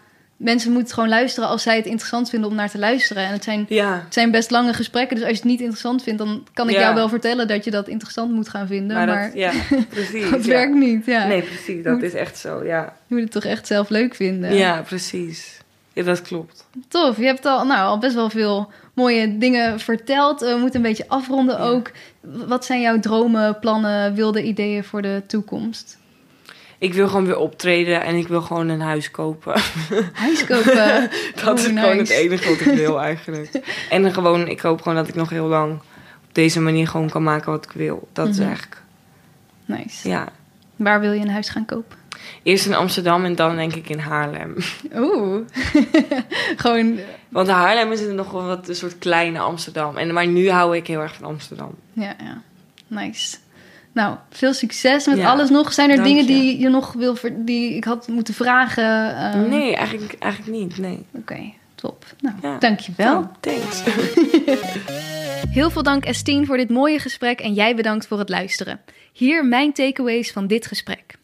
mensen 0.43 0.73
moeten 0.73 0.95
gewoon 0.95 1.09
luisteren 1.09 1.49
als 1.49 1.63
zij 1.63 1.77
het 1.77 1.87
interessant 1.87 2.31
vinden 2.31 2.51
om 2.51 2.55
naar 2.57 2.71
te 2.71 2.79
luisteren. 2.79 3.25
En 3.27 3.33
het 3.33 3.45
zijn, 3.45 3.67
Ja, 3.69 3.95
het 4.05 4.15
zijn 4.15 4.31
best 4.31 4.51
lange 4.51 4.73
gesprekken, 4.75 5.17
dus 5.17 5.25
als 5.25 5.33
je 5.35 5.41
het 5.43 5.51
niet 5.51 5.61
interessant 5.61 6.03
vindt, 6.03 6.19
dan 6.19 6.47
kan 6.53 6.69
ik 6.69 6.75
Ja. 6.75 6.81
jou 6.81 6.95
wel 6.95 7.09
vertellen 7.09 7.49
dat 7.49 7.65
je 7.65 7.71
dat 7.71 7.89
interessant 7.89 8.33
moet 8.33 8.49
gaan 8.49 8.67
vinden. 8.67 8.97
maar, 8.97 9.07
Maar, 9.07 9.25
dat, 9.27 9.35
ja, 9.35 9.53
precies. 9.89 10.31
dat 10.31 10.45
werkt 10.45 10.75
niet. 10.75 11.07
Ja. 11.07 11.27
Nee, 11.27 11.43
precies. 11.43 11.83
Dat 11.85 11.93
Moet- 11.95 12.03
is 12.03 12.15
echt 12.15 12.39
zo, 12.39 12.65
ja. 12.65 12.97
Je 13.07 13.15
moet 13.15 13.23
het 13.23 13.33
toch 13.33 13.45
echt 13.45 13.67
zelf 13.67 13.89
leuk 13.89 14.15
vinden. 14.15 14.55
Ja, 14.55 14.81
precies. 14.83 15.61
Ja, 15.93 16.03
dat 16.03 16.23
klopt. 16.23 16.67
Tof, 16.89 17.17
je 17.17 17.25
hebt 17.25 17.47
al, 17.47 17.65
nou, 17.67 17.87
al 17.87 17.99
best 17.99 18.15
wel 18.15 18.31
veel 18.31 18.71
mooie 18.95 19.39
dingen 19.39 19.81
verteld. 19.81 20.43
Eh, 20.43 20.53
We 20.53 20.59
moeten 20.59 20.77
een 20.77 20.87
beetje 20.87 21.09
afronden 21.09 21.59
ook. 21.61 21.91
Wat 22.21 22.65
zijn 22.65 22.81
jouw 22.81 23.01
dromen, 23.01 23.59
plannen, 23.59 24.15
wilde 24.15 24.43
ideeën 24.43 24.85
voor 24.85 25.03
de 25.03 25.23
toekomst? 25.27 25.99
Ik 26.83 26.95
wil 26.95 27.09
gewoon 27.09 27.27
weer 27.27 27.37
optreden 27.39 28.03
en 28.03 28.15
ik 28.15 28.29
wil 28.29 28.43
gewoon 28.43 28.69
een 28.69 28.81
huis 28.81 29.11
kopen. 29.11 29.61
Huis 30.13 30.45
kopen. 30.45 30.75
Dat 31.45 31.59
is 31.59 31.67
Oh, 31.69 31.81
gewoon 31.81 31.99
het 31.99 32.09
enige 32.11 32.49
wat 32.49 32.61
ik 32.61 32.77
wil 32.77 33.01
eigenlijk. 33.01 33.51
En 33.91 34.13
gewoon, 34.13 34.49
ik 34.49 34.61
hoop 34.61 34.83
gewoon 34.83 34.99
dat 34.99 35.09
ik 35.09 35.15
nog 35.15 35.31
heel 35.31 35.47
lang 35.47 35.73
op 36.29 36.35
deze 36.35 36.61
manier 36.61 36.89
gewoon 36.89 37.11
kan 37.11 37.23
maken 37.23 37.53
wat 37.53 37.65
ik 37.65 37.71
wil. 37.73 38.09
Dat 38.13 38.29
is 38.29 38.37
Mhm. 38.37 38.47
eigenlijk, 38.47 38.83
Nice. 39.65 40.09
ja. 40.09 40.29
Waar 40.77 41.01
wil 41.01 41.13
je 41.13 41.21
een 41.21 41.31
huis 41.31 41.49
gaan 41.49 41.65
kopen? 41.65 41.97
Eerst 42.43 42.67
in 42.67 42.75
Amsterdam 42.75 43.25
en 43.25 43.35
dan 43.35 43.57
denk 43.57 43.75
ik 43.75 43.89
in 43.89 43.99
Haarlem. 43.99 44.57
Oeh. 44.97 45.41
Gewoon, 46.57 46.99
Want 47.29 47.49
Haarlem 47.49 47.93
is 47.93 48.01
nog 48.01 48.31
wel 48.31 48.47
wat 48.47 48.69
een 48.69 48.75
soort 48.75 48.99
kleine 48.99 49.39
Amsterdam. 49.39 49.97
En, 49.97 50.13
maar 50.13 50.27
nu 50.27 50.51
hou 50.51 50.77
ik 50.77 50.87
heel 50.87 51.01
erg 51.01 51.15
van 51.15 51.25
Amsterdam. 51.29 51.75
ja, 51.93 52.15
ja. 52.23 52.43
Nice. 52.87 53.37
Nou, 53.93 54.17
veel 54.31 54.53
succes 54.55 55.07
met 55.07 55.17
Ja, 55.17 55.31
alles 55.31 55.51
nog. 55.51 55.73
Zijn 55.73 55.91
er 55.91 56.03
dingen 56.03 56.23
je. 56.23 56.27
die 56.27 56.59
je 56.59 56.69
nog 56.69 56.93
wil, 56.93 57.17
die 57.35 57.75
ik 57.75 57.85
had 57.85 58.09
moeten 58.09 58.35
vragen? 58.35 59.17
Ehm, 59.17 59.49
nee, 59.49 59.77
eigenlijk, 59.77 60.15
eigenlijk 60.19 60.59
niet. 60.59 60.79
Nee. 60.79 61.07
Oké, 61.13 61.53
top. 61.75 62.05
Nou, 62.21 62.35
Ja. 62.43 62.59
dankjewel. 62.59 63.19
Oh, 63.19 63.27
thanks. 63.41 63.83
Heel 65.51 65.71
veel 65.71 65.83
dank 65.83 66.05
Estine 66.05 66.47
voor 66.47 66.57
dit 66.57 66.71
mooie 66.71 66.99
gesprek 66.99 67.41
en 67.41 67.53
jij 67.53 67.75
bedankt 67.77 68.07
voor 68.07 68.19
het 68.19 68.29
luisteren. 68.29 68.81
Hier 69.13 69.45
mijn 69.47 69.73
takeaways 69.73 70.33
van 70.33 70.47
dit 70.47 70.67
gesprek. 70.67 71.15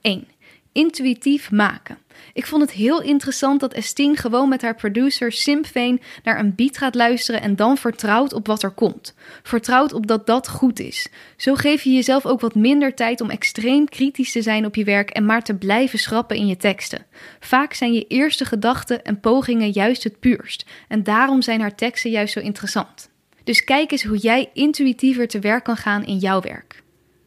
1. 0.00 0.28
Intuïtief 0.72 1.50
maken. 1.50 1.98
Ik 2.32 2.46
vond 2.46 2.62
het 2.62 2.70
heel 2.70 3.02
interessant 3.02 3.60
dat 3.60 3.72
Estine 3.72 4.16
gewoon 4.16 4.48
met 4.48 4.62
haar 4.62 4.74
producer 4.74 5.32
Simfane 5.32 5.98
naar 6.22 6.38
een 6.38 6.54
beat 6.54 6.78
gaat 6.78 6.94
luisteren 6.94 7.42
en 7.42 7.56
dan 7.56 7.76
vertrouwt 7.76 8.32
op 8.32 8.46
wat 8.46 8.62
er 8.62 8.70
komt. 8.70 9.14
Vertrouwt 9.42 9.92
op 9.92 10.06
dat 10.06 10.26
dat 10.26 10.48
goed 10.48 10.80
is. 10.80 11.08
Zo 11.36 11.54
geef 11.54 11.82
je 11.82 11.92
jezelf 11.92 12.26
ook 12.26 12.40
wat 12.40 12.54
minder 12.54 12.94
tijd 12.94 13.20
om 13.20 13.30
extreem 13.30 13.88
kritisch 13.88 14.32
te 14.32 14.42
zijn 14.42 14.66
op 14.66 14.74
je 14.74 14.84
werk 14.84 15.10
en 15.10 15.26
maar 15.26 15.42
te 15.42 15.54
blijven 15.54 15.98
schrappen 15.98 16.36
in 16.36 16.46
je 16.46 16.56
teksten. 16.56 17.06
Vaak 17.40 17.72
zijn 17.72 17.92
je 17.92 18.06
eerste 18.06 18.44
gedachten 18.44 19.04
en 19.04 19.20
pogingen 19.20 19.70
juist 19.70 20.04
het 20.04 20.20
puurst 20.20 20.66
en 20.88 21.02
daarom 21.02 21.42
zijn 21.42 21.60
haar 21.60 21.74
teksten 21.74 22.10
juist 22.10 22.32
zo 22.32 22.40
interessant. 22.40 23.10
Dus 23.44 23.64
kijk 23.64 23.90
eens 23.90 24.04
hoe 24.04 24.18
jij 24.18 24.50
intuïtiever 24.52 25.28
te 25.28 25.38
werk 25.38 25.64
kan 25.64 25.76
gaan 25.76 26.04
in 26.04 26.18
jouw 26.18 26.40
werk. 26.40 26.82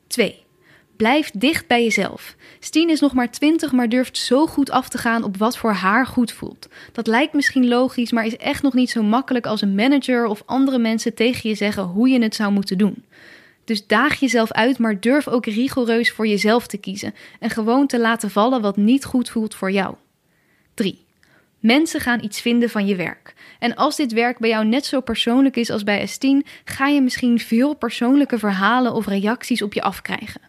2. 0.07 0.47
Blijf 0.99 1.31
dicht 1.31 1.67
bij 1.67 1.83
jezelf. 1.83 2.35
Stien 2.59 2.89
is 2.89 2.99
nog 2.99 3.13
maar 3.13 3.31
20, 3.31 3.71
maar 3.71 3.89
durft 3.89 4.17
zo 4.17 4.47
goed 4.47 4.69
af 4.71 4.89
te 4.89 4.97
gaan 4.97 5.23
op 5.23 5.37
wat 5.37 5.57
voor 5.57 5.71
haar 5.71 6.05
goed 6.05 6.31
voelt. 6.31 6.67
Dat 6.91 7.07
lijkt 7.07 7.33
misschien 7.33 7.67
logisch, 7.67 8.11
maar 8.11 8.25
is 8.25 8.37
echt 8.37 8.63
nog 8.63 8.73
niet 8.73 8.89
zo 8.89 9.03
makkelijk 9.03 9.45
als 9.45 9.61
een 9.61 9.75
manager 9.75 10.25
of 10.25 10.43
andere 10.45 10.77
mensen 10.77 11.13
tegen 11.13 11.49
je 11.49 11.55
zeggen 11.55 11.83
hoe 11.83 12.09
je 12.09 12.21
het 12.21 12.35
zou 12.35 12.51
moeten 12.51 12.77
doen. 12.77 13.05
Dus 13.63 13.87
daag 13.87 14.19
jezelf 14.19 14.51
uit, 14.51 14.77
maar 14.77 14.99
durf 14.99 15.27
ook 15.27 15.45
rigoureus 15.45 16.11
voor 16.11 16.27
jezelf 16.27 16.67
te 16.67 16.77
kiezen 16.77 17.13
en 17.39 17.49
gewoon 17.49 17.87
te 17.87 17.99
laten 17.99 18.29
vallen 18.29 18.61
wat 18.61 18.77
niet 18.77 19.05
goed 19.05 19.29
voelt 19.29 19.55
voor 19.55 19.71
jou. 19.71 19.95
3. 20.73 21.05
Mensen 21.59 21.99
gaan 21.99 22.23
iets 22.23 22.41
vinden 22.41 22.69
van 22.69 22.85
je 22.85 22.95
werk. 22.95 23.33
En 23.59 23.75
als 23.75 23.95
dit 23.95 24.11
werk 24.11 24.39
bij 24.39 24.49
jou 24.49 24.65
net 24.65 24.85
zo 24.85 25.01
persoonlijk 25.01 25.55
is 25.55 25.69
als 25.69 25.83
bij 25.83 25.99
Estine, 25.99 26.43
ga 26.65 26.87
je 26.87 27.01
misschien 27.01 27.39
veel 27.39 27.73
persoonlijke 27.73 28.39
verhalen 28.39 28.93
of 28.93 29.07
reacties 29.07 29.61
op 29.61 29.73
je 29.73 29.81
afkrijgen. 29.81 30.41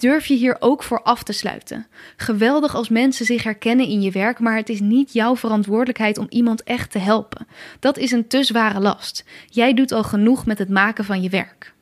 Durf 0.00 0.26
je 0.26 0.34
hier 0.34 0.56
ook 0.58 0.82
voor 0.82 1.02
af 1.02 1.22
te 1.22 1.32
sluiten. 1.32 1.86
Geweldig 2.16 2.74
als 2.74 2.88
mensen 2.88 3.26
zich 3.26 3.42
herkennen 3.42 3.86
in 3.86 4.02
je 4.02 4.10
werk, 4.10 4.38
maar 4.38 4.56
het 4.56 4.68
is 4.68 4.80
niet 4.80 5.12
jouw 5.12 5.36
verantwoordelijkheid 5.36 6.18
om 6.18 6.26
iemand 6.28 6.62
echt 6.62 6.90
te 6.90 6.98
helpen. 6.98 7.46
Dat 7.80 7.98
is 7.98 8.10
een 8.10 8.26
te 8.26 8.44
zware 8.44 8.80
last. 8.80 9.24
Jij 9.48 9.74
doet 9.74 9.92
al 9.92 10.02
genoeg 10.02 10.46
met 10.46 10.58
het 10.58 10.68
maken 10.68 11.04
van 11.04 11.22
je 11.22 11.28
werk. 11.28 11.72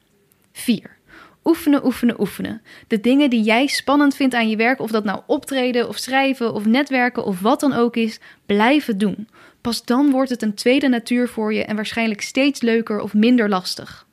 4. 0.52 0.96
Oefenen, 1.44 1.84
oefenen, 1.84 2.20
oefenen. 2.20 2.62
De 2.86 3.00
dingen 3.00 3.30
die 3.30 3.42
jij 3.42 3.66
spannend 3.66 4.14
vindt 4.14 4.34
aan 4.34 4.48
je 4.48 4.56
werk, 4.56 4.80
of 4.80 4.90
dat 4.90 5.04
nou 5.04 5.20
optreden 5.26 5.88
of 5.88 5.96
schrijven 5.96 6.54
of 6.54 6.64
netwerken 6.64 7.24
of 7.24 7.40
wat 7.40 7.60
dan 7.60 7.72
ook 7.72 7.96
is, 7.96 8.20
blijven 8.46 8.98
doen. 8.98 9.28
Pas 9.60 9.84
dan 9.84 10.10
wordt 10.10 10.30
het 10.30 10.42
een 10.42 10.54
tweede 10.54 10.88
natuur 10.88 11.28
voor 11.28 11.54
je 11.54 11.64
en 11.64 11.76
waarschijnlijk 11.76 12.20
steeds 12.20 12.60
leuker 12.60 13.00
of 13.00 13.14
minder 13.14 13.48
lastig. 13.48 14.06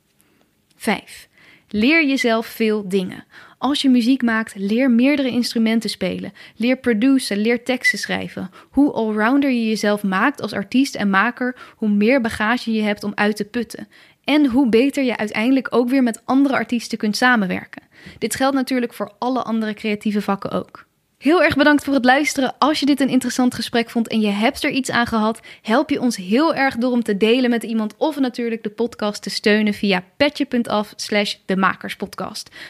5. 0.76 1.28
Leer 1.68 2.06
jezelf 2.06 2.46
veel 2.46 2.88
dingen. 2.88 3.24
Als 3.58 3.82
je 3.82 3.88
muziek 3.88 4.22
maakt, 4.22 4.54
leer 4.56 4.90
meerdere 4.90 5.28
instrumenten 5.28 5.90
spelen. 5.90 6.32
Leer 6.56 6.76
produceren, 6.76 7.42
leer 7.42 7.64
teksten 7.64 7.98
schrijven. 7.98 8.50
Hoe 8.70 8.92
allrounder 8.92 9.50
je 9.50 9.68
jezelf 9.68 10.02
maakt 10.02 10.42
als 10.42 10.52
artiest 10.52 10.94
en 10.94 11.10
maker, 11.10 11.56
hoe 11.76 11.88
meer 11.88 12.20
bagage 12.20 12.72
je 12.72 12.82
hebt 12.82 13.04
om 13.04 13.12
uit 13.14 13.36
te 13.36 13.44
putten. 13.44 13.88
En 14.24 14.46
hoe 14.46 14.68
beter 14.68 15.04
je 15.04 15.16
uiteindelijk 15.16 15.74
ook 15.74 15.88
weer 15.88 16.02
met 16.02 16.22
andere 16.24 16.54
artiesten 16.54 16.98
kunt 16.98 17.16
samenwerken. 17.16 17.82
Dit 18.18 18.34
geldt 18.34 18.54
natuurlijk 18.54 18.94
voor 18.94 19.12
alle 19.18 19.42
andere 19.42 19.74
creatieve 19.74 20.22
vakken 20.22 20.50
ook. 20.50 20.86
Heel 21.18 21.42
erg 21.42 21.56
bedankt 21.56 21.84
voor 21.84 21.94
het 21.94 22.04
luisteren. 22.04 22.54
Als 22.58 22.80
je 22.80 22.86
dit 22.86 23.00
een 23.00 23.08
interessant 23.08 23.54
gesprek 23.54 23.90
vond 23.90 24.08
en 24.08 24.20
je 24.20 24.30
hebt 24.30 24.64
er 24.64 24.70
iets 24.70 24.90
aan 24.90 25.06
gehad, 25.06 25.40
help 25.62 25.90
je 25.90 26.00
ons 26.00 26.16
heel 26.16 26.54
erg 26.54 26.76
door 26.76 26.90
om 26.90 27.02
te 27.02 27.16
delen 27.16 27.50
met 27.50 27.62
iemand 27.62 27.94
of 27.96 28.18
natuurlijk 28.18 28.62
de 28.62 28.70
podcast 28.70 29.22
te 29.22 29.30
steunen 29.30 29.74
via 29.74 30.04
petje.af 30.16 30.92
slash. 30.96 31.34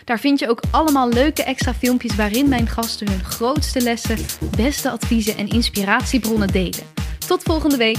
Daar 0.05 0.21
vind 0.21 0.39
je 0.39 0.49
ook 0.49 0.63
allemaal 0.71 1.09
leuke 1.09 1.43
extra 1.43 1.75
filmpjes 1.75 2.15
waarin 2.15 2.49
mijn 2.49 2.69
gasten 2.69 3.11
hun 3.11 3.25
grootste 3.25 3.81
lessen, 3.81 4.19
beste 4.57 4.91
adviezen 4.91 5.37
en 5.37 5.49
inspiratiebronnen 5.49 6.49
delen. 6.49 6.85
Tot 7.27 7.43
volgende 7.43 7.77
week! 7.77 7.99